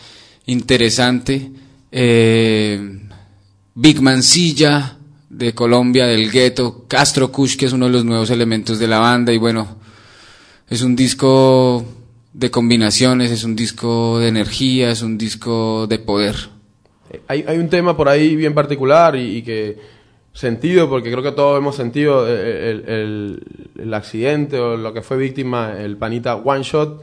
interesante. 0.46 1.50
Eh, 1.90 2.98
Big 3.74 4.00
Mancilla 4.00 4.96
de 5.28 5.54
Colombia, 5.54 6.06
del 6.06 6.30
gueto, 6.30 6.84
Castro 6.88 7.30
Kush, 7.32 7.56
que 7.56 7.66
es 7.66 7.72
uno 7.72 7.86
de 7.86 7.92
los 7.92 8.04
nuevos 8.04 8.30
elementos 8.30 8.78
de 8.78 8.86
la 8.88 8.98
banda, 8.98 9.32
y 9.32 9.38
bueno, 9.38 9.76
es 10.68 10.82
un 10.82 10.94
disco 10.94 11.84
de 12.34 12.50
combinaciones, 12.50 13.30
es 13.30 13.44
un 13.44 13.56
disco 13.56 14.18
de 14.18 14.28
energía, 14.28 14.90
es 14.90 15.02
un 15.02 15.16
disco 15.18 15.86
de 15.86 15.98
poder. 15.98 16.36
Eh, 17.10 17.20
Hay, 17.28 17.44
hay 17.46 17.58
un 17.58 17.68
tema 17.68 17.96
por 17.96 18.08
ahí 18.08 18.36
bien 18.36 18.54
particular 18.54 19.16
y, 19.16 19.42
que 19.42 19.78
sentido, 20.34 20.88
porque 20.88 21.10
creo 21.10 21.22
que 21.22 21.32
todos 21.32 21.58
hemos 21.58 21.76
sentido 21.76 22.26
eh, 22.26 22.70
el- 22.70 23.42
el 23.78 23.94
accidente 23.94 24.58
o 24.58 24.76
lo 24.78 24.92
que 24.94 25.02
fue 25.02 25.16
víctima, 25.18 25.74
el 25.78 25.96
panita 25.98 26.36
One 26.36 26.62
Shot, 26.62 27.02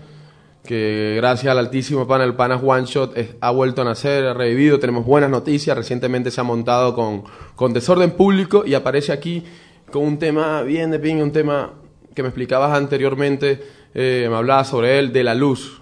que 0.70 1.16
gracias 1.16 1.52
al 1.52 1.58
altísimo 1.58 2.06
pana, 2.06 2.24
el 2.26 2.36
pana 2.36 2.56
One 2.58 2.86
Shot 2.86 3.16
ha 3.42 3.50
vuelto 3.50 3.82
a 3.82 3.86
nacer, 3.86 4.28
ha 4.28 4.36
revivido, 4.36 4.78
tenemos 4.78 5.04
buenas 5.04 5.32
noticias, 5.32 5.76
recientemente 5.76 6.30
se 6.30 6.42
ha 6.42 6.44
montado 6.44 6.94
con, 6.94 7.24
con 7.56 7.74
Desorden 7.74 8.12
Público 8.12 8.64
y 8.64 8.76
aparece 8.76 9.12
aquí 9.12 9.44
con 9.92 10.04
un 10.04 10.20
tema 10.20 10.62
bien 10.62 10.92
de 10.92 11.00
ping, 11.00 11.16
un 11.24 11.32
tema 11.32 11.74
que 12.14 12.22
me 12.22 12.30
explicabas 12.30 12.78
anteriormente, 12.78 13.60
eh, 13.96 14.28
me 14.30 14.36
hablabas 14.36 14.68
sobre 14.68 15.00
él, 15.00 15.12
de 15.12 15.24
la 15.24 15.34
luz. 15.34 15.82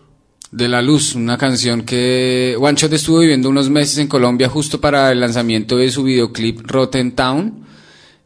De 0.51 0.69
la 0.69 0.81
Luz, 0.81 1.15
una 1.15 1.37
canción 1.37 1.81
que 1.81 2.55
One 2.57 2.77
Shot 2.77 2.93
estuvo 2.93 3.19
viviendo 3.19 3.49
unos 3.49 3.69
meses 3.69 3.97
en 3.97 4.07
Colombia 4.07 4.47
justo 4.47 4.79
para 4.79 5.11
el 5.11 5.19
lanzamiento 5.19 5.75
de 5.75 5.91
su 5.91 6.03
videoclip 6.03 6.61
Rotten 6.63 7.13
Town. 7.13 7.65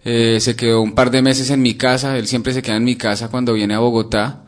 Eh, 0.06 0.38
se 0.40 0.56
quedó 0.56 0.84
un 0.84 0.94
par 0.94 1.10
de 1.10 1.24
meses 1.24 1.50
en 1.50 1.64
mi 1.64 1.74
casa, 1.74 2.20
él 2.20 2.28
siempre 2.28 2.54
se 2.54 2.62
queda 2.62 2.76
en 2.76 2.84
mi 2.84 2.98
casa 2.98 3.30
cuando 3.30 3.54
viene 3.54 3.74
a 3.74 3.80
Bogotá. 3.80 4.44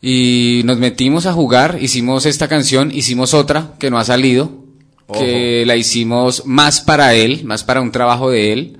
Y 0.00 0.62
nos 0.64 0.78
metimos 0.78 1.26
a 1.26 1.32
jugar, 1.32 1.78
hicimos 1.80 2.24
esta 2.26 2.48
canción, 2.48 2.90
hicimos 2.92 3.34
otra 3.34 3.74
que 3.78 3.90
no 3.90 3.98
ha 3.98 4.04
salido, 4.04 4.64
que 5.12 5.64
la 5.66 5.76
hicimos 5.76 6.46
más 6.46 6.80
para 6.80 7.14
él, 7.14 7.44
más 7.44 7.64
para 7.64 7.80
un 7.80 7.90
trabajo 7.90 8.30
de 8.30 8.52
él, 8.52 8.78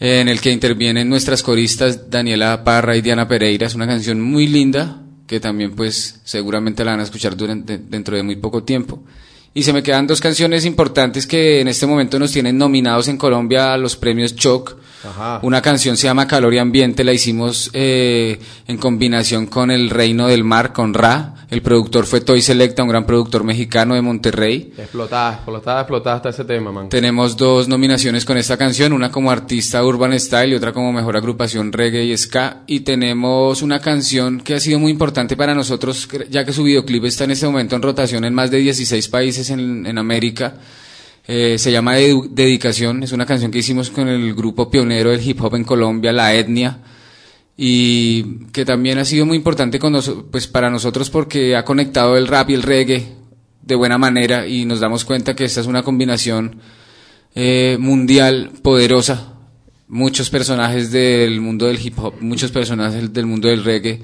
en 0.00 0.28
el 0.28 0.40
que 0.40 0.50
intervienen 0.50 1.08
nuestras 1.08 1.42
coristas 1.42 2.10
Daniela 2.10 2.64
Parra 2.64 2.96
y 2.96 3.02
Diana 3.02 3.28
Pereira. 3.28 3.66
Es 3.66 3.74
una 3.74 3.86
canción 3.86 4.20
muy 4.20 4.46
linda, 4.46 5.02
que 5.26 5.40
también 5.40 5.74
pues 5.74 6.20
seguramente 6.24 6.84
la 6.84 6.92
van 6.92 7.00
a 7.00 7.04
escuchar 7.04 7.36
durante, 7.36 7.78
dentro 7.78 8.16
de 8.16 8.22
muy 8.22 8.36
poco 8.36 8.64
tiempo. 8.64 9.02
Y 9.54 9.62
se 9.62 9.72
me 9.72 9.82
quedan 9.82 10.06
dos 10.06 10.20
canciones 10.20 10.64
importantes 10.66 11.26
que 11.26 11.60
en 11.60 11.68
este 11.68 11.86
momento 11.86 12.18
nos 12.18 12.32
tienen 12.32 12.58
nominados 12.58 13.08
en 13.08 13.16
Colombia 13.16 13.72
a 13.72 13.78
los 13.78 13.96
premios 13.96 14.36
Choc. 14.36 14.76
Ajá. 15.04 15.40
Una 15.42 15.62
canción 15.62 15.96
se 15.96 16.06
llama 16.06 16.26
Calor 16.26 16.54
y 16.54 16.58
Ambiente, 16.58 17.04
la 17.04 17.12
hicimos 17.12 17.70
eh, 17.72 18.38
en 18.66 18.78
combinación 18.78 19.46
con 19.46 19.70
El 19.70 19.90
Reino 19.90 20.26
del 20.26 20.44
Mar, 20.44 20.72
con 20.72 20.94
Ra. 20.94 21.34
El 21.48 21.62
productor 21.62 22.06
fue 22.06 22.20
Toy 22.20 22.42
Selecta, 22.42 22.82
un 22.82 22.88
gran 22.88 23.06
productor 23.06 23.44
mexicano 23.44 23.94
de 23.94 24.02
Monterrey. 24.02 24.72
Explotada, 24.76 25.34
explotada, 25.34 25.80
explotada 25.82 26.16
hasta 26.16 26.28
ese 26.30 26.44
tema, 26.44 26.72
man. 26.72 26.88
Tenemos 26.88 27.36
dos 27.36 27.68
nominaciones 27.68 28.24
con 28.24 28.36
esta 28.36 28.56
canción, 28.56 28.92
una 28.92 29.12
como 29.12 29.30
artista 29.30 29.84
urban 29.84 30.18
style 30.18 30.52
y 30.52 30.54
otra 30.56 30.72
como 30.72 30.92
mejor 30.92 31.16
agrupación 31.16 31.72
reggae 31.72 32.04
y 32.04 32.16
ska. 32.16 32.62
Y 32.66 32.80
tenemos 32.80 33.62
una 33.62 33.78
canción 33.78 34.40
que 34.40 34.54
ha 34.54 34.60
sido 34.60 34.80
muy 34.80 34.90
importante 34.90 35.36
para 35.36 35.54
nosotros, 35.54 36.08
ya 36.30 36.44
que 36.44 36.52
su 36.52 36.64
videoclip 36.64 37.04
está 37.04 37.24
en 37.24 37.30
este 37.30 37.46
momento 37.46 37.76
en 37.76 37.82
rotación 37.82 38.24
en 38.24 38.34
más 38.34 38.50
de 38.50 38.58
16 38.58 39.08
países 39.08 39.50
en, 39.50 39.86
en 39.86 39.98
América. 39.98 40.54
Eh, 41.28 41.58
se 41.58 41.72
llama 41.72 41.94
Dedicación, 41.94 43.02
es 43.02 43.12
una 43.12 43.26
canción 43.26 43.50
que 43.50 43.58
hicimos 43.58 43.90
con 43.90 44.06
el 44.08 44.32
grupo 44.34 44.70
pionero 44.70 45.10
del 45.10 45.26
hip 45.26 45.42
hop 45.42 45.56
en 45.56 45.64
Colombia, 45.64 46.12
La 46.12 46.34
Etnia 46.34 46.78
y 47.56 48.46
que 48.52 48.64
también 48.64 48.98
ha 48.98 49.04
sido 49.04 49.24
muy 49.24 49.36
importante 49.36 49.78
con 49.78 49.98
pues 50.30 50.46
para 50.46 50.70
nosotros 50.70 51.10
porque 51.10 51.56
ha 51.56 51.64
conectado 51.64 52.16
el 52.16 52.28
rap 52.28 52.50
y 52.50 52.54
el 52.54 52.62
reggae 52.62 53.06
de 53.62 53.74
buena 53.74 53.98
manera 53.98 54.46
y 54.46 54.64
nos 54.66 54.80
damos 54.80 55.04
cuenta 55.04 55.34
que 55.34 55.44
esta 55.44 55.62
es 55.62 55.66
una 55.66 55.82
combinación 55.82 56.60
eh, 57.34 57.76
mundial 57.80 58.52
poderosa. 58.62 59.32
Muchos 59.88 60.30
personajes 60.30 60.90
del 60.90 61.40
mundo 61.40 61.66
del 61.66 61.84
hip 61.84 61.98
hop, 61.98 62.14
muchos 62.20 62.50
personajes 62.50 63.12
del 63.12 63.26
mundo 63.26 63.48
del 63.48 63.64
reggae 63.64 64.02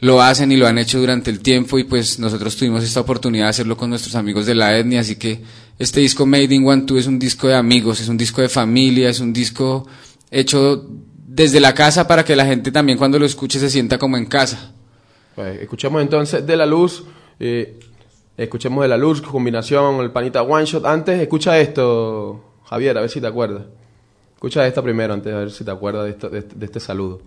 lo 0.00 0.22
hacen 0.22 0.52
y 0.52 0.56
lo 0.56 0.66
han 0.66 0.78
hecho 0.78 1.00
durante 1.00 1.30
el 1.30 1.40
tiempo 1.40 1.78
y 1.78 1.84
pues 1.84 2.18
nosotros 2.18 2.56
tuvimos 2.56 2.84
esta 2.84 3.00
oportunidad 3.00 3.46
de 3.46 3.50
hacerlo 3.50 3.76
con 3.76 3.90
nuestros 3.90 4.14
amigos 4.14 4.46
de 4.46 4.54
la 4.54 4.78
etnia, 4.78 5.00
así 5.00 5.16
que 5.16 5.42
este 5.78 6.00
disco 6.00 6.26
Made 6.26 6.54
in 6.54 6.66
One 6.66 6.82
Two 6.82 6.98
es 6.98 7.06
un 7.06 7.18
disco 7.18 7.48
de 7.48 7.54
amigos, 7.54 8.00
es 8.00 8.08
un 8.08 8.16
disco 8.16 8.40
de 8.42 8.48
familia, 8.48 9.08
es 9.10 9.20
un 9.20 9.32
disco 9.32 9.86
hecho 10.30 10.84
desde 11.26 11.60
la 11.60 11.74
casa 11.74 12.06
para 12.08 12.24
que 12.24 12.34
la 12.36 12.44
gente 12.46 12.72
también 12.72 12.98
cuando 12.98 13.18
lo 13.18 13.26
escuche 13.26 13.58
se 13.60 13.70
sienta 13.70 13.98
como 13.98 14.16
en 14.16 14.26
casa. 14.26 14.72
Pues, 15.34 15.60
escuchemos 15.60 16.02
entonces 16.02 16.44
de 16.46 16.56
la 16.56 16.66
luz. 16.66 17.04
eh, 17.38 17.78
escuchemos 18.36 18.82
de 18.82 18.88
la 18.88 18.96
luz, 18.96 19.20
combinación, 19.20 20.00
el 20.00 20.10
panita 20.10 20.42
one 20.42 20.64
shot. 20.64 20.84
Antes, 20.86 21.20
escucha 21.20 21.58
esto, 21.60 22.44
Javier, 22.64 22.96
a 22.98 23.00
ver 23.02 23.10
si 23.10 23.20
te 23.20 23.26
acuerdas. 23.26 23.62
Escucha 24.34 24.66
esta 24.66 24.82
primero, 24.82 25.14
antes, 25.14 25.32
a 25.32 25.38
ver 25.38 25.50
si 25.50 25.64
te 25.64 25.70
acuerdas 25.70 26.04
de, 26.04 26.10
esto- 26.10 26.28
de 26.30 26.64
este 26.64 26.78
saludo. 26.80 27.20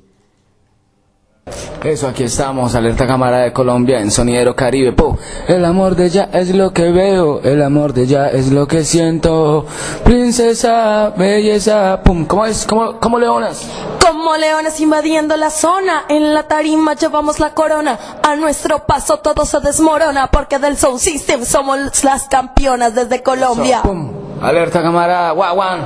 Eso, 1.84 2.08
aquí 2.08 2.24
estamos, 2.26 2.76
alerta 2.76 3.08
cámara 3.08 3.40
de 3.40 3.52
Colombia 3.52 4.00
en 4.00 4.12
Sonidero 4.12 4.56
Caribe. 4.56 4.92
Po. 4.92 5.18
El 5.48 5.66
amor 5.66 5.96
de 5.96 6.06
ella 6.06 6.30
es 6.32 6.54
lo 6.54 6.72
que 6.74 6.92
veo, 6.92 7.42
el 7.42 7.64
amor 7.64 7.94
de 7.94 8.04
ella 8.04 8.30
es 8.30 8.52
lo 8.52 8.68
que 8.68 8.84
siento. 8.84 9.66
Princesa, 10.04 11.12
belleza, 11.18 12.02
pum. 12.04 12.26
¿Cómo 12.26 12.46
es? 12.46 12.68
¿Cómo, 12.68 13.00
cómo 13.00 13.18
leonas? 13.18 13.68
Como 14.00 14.38
leones 14.38 14.80
invadiendo 14.80 15.36
la 15.38 15.50
zona, 15.50 16.04
en 16.08 16.36
la 16.36 16.44
tarima 16.44 16.94
llevamos 16.94 17.40
la 17.40 17.56
corona. 17.56 17.98
A 18.22 18.36
nuestro 18.36 18.86
paso 18.86 19.18
todo 19.18 19.44
se 19.48 19.60
desmorona, 19.60 20.28
porque 20.28 20.60
del 20.60 20.78
Soul 20.78 21.00
System 21.00 21.44
somos 21.44 22.04
las 22.04 22.28
campeonas 22.28 22.94
desde 22.94 23.24
Colombia. 23.24 23.82
Pum. 23.82 24.12
Alerta 24.40 24.84
cámara, 24.84 25.32
guau, 25.32 25.56
guau. 25.56 25.80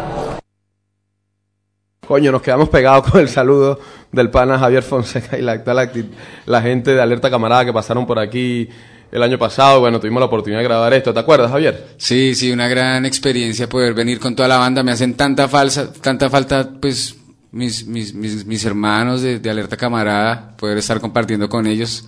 Coño, 2.08 2.32
nos 2.32 2.42
quedamos 2.42 2.70
pegados 2.70 3.10
con 3.10 3.22
el 3.22 3.30
saludo 3.30 3.80
del 4.12 4.30
pana 4.30 4.60
Javier 4.60 4.84
Fonseca 4.84 5.38
y 5.38 5.42
la 5.42 6.62
gente 6.62 6.94
de 6.94 7.02
Alerta 7.02 7.30
Camarada 7.30 7.66
que 7.66 7.74
pasaron 7.74 8.06
por 8.06 8.20
aquí 8.20 8.70
el 9.12 9.24
año 9.24 9.38
pasado. 9.38 9.80
Bueno, 9.80 10.00
tuvimos 10.00 10.20
la 10.20 10.26
oportunidad 10.26 10.60
de 10.60 10.66
grabar 10.66 10.94
esto. 10.94 11.14
¿Te 11.14 11.20
acuerdas, 11.20 11.52
Javier? 11.52 11.88
Sí, 11.98 12.36
sí, 12.36 12.52
una 12.52 12.68
gran 12.68 13.06
experiencia 13.06 13.70
poder 13.70 13.94
venir 13.94 14.20
con 14.20 14.36
toda 14.36 14.48
la 14.48 14.58
banda. 14.58 14.84
Me 14.84 14.92
hacen 14.92 15.16
tanta 15.16 15.48
falsa, 15.48 15.92
tanta 15.94 16.30
falta, 16.30 16.70
pues, 16.80 17.16
mis, 17.52 17.88
mis, 17.88 18.14
mis, 18.14 18.46
mis 18.46 18.66
hermanos 18.66 19.22
de, 19.22 19.40
de 19.40 19.50
Alerta 19.50 19.78
Camarada, 19.78 20.56
poder 20.58 20.78
estar 20.78 21.00
compartiendo 21.00 21.48
con 21.48 21.66
ellos. 21.66 22.06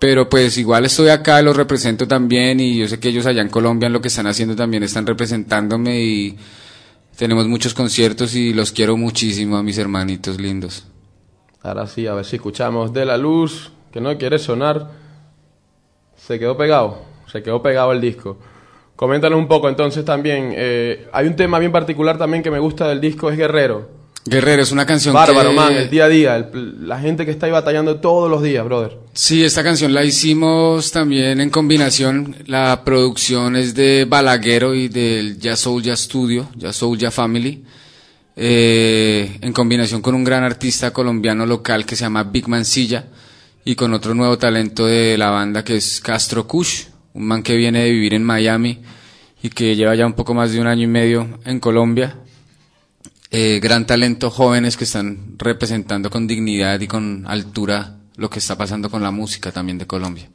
Pero 0.00 0.28
pues 0.28 0.56
igual 0.58 0.84
estoy 0.84 1.08
acá, 1.08 1.42
los 1.42 1.56
represento 1.56 2.06
también 2.06 2.60
y 2.60 2.78
yo 2.78 2.86
sé 2.86 3.00
que 3.00 3.08
ellos 3.08 3.26
allá 3.26 3.42
en 3.42 3.48
Colombia 3.48 3.88
en 3.88 3.92
lo 3.92 4.00
que 4.00 4.08
están 4.08 4.28
haciendo 4.28 4.54
también 4.54 4.84
están 4.84 5.06
representándome 5.06 6.00
y 6.00 6.38
tenemos 7.18 7.48
muchos 7.48 7.74
conciertos 7.74 8.36
y 8.36 8.54
los 8.54 8.70
quiero 8.70 8.96
muchísimo 8.96 9.56
a 9.56 9.62
mis 9.64 9.76
hermanitos 9.76 10.40
lindos. 10.40 10.86
Ahora 11.62 11.88
sí, 11.88 12.06
a 12.06 12.14
ver 12.14 12.24
si 12.24 12.36
escuchamos 12.36 12.92
de 12.92 13.04
la 13.04 13.18
luz, 13.18 13.72
que 13.92 14.00
no 14.00 14.16
quiere 14.16 14.38
sonar. 14.38 14.92
Se 16.14 16.38
quedó 16.38 16.56
pegado, 16.56 17.02
se 17.26 17.42
quedó 17.42 17.60
pegado 17.60 17.90
el 17.90 18.00
disco. 18.00 18.38
Coméntanos 18.94 19.36
un 19.36 19.48
poco 19.48 19.68
entonces 19.68 20.04
también. 20.04 20.52
eh, 20.54 21.08
hay 21.12 21.26
un 21.26 21.34
tema 21.34 21.58
bien 21.58 21.72
particular 21.72 22.18
también 22.18 22.44
que 22.44 22.52
me 22.52 22.60
gusta 22.60 22.86
del 22.86 23.00
disco, 23.00 23.30
es 23.30 23.36
Guerrero. 23.36 23.97
Guerrero 24.24 24.62
es 24.62 24.72
una 24.72 24.84
canción 24.84 25.14
Bárbaro, 25.14 25.50
que... 25.50 25.56
man, 25.56 25.72
el 25.72 25.88
día 25.88 26.04
a 26.04 26.08
día, 26.08 26.36
el- 26.36 26.86
la 26.86 27.00
gente 27.00 27.24
que 27.24 27.30
está 27.30 27.46
ahí 27.46 27.52
batallando 27.52 27.98
todos 28.00 28.30
los 28.30 28.42
días, 28.42 28.62
brother. 28.64 28.98
Sí, 29.14 29.42
esta 29.42 29.62
canción 29.62 29.94
la 29.94 30.04
hicimos 30.04 30.90
también 30.92 31.40
en 31.40 31.48
combinación. 31.50 32.36
La 32.46 32.82
producción 32.84 33.56
es 33.56 33.74
de 33.74 34.04
Balaguero 34.04 34.74
y 34.74 34.88
del 34.88 35.38
Ya 35.38 35.56
Soul 35.56 35.82
Ya 35.82 35.96
Studio, 35.96 36.48
Ya 36.56 36.72
Soul 36.74 36.98
Ya 36.98 37.10
Family, 37.10 37.64
eh, 38.36 39.38
en 39.40 39.52
combinación 39.52 40.02
con 40.02 40.14
un 40.14 40.24
gran 40.24 40.44
artista 40.44 40.92
colombiano 40.92 41.46
local 41.46 41.86
que 41.86 41.96
se 41.96 42.04
llama 42.04 42.24
Big 42.24 42.48
Mancilla 42.48 43.06
y 43.64 43.74
con 43.74 43.92
otro 43.94 44.14
nuevo 44.14 44.36
talento 44.38 44.86
de 44.86 45.16
la 45.18 45.30
banda 45.30 45.64
que 45.64 45.76
es 45.76 46.00
Castro 46.00 46.46
Kush, 46.46 46.82
un 47.14 47.26
man 47.26 47.42
que 47.42 47.56
viene 47.56 47.82
de 47.84 47.90
vivir 47.90 48.14
en 48.14 48.24
Miami 48.24 48.78
y 49.42 49.48
que 49.48 49.74
lleva 49.74 49.94
ya 49.94 50.04
un 50.06 50.12
poco 50.12 50.34
más 50.34 50.52
de 50.52 50.60
un 50.60 50.66
año 50.66 50.82
y 50.84 50.86
medio 50.86 51.38
en 51.46 51.60
Colombia. 51.60 52.16
Eh, 53.30 53.60
gran 53.60 53.86
talento, 53.86 54.30
jóvenes 54.30 54.76
que 54.76 54.84
están 54.84 55.36
representando 55.36 56.08
con 56.08 56.26
dignidad 56.26 56.80
y 56.80 56.86
con 56.86 57.26
altura 57.26 57.96
lo 58.16 58.30
que 58.30 58.38
está 58.38 58.56
pasando 58.56 58.90
con 58.90 59.02
la 59.02 59.10
música 59.10 59.52
también 59.52 59.78
de 59.78 59.86
Colombia. 59.86 60.28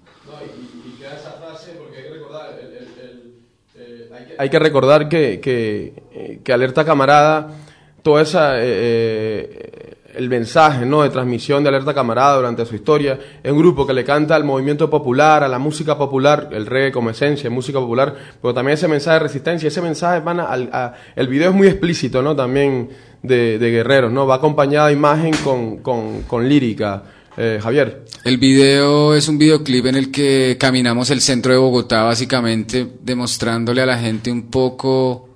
Hay 4.37 4.49
que 4.49 4.59
recordar 4.59 5.09
que, 5.09 5.39
que, 5.39 5.93
eh, 6.11 6.39
que 6.43 6.53
Alerta 6.53 6.85
Camarada, 6.85 7.55
toda 8.01 8.21
esa, 8.21 8.59
eh, 8.59 8.63
eh, 8.65 9.95
el 10.15 10.29
mensaje 10.29 10.85
¿no? 10.85 11.01
de 11.03 11.09
transmisión 11.09 11.63
de 11.63 11.69
Alerta 11.69 11.93
Camarada 11.93 12.35
durante 12.37 12.65
su 12.65 12.75
historia, 12.75 13.19
es 13.43 13.51
un 13.51 13.57
grupo 13.57 13.85
que 13.87 13.93
le 13.93 14.03
canta 14.03 14.35
al 14.35 14.43
movimiento 14.43 14.89
popular, 14.89 15.43
a 15.43 15.47
la 15.47 15.59
música 15.59 15.97
popular, 15.97 16.49
el 16.51 16.65
reggae 16.65 16.91
como 16.91 17.09
esencia, 17.09 17.49
música 17.49 17.79
popular, 17.79 18.13
pero 18.41 18.53
también 18.53 18.75
ese 18.75 18.87
mensaje 18.87 19.15
de 19.15 19.19
resistencia, 19.23 19.67
ese 19.67 19.81
mensaje, 19.81 20.19
van 20.21 20.39
a, 20.39 20.47
a- 20.51 20.93
el 21.15 21.27
video 21.27 21.49
es 21.49 21.55
muy 21.55 21.67
explícito, 21.67 22.21
¿no? 22.21 22.35
También 22.35 22.89
de, 23.21 23.57
guerreros, 23.59 24.11
¿no? 24.11 24.27
Va 24.27 24.35
acompañada 24.35 24.87
de 24.87 24.93
imagen 24.93 25.33
con, 25.43 25.77
con, 25.77 26.23
con 26.23 26.47
lírica. 26.47 27.03
Eh, 27.35 27.57
Javier. 27.63 28.05
El 28.25 28.37
video 28.37 29.15
es 29.15 29.27
un 29.27 29.39
videoclip 29.39 29.87
en 29.87 29.95
el 29.95 30.11
que 30.11 30.55
caminamos 30.59 31.09
el 31.09 31.19
centro 31.19 31.51
de 31.51 31.57
Bogotá, 31.57 32.03
básicamente 32.03 32.87
demostrándole 33.01 33.81
a 33.81 33.87
la 33.87 33.97
gente 33.97 34.31
un 34.31 34.51
poco 34.51 35.29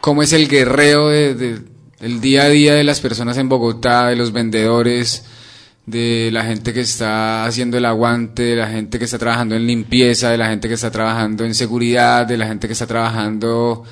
cómo 0.00 0.22
es 0.22 0.32
el 0.32 0.46
guerreo 0.48 1.08
de, 1.08 1.34
de- 1.34 1.58
el 2.00 2.20
día 2.20 2.44
a 2.44 2.48
día 2.48 2.74
de 2.74 2.84
las 2.84 3.00
personas 3.00 3.36
en 3.38 3.48
Bogotá, 3.48 4.08
de 4.08 4.16
los 4.16 4.32
vendedores, 4.32 5.24
de 5.86 6.30
la 6.32 6.44
gente 6.44 6.72
que 6.72 6.80
está 6.80 7.44
haciendo 7.44 7.76
el 7.76 7.84
aguante, 7.84 8.42
de 8.42 8.56
la 8.56 8.68
gente 8.68 8.98
que 8.98 9.04
está 9.04 9.18
trabajando 9.18 9.54
en 9.54 9.66
limpieza, 9.66 10.30
de 10.30 10.38
la 10.38 10.48
gente 10.48 10.68
que 10.68 10.74
está 10.74 10.90
trabajando 10.90 11.44
en 11.44 11.54
seguridad, 11.54 12.26
de 12.26 12.36
la 12.36 12.46
gente 12.46 12.66
que 12.66 12.72
está 12.72 12.86
trabajando 12.86 13.84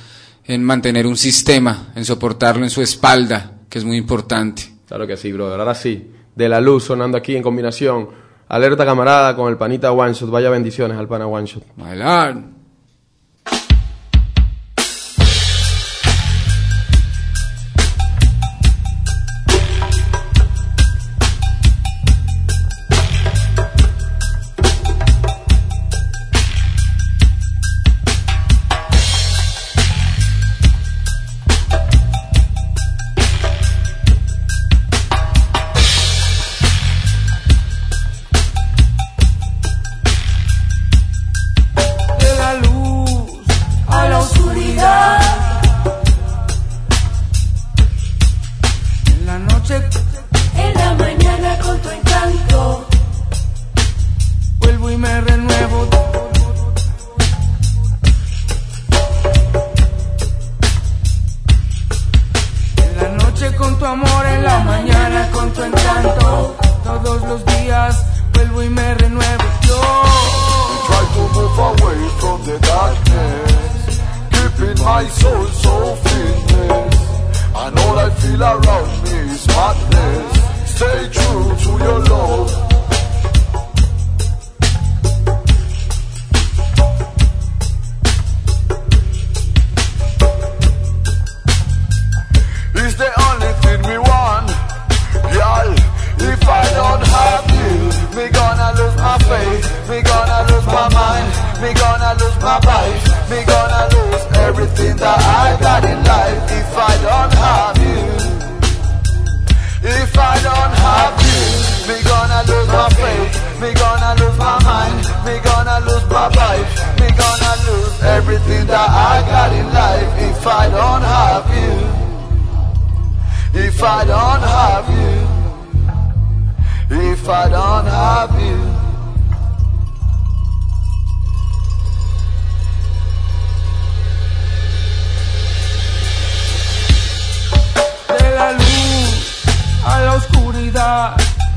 en 0.46 0.64
mantener 0.64 1.06
un 1.06 1.16
sistema, 1.16 1.88
en 1.94 2.04
soportarlo 2.04 2.64
en 2.64 2.70
su 2.70 2.80
espalda, 2.80 3.58
que 3.68 3.78
es 3.78 3.84
muy 3.84 3.96
importante. 3.96 4.62
Claro 4.86 5.06
que 5.06 5.16
sí, 5.16 5.30
brother. 5.32 5.60
Ahora 5.60 5.74
sí, 5.74 6.10
de 6.34 6.48
la 6.48 6.60
luz 6.60 6.84
sonando 6.84 7.18
aquí 7.18 7.36
en 7.36 7.42
combinación. 7.42 8.08
Alerta 8.48 8.86
camarada 8.86 9.36
con 9.36 9.50
el 9.50 9.58
panita 9.58 9.92
One 9.92 10.14
Shot. 10.14 10.30
Vaya 10.30 10.48
bendiciones 10.48 10.96
al 10.96 11.06
pana 11.06 11.26
One 11.26 11.46
Shot. 11.46 11.64
Bailar. 11.76 12.57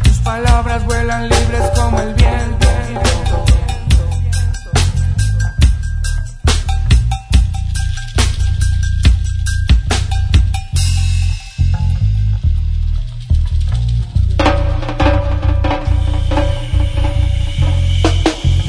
Tus 0.04 0.18
palabras 0.26 0.86
vuelan 0.86 1.30
libres 1.30 1.72
como 1.74 2.02
el 2.02 2.14
viento. 2.16 2.68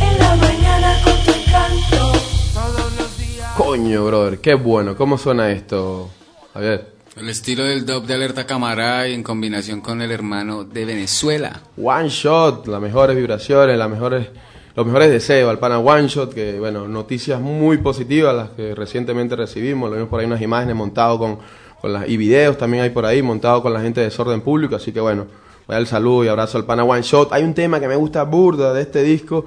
en 0.00 0.18
la 0.18 0.36
mañana 0.36 0.94
con 1.02 1.24
tu 1.24 1.30
encanto. 1.32 2.12
Todos 2.54 2.96
los 2.98 3.18
días. 3.18 3.52
Coño, 3.56 4.04
brother, 4.04 4.40
qué 4.40 4.54
bueno. 4.54 4.94
¿Cómo 4.94 5.18
suena 5.18 5.50
esto, 5.50 6.08
Javier? 6.54 6.91
El 7.14 7.28
estilo 7.28 7.64
del 7.64 7.84
dub 7.84 8.06
de 8.06 8.14
Alerta 8.14 8.46
Camarada 8.46 9.06
y 9.06 9.12
en 9.12 9.22
combinación 9.22 9.82
con 9.82 10.00
el 10.00 10.10
hermano 10.10 10.64
de 10.64 10.86
Venezuela. 10.86 11.60
One 11.76 12.08
Shot, 12.08 12.66
las 12.68 12.80
mejores 12.80 13.14
vibraciones, 13.14 13.76
las 13.76 13.90
mejores, 13.90 14.28
los 14.74 14.86
mejores 14.86 15.10
deseos 15.10 15.50
al 15.50 15.58
pana 15.58 15.78
One 15.78 16.08
Shot, 16.08 16.32
que 16.32 16.58
bueno, 16.58 16.88
noticias 16.88 17.38
muy 17.38 17.76
positivas 17.76 18.34
las 18.34 18.50
que 18.50 18.74
recientemente 18.74 19.36
recibimos, 19.36 19.90
lo 19.90 19.96
vimos 19.96 20.08
por 20.08 20.20
ahí 20.20 20.26
unas 20.26 20.40
imágenes 20.40 20.74
montadas 20.74 21.18
con, 21.18 21.38
con 21.82 21.92
las, 21.92 22.08
y 22.08 22.16
videos 22.16 22.56
también 22.56 22.82
hay 22.82 22.90
por 22.90 23.04
ahí 23.04 23.20
montados 23.20 23.60
con 23.60 23.74
la 23.74 23.82
gente 23.82 24.00
de 24.00 24.06
Desorden 24.06 24.40
Público, 24.40 24.76
así 24.76 24.90
que 24.90 25.00
bueno, 25.00 25.26
voy 25.66 25.76
el 25.76 25.86
saludo 25.86 26.24
y 26.24 26.28
abrazo 26.28 26.56
al 26.56 26.64
pana 26.64 26.82
One 26.82 27.02
Shot. 27.02 27.30
Hay 27.34 27.42
un 27.42 27.52
tema 27.52 27.78
que 27.78 27.88
me 27.88 27.96
gusta 27.96 28.22
burda 28.22 28.72
de 28.72 28.80
este 28.80 29.02
disco, 29.02 29.44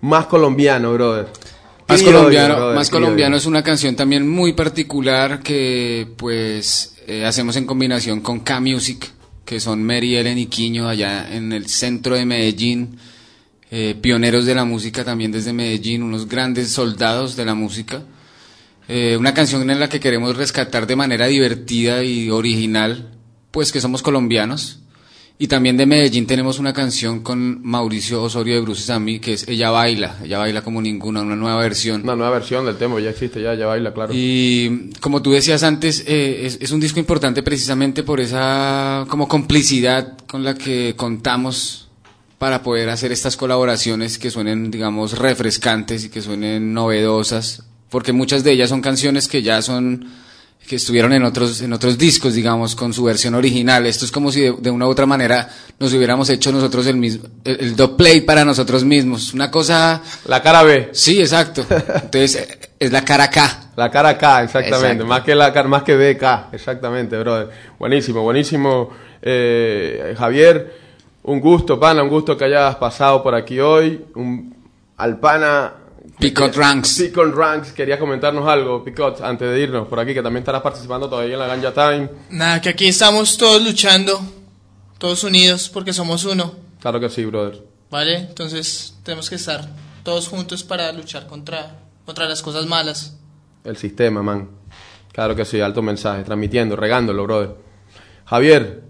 más 0.00 0.24
colombiano, 0.24 0.94
brother. 0.94 1.26
Más 1.88 2.02
colombiano, 2.02 2.56
brother, 2.56 2.74
más 2.74 2.88
colombiano 2.88 3.36
es 3.36 3.44
una 3.44 3.62
canción 3.62 3.94
también 3.94 4.26
muy 4.26 4.54
particular 4.54 5.42
que 5.42 6.08
pues 6.16 6.91
eh, 7.06 7.24
hacemos 7.24 7.56
en 7.56 7.66
combinación 7.66 8.20
con 8.20 8.40
K-Music, 8.40 9.10
que 9.44 9.60
son 9.60 9.82
Mary 9.82 10.16
Ellen 10.16 10.38
y 10.38 10.46
Quiño 10.46 10.88
allá 10.88 11.34
en 11.34 11.52
el 11.52 11.68
centro 11.68 12.14
de 12.14 12.24
Medellín, 12.24 12.98
eh, 13.70 13.96
pioneros 14.00 14.44
de 14.44 14.54
la 14.54 14.64
música 14.64 15.04
también 15.04 15.32
desde 15.32 15.52
Medellín, 15.52 16.02
unos 16.02 16.28
grandes 16.28 16.70
soldados 16.70 17.36
de 17.36 17.44
la 17.44 17.54
música. 17.54 18.02
Eh, 18.88 19.16
una 19.16 19.32
canción 19.32 19.68
en 19.70 19.80
la 19.80 19.88
que 19.88 20.00
queremos 20.00 20.36
rescatar 20.36 20.86
de 20.86 20.96
manera 20.96 21.26
divertida 21.26 22.04
y 22.04 22.28
original, 22.28 23.10
pues 23.50 23.72
que 23.72 23.80
somos 23.80 24.02
colombianos. 24.02 24.81
Y 25.38 25.48
también 25.48 25.76
de 25.76 25.86
Medellín 25.86 26.26
tenemos 26.26 26.58
una 26.58 26.72
canción 26.72 27.20
con 27.20 27.60
Mauricio 27.66 28.22
Osorio 28.22 28.54
de 28.54 28.60
Bruces 28.60 28.90
a 28.90 29.00
mí, 29.00 29.18
que 29.18 29.32
es 29.32 29.48
Ella 29.48 29.70
Baila. 29.70 30.18
Ella 30.22 30.38
Baila 30.38 30.62
como 30.62 30.80
ninguna, 30.80 31.22
una 31.22 31.34
nueva 31.34 31.60
versión. 31.60 32.02
Una 32.02 32.14
nueva 32.14 32.32
versión 32.32 32.64
del 32.64 32.76
tema, 32.76 33.00
ya 33.00 33.10
existe, 33.10 33.42
ya, 33.42 33.54
ya 33.54 33.66
baila, 33.66 33.92
claro. 33.92 34.12
Y 34.14 34.90
como 35.00 35.20
tú 35.20 35.32
decías 35.32 35.64
antes, 35.64 36.04
eh, 36.06 36.46
es, 36.46 36.58
es 36.60 36.70
un 36.70 36.78
disco 36.78 37.00
importante 37.00 37.42
precisamente 37.42 38.04
por 38.04 38.20
esa 38.20 39.04
como 39.08 39.26
complicidad 39.26 40.16
con 40.28 40.44
la 40.44 40.54
que 40.54 40.94
contamos 40.96 41.88
para 42.42 42.64
poder 42.64 42.88
hacer 42.90 43.12
estas 43.12 43.36
colaboraciones 43.36 44.18
que 44.18 44.28
suenen, 44.28 44.72
digamos, 44.72 45.16
refrescantes 45.16 46.04
y 46.04 46.08
que 46.08 46.20
suenen 46.20 46.74
novedosas, 46.74 47.62
porque 47.88 48.12
muchas 48.12 48.42
de 48.42 48.50
ellas 48.50 48.68
son 48.68 48.80
canciones 48.80 49.28
que 49.28 49.42
ya 49.42 49.62
son 49.62 50.08
que 50.66 50.76
estuvieron 50.76 51.12
en 51.12 51.24
otros 51.24 51.60
en 51.60 51.72
otros 51.72 51.98
discos, 51.98 52.34
digamos, 52.34 52.74
con 52.74 52.92
su 52.92 53.04
versión 53.04 53.34
original. 53.34 53.86
Esto 53.86 54.04
es 54.04 54.10
como 54.10 54.30
si 54.32 54.40
de, 54.40 54.52
de 54.52 54.70
una 54.70 54.86
u 54.86 54.90
otra 54.90 55.06
manera 55.06 55.48
nos 55.78 55.92
hubiéramos 55.92 56.28
hecho 56.30 56.52
nosotros 56.52 56.86
el 56.86 56.96
mismo 56.96 57.26
el, 57.44 57.60
el 57.60 57.76
dub 57.76 57.96
play 57.96 58.20
para 58.22 58.44
nosotros 58.44 58.84
mismos, 58.84 59.34
una 59.34 59.50
cosa 59.50 60.02
La 60.26 60.42
cara 60.42 60.62
B. 60.62 60.90
Sí, 60.92 61.20
exacto. 61.20 61.64
Entonces, 61.68 62.48
es 62.78 62.92
la 62.92 63.04
cara 63.04 63.28
K. 63.30 63.70
La 63.76 63.90
cara 63.90 64.16
K, 64.18 64.44
exactamente. 64.44 64.86
Exacto. 64.86 65.06
Más 65.06 65.22
que 65.22 65.34
la 65.34 65.52
cara, 65.52 65.68
más 65.68 65.82
que 65.82 65.96
BK, 65.96 66.52
exactamente, 66.52 67.18
brother. 67.18 67.48
Buenísimo, 67.78 68.22
buenísimo. 68.22 68.90
Eh, 69.20 70.14
Javier, 70.18 70.74
un 71.24 71.40
gusto, 71.40 71.78
pana, 71.78 72.02
un 72.02 72.08
gusto 72.08 72.36
que 72.36 72.44
hayas 72.44 72.76
pasado 72.76 73.22
por 73.22 73.34
aquí 73.34 73.60
hoy. 73.60 74.04
Un, 74.14 74.54
al 74.96 75.18
pana. 75.18 75.74
Picot 76.18 76.54
Ranks. 76.54 76.98
Picot 76.98 77.34
Ranks, 77.34 77.72
querías 77.72 77.98
comentarnos 77.98 78.48
algo, 78.48 78.84
Picot, 78.84 79.20
antes 79.20 79.50
de 79.50 79.60
irnos 79.60 79.88
por 79.88 80.00
aquí, 80.00 80.14
que 80.14 80.22
también 80.22 80.42
estarás 80.42 80.62
participando 80.62 81.08
todavía 81.08 81.34
en 81.34 81.40
la 81.40 81.46
Ganja 81.46 81.72
Time. 81.72 82.10
Nada, 82.30 82.60
que 82.60 82.68
aquí 82.70 82.88
estamos 82.88 83.36
todos 83.36 83.62
luchando, 83.62 84.20
todos 84.98 85.22
unidos, 85.24 85.68
porque 85.68 85.92
somos 85.92 86.24
uno, 86.24 86.54
Claro 86.80 86.98
que 86.98 87.08
sí, 87.08 87.24
brother. 87.24 87.62
¿vale? 87.92 88.16
Entonces 88.16 88.94
tenemos 89.04 89.30
que 89.30 89.36
estar 89.36 89.68
todos 90.02 90.26
juntos 90.26 90.64
para 90.64 90.90
luchar 90.92 91.28
contra, 91.28 91.78
contra 92.04 92.26
las 92.26 92.42
cosas 92.42 92.66
malas. 92.66 93.16
El 93.62 93.76
sistema, 93.76 94.20
man. 94.22 94.48
Claro 95.12 95.36
que 95.36 95.44
sí, 95.44 95.60
alto 95.60 95.82
mensaje, 95.82 96.24
transmitiendo, 96.24 96.74
regándolo, 96.74 97.22
brother. 97.22 97.54
Javier, 98.24 98.82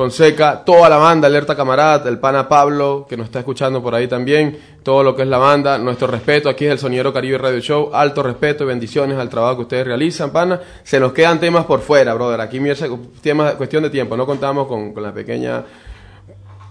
Fonseca, 0.00 0.62
toda 0.64 0.88
la 0.88 0.96
banda, 0.96 1.26
Alerta 1.28 1.54
Camarada, 1.54 2.08
el 2.08 2.18
pana 2.18 2.48
Pablo, 2.48 3.04
que 3.06 3.18
nos 3.18 3.26
está 3.26 3.40
escuchando 3.40 3.82
por 3.82 3.94
ahí 3.94 4.08
también, 4.08 4.58
todo 4.82 5.02
lo 5.02 5.14
que 5.14 5.20
es 5.20 5.28
la 5.28 5.36
banda, 5.36 5.76
nuestro 5.76 6.06
respeto, 6.06 6.48
aquí 6.48 6.64
es 6.64 6.72
el 6.72 6.78
Sonidero 6.78 7.12
Caribe 7.12 7.36
Radio 7.36 7.60
Show, 7.60 7.90
alto 7.92 8.22
respeto 8.22 8.64
y 8.64 8.68
bendiciones 8.68 9.18
al 9.18 9.28
trabajo 9.28 9.56
que 9.56 9.62
ustedes 9.64 9.84
realizan, 9.84 10.30
pana. 10.30 10.58
Se 10.84 10.98
nos 10.98 11.12
quedan 11.12 11.38
temas 11.38 11.66
por 11.66 11.80
fuera, 11.80 12.14
brother, 12.14 12.40
aquí 12.40 12.60
mierda, 12.60 12.88
tema, 13.20 13.50
cuestión 13.56 13.82
de 13.82 13.90
tiempo, 13.90 14.16
no 14.16 14.24
contamos 14.24 14.68
con, 14.68 14.94
con 14.94 15.02
la 15.02 15.12
pequeña 15.12 15.64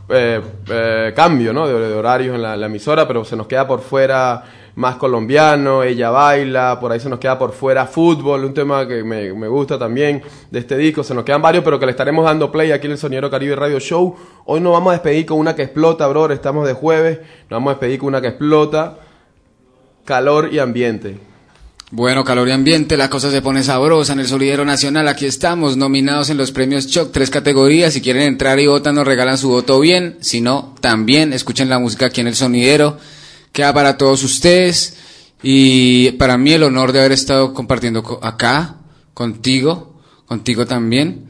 eh, 0.09 0.41
eh, 0.67 1.13
cambio 1.15 1.53
¿no? 1.53 1.67
de, 1.67 1.93
horarios 1.93 2.33
en 2.33 2.41
la 2.41 2.65
emisora, 2.65 3.07
pero 3.07 3.23
se 3.23 3.35
nos 3.35 3.45
queda 3.45 3.67
por 3.67 3.81
fuera 3.81 4.43
más 4.79 4.95
colombiano, 4.95 5.83
ella 5.83 6.09
baila, 6.09 6.79
por 6.79 6.93
ahí 6.93 7.01
se 7.01 7.09
nos 7.09 7.19
queda 7.19 7.37
por 7.37 7.51
fuera 7.51 7.85
fútbol, 7.85 8.45
un 8.45 8.53
tema 8.53 8.87
que 8.87 9.03
me, 9.03 9.33
me 9.33 9.49
gusta 9.49 9.77
también 9.77 10.21
de 10.49 10.59
este 10.59 10.77
disco, 10.77 11.03
se 11.03 11.13
nos 11.13 11.25
quedan 11.25 11.41
varios, 11.41 11.65
pero 11.65 11.77
que 11.77 11.85
le 11.85 11.91
estaremos 11.91 12.23
dando 12.23 12.49
play 12.49 12.71
aquí 12.71 12.85
en 12.85 12.93
el 12.93 12.97
Soniero 12.97 13.29
Caribe 13.29 13.57
Radio 13.57 13.77
Show. 13.81 14.15
Hoy 14.45 14.61
nos 14.61 14.71
vamos 14.71 14.91
a 14.91 14.93
despedir 14.93 15.25
con 15.25 15.37
una 15.37 15.53
que 15.53 15.63
explota, 15.63 16.07
bro, 16.07 16.31
estamos 16.31 16.65
de 16.65 16.71
jueves, 16.71 17.19
nos 17.49 17.57
vamos 17.57 17.71
a 17.71 17.73
despedir 17.73 17.99
con 17.99 18.07
una 18.07 18.21
que 18.21 18.29
explota, 18.29 18.99
calor 20.05 20.47
y 20.49 20.59
ambiente. 20.59 21.17
Bueno, 21.91 22.23
calor 22.23 22.47
y 22.47 22.51
ambiente, 22.51 22.95
la 22.95 23.09
cosa 23.09 23.31
se 23.31 23.41
pone 23.41 23.63
sabrosa 23.63 24.13
en 24.13 24.21
el 24.21 24.27
Solidero 24.27 24.63
Nacional. 24.63 25.09
Aquí 25.09 25.25
estamos, 25.25 25.75
nominados 25.75 26.29
en 26.29 26.37
los 26.37 26.53
premios 26.53 26.87
Choc, 26.87 27.11
tres 27.11 27.29
categorías. 27.29 27.91
Si 27.93 28.01
quieren 28.01 28.21
entrar 28.21 28.59
y 28.59 28.67
votan, 28.67 28.95
nos 28.95 29.07
regalan 29.07 29.37
su 29.37 29.49
voto 29.49 29.79
bien. 29.81 30.19
Si 30.21 30.39
no, 30.39 30.75
también 30.79 31.33
escuchen 31.33 31.67
la 31.67 31.79
música 31.79 32.05
aquí 32.05 32.21
en 32.21 32.27
el 32.27 32.35
Sonidero. 32.35 32.97
Queda 33.51 33.73
para 33.73 33.97
todos 33.97 34.23
ustedes. 34.23 34.97
Y 35.41 36.11
para 36.13 36.37
mí 36.37 36.51
el 36.51 36.63
honor 36.63 36.91
de 36.91 36.99
haber 36.99 37.11
estado 37.13 37.53
compartiendo 37.53 38.03
co- 38.03 38.19
acá, 38.21 38.75
contigo, 39.13 40.01
contigo 40.25 40.65
también. 40.65 41.28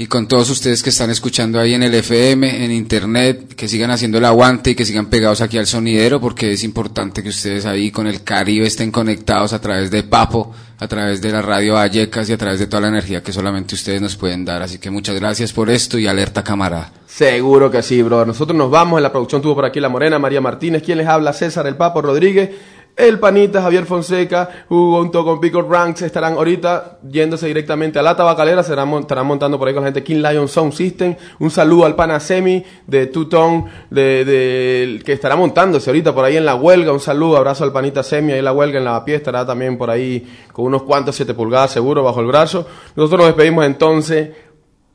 Y 0.00 0.06
con 0.06 0.28
todos 0.28 0.48
ustedes 0.50 0.84
que 0.84 0.90
están 0.90 1.10
escuchando 1.10 1.58
ahí 1.58 1.74
en 1.74 1.82
el 1.82 1.92
FM, 1.92 2.64
en 2.64 2.70
internet, 2.70 3.54
que 3.56 3.66
sigan 3.66 3.90
haciendo 3.90 4.18
el 4.18 4.24
aguante 4.26 4.70
y 4.70 4.74
que 4.76 4.84
sigan 4.84 5.06
pegados 5.06 5.40
aquí 5.40 5.58
al 5.58 5.66
sonidero, 5.66 6.20
porque 6.20 6.52
es 6.52 6.62
importante 6.62 7.20
que 7.20 7.30
ustedes 7.30 7.66
ahí 7.66 7.90
con 7.90 8.06
el 8.06 8.22
Caribe 8.22 8.64
estén 8.64 8.92
conectados 8.92 9.52
a 9.52 9.60
través 9.60 9.90
de 9.90 10.04
Papo, 10.04 10.54
a 10.78 10.86
través 10.86 11.20
de 11.20 11.32
la 11.32 11.42
radio 11.42 11.74
Vallecas 11.74 12.30
y 12.30 12.32
a 12.32 12.38
través 12.38 12.60
de 12.60 12.68
toda 12.68 12.82
la 12.82 12.88
energía 12.90 13.24
que 13.24 13.32
solamente 13.32 13.74
ustedes 13.74 14.00
nos 14.00 14.14
pueden 14.14 14.44
dar. 14.44 14.62
Así 14.62 14.78
que 14.78 14.88
muchas 14.88 15.18
gracias 15.18 15.52
por 15.52 15.68
esto 15.68 15.98
y 15.98 16.06
alerta 16.06 16.44
cámara. 16.44 16.92
Seguro 17.08 17.68
que 17.68 17.82
sí, 17.82 18.00
bro. 18.00 18.24
Nosotros 18.24 18.56
nos 18.56 18.70
vamos. 18.70 18.98
En 18.98 19.02
la 19.02 19.10
producción 19.10 19.42
tuvo 19.42 19.56
por 19.56 19.64
aquí 19.64 19.80
la 19.80 19.88
Morena, 19.88 20.20
María 20.20 20.40
Martínez. 20.40 20.84
¿Quién 20.84 20.98
les 20.98 21.08
habla? 21.08 21.32
César 21.32 21.66
El 21.66 21.74
Papo 21.74 22.02
Rodríguez. 22.02 22.50
El 22.98 23.20
Panita, 23.20 23.62
Javier 23.62 23.86
Fonseca, 23.86 24.64
junto 24.68 25.24
con 25.24 25.40
Pico 25.40 25.62
Ranks 25.62 26.02
estarán 26.02 26.32
ahorita 26.34 26.98
yéndose 27.08 27.46
directamente 27.46 28.00
a 28.00 28.02
la 28.02 28.16
tabacalera. 28.16 28.64
Serán, 28.64 28.92
estarán 28.94 29.24
montando 29.24 29.56
por 29.56 29.68
ahí 29.68 29.74
con 29.74 29.84
la 29.84 29.86
gente 29.88 30.02
King 30.02 30.16
Lion 30.16 30.48
Sound 30.48 30.72
System. 30.72 31.14
Un 31.38 31.48
saludo 31.52 31.86
al 31.86 31.94
pana 31.94 32.18
Semi 32.18 32.64
de 32.88 33.06
Tutón, 33.06 33.66
de, 33.88 34.24
de- 34.24 35.02
que 35.04 35.12
estará 35.12 35.36
montándose 35.36 35.88
ahorita 35.90 36.12
por 36.12 36.24
ahí 36.24 36.36
en 36.38 36.44
la 36.44 36.56
huelga. 36.56 36.92
Un 36.92 36.98
saludo, 36.98 37.36
abrazo 37.36 37.62
al 37.62 37.72
Panita 37.72 38.02
Semi 38.02 38.32
ahí 38.32 38.40
en 38.40 38.44
la 38.44 38.52
huelga, 38.52 38.78
en 38.78 38.84
la 38.84 39.04
pie. 39.04 39.14
Estará 39.14 39.46
también 39.46 39.78
por 39.78 39.90
ahí 39.90 40.26
con 40.52 40.64
unos 40.64 40.82
cuantos 40.82 41.14
7 41.14 41.34
pulgadas 41.34 41.70
seguro 41.70 42.02
bajo 42.02 42.20
el 42.20 42.26
brazo. 42.26 42.66
Nosotros 42.96 43.20
nos 43.20 43.26
despedimos 43.28 43.64
entonces 43.64 44.30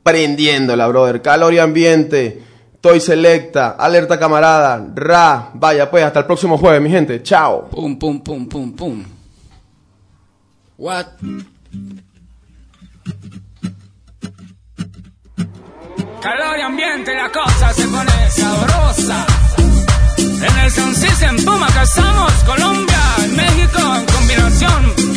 prendiéndola, 0.03 0.87
brother. 0.87 1.21
Calor 1.21 1.53
y 1.53 1.59
ambiente. 1.59 2.41
Toy 2.83 2.99
Selecta, 2.99 3.77
Alerta 3.79 4.19
Camarada, 4.19 4.85
Ra. 4.93 5.51
Vaya, 5.53 5.89
pues, 5.89 6.03
hasta 6.03 6.19
el 6.19 6.25
próximo 6.25 6.57
jueves, 6.57 6.81
mi 6.81 6.89
gente. 6.89 7.23
Chao. 7.23 7.69
Pum, 7.69 7.97
pum, 7.97 8.21
pum, 8.21 8.45
pum, 8.45 8.75
pum. 8.75 9.05
What? 10.77 11.05
Calor 16.21 16.57
y 16.57 16.61
ambiente, 16.61 17.15
la 17.15 17.31
cosa 17.31 17.71
se 17.73 17.87
pone 17.87 18.31
sabrosa. 18.31 19.27
En 20.17 20.59
el 20.59 20.71
Sound 20.71 20.95
System, 20.95 21.37
Puma, 21.45 21.67
acá 21.67 21.83
estamos, 21.83 22.33
Colombia 22.45 22.99
y 23.25 23.27
México 23.29 23.79
en 23.95 24.05
combinación. 24.07 25.12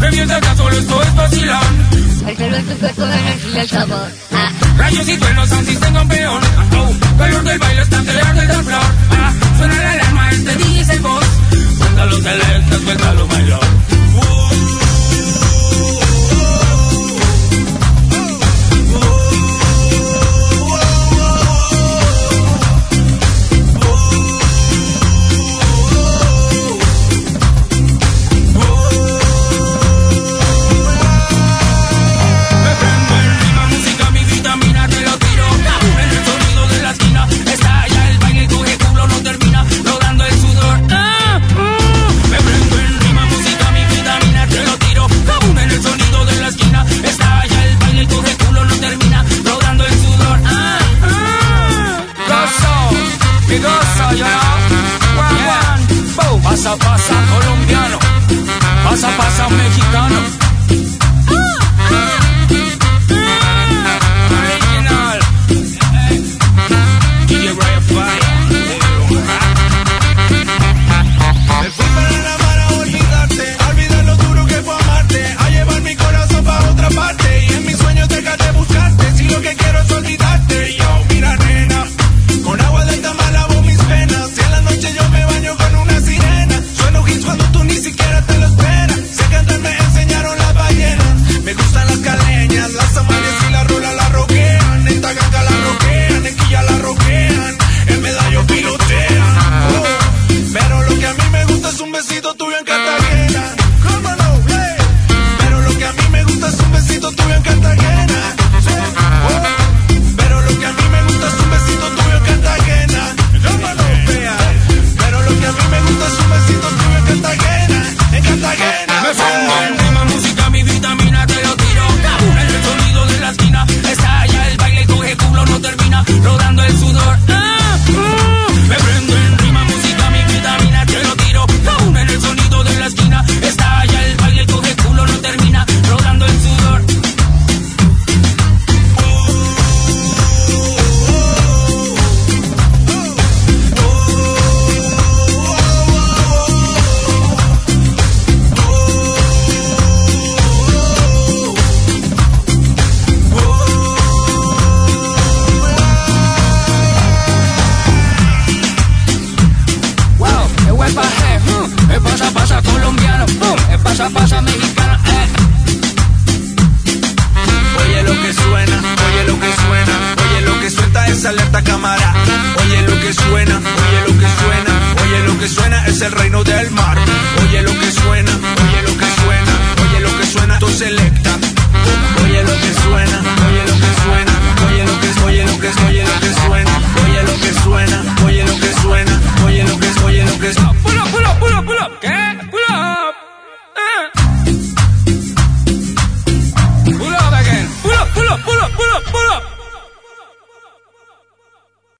Que 0.00 0.10
mientras 0.10 0.40
que 0.40 0.56
solo 0.56 0.76
esto 0.78 1.02
es 1.02 1.14
vacilón. 1.14 1.88
El 2.28 2.36
cielo 2.36 2.56
es 2.56 2.66
tu 2.66 2.74
cuerpo 2.78 3.06
de 3.06 3.18
energía 3.18 3.54
y 3.54 3.58
el 3.60 3.68
sabor. 3.68 4.08
Ah, 4.32 4.50
Rayos 4.76 5.08
y 5.08 5.16
truenos, 5.16 5.52
asisten 5.52 5.94
campeón. 5.94 6.42
Oh, 6.76 7.18
calor 7.18 7.42
del 7.44 7.58
baile, 7.58 7.82
está 7.82 8.02
creando 8.02 8.42
el 8.42 8.64
flor. 8.64 8.80
Ah, 9.10 9.32
suena 9.56 9.74
la 9.82 9.92
alarma, 9.92 10.30
este 10.30 10.56
DJ 10.56 10.80
es 10.80 10.88
el 10.90 11.00
boss. 11.00 11.24
Suéltalo, 11.78 12.16
selecta, 12.20 12.78
suéltalo, 12.84 13.26
bailón. 13.28 13.77
Pasa, 57.08 57.22
colombiano. 57.32 57.98
Pasa, 58.84 59.08
pasa, 59.16 59.48
mexicano. 59.48 60.47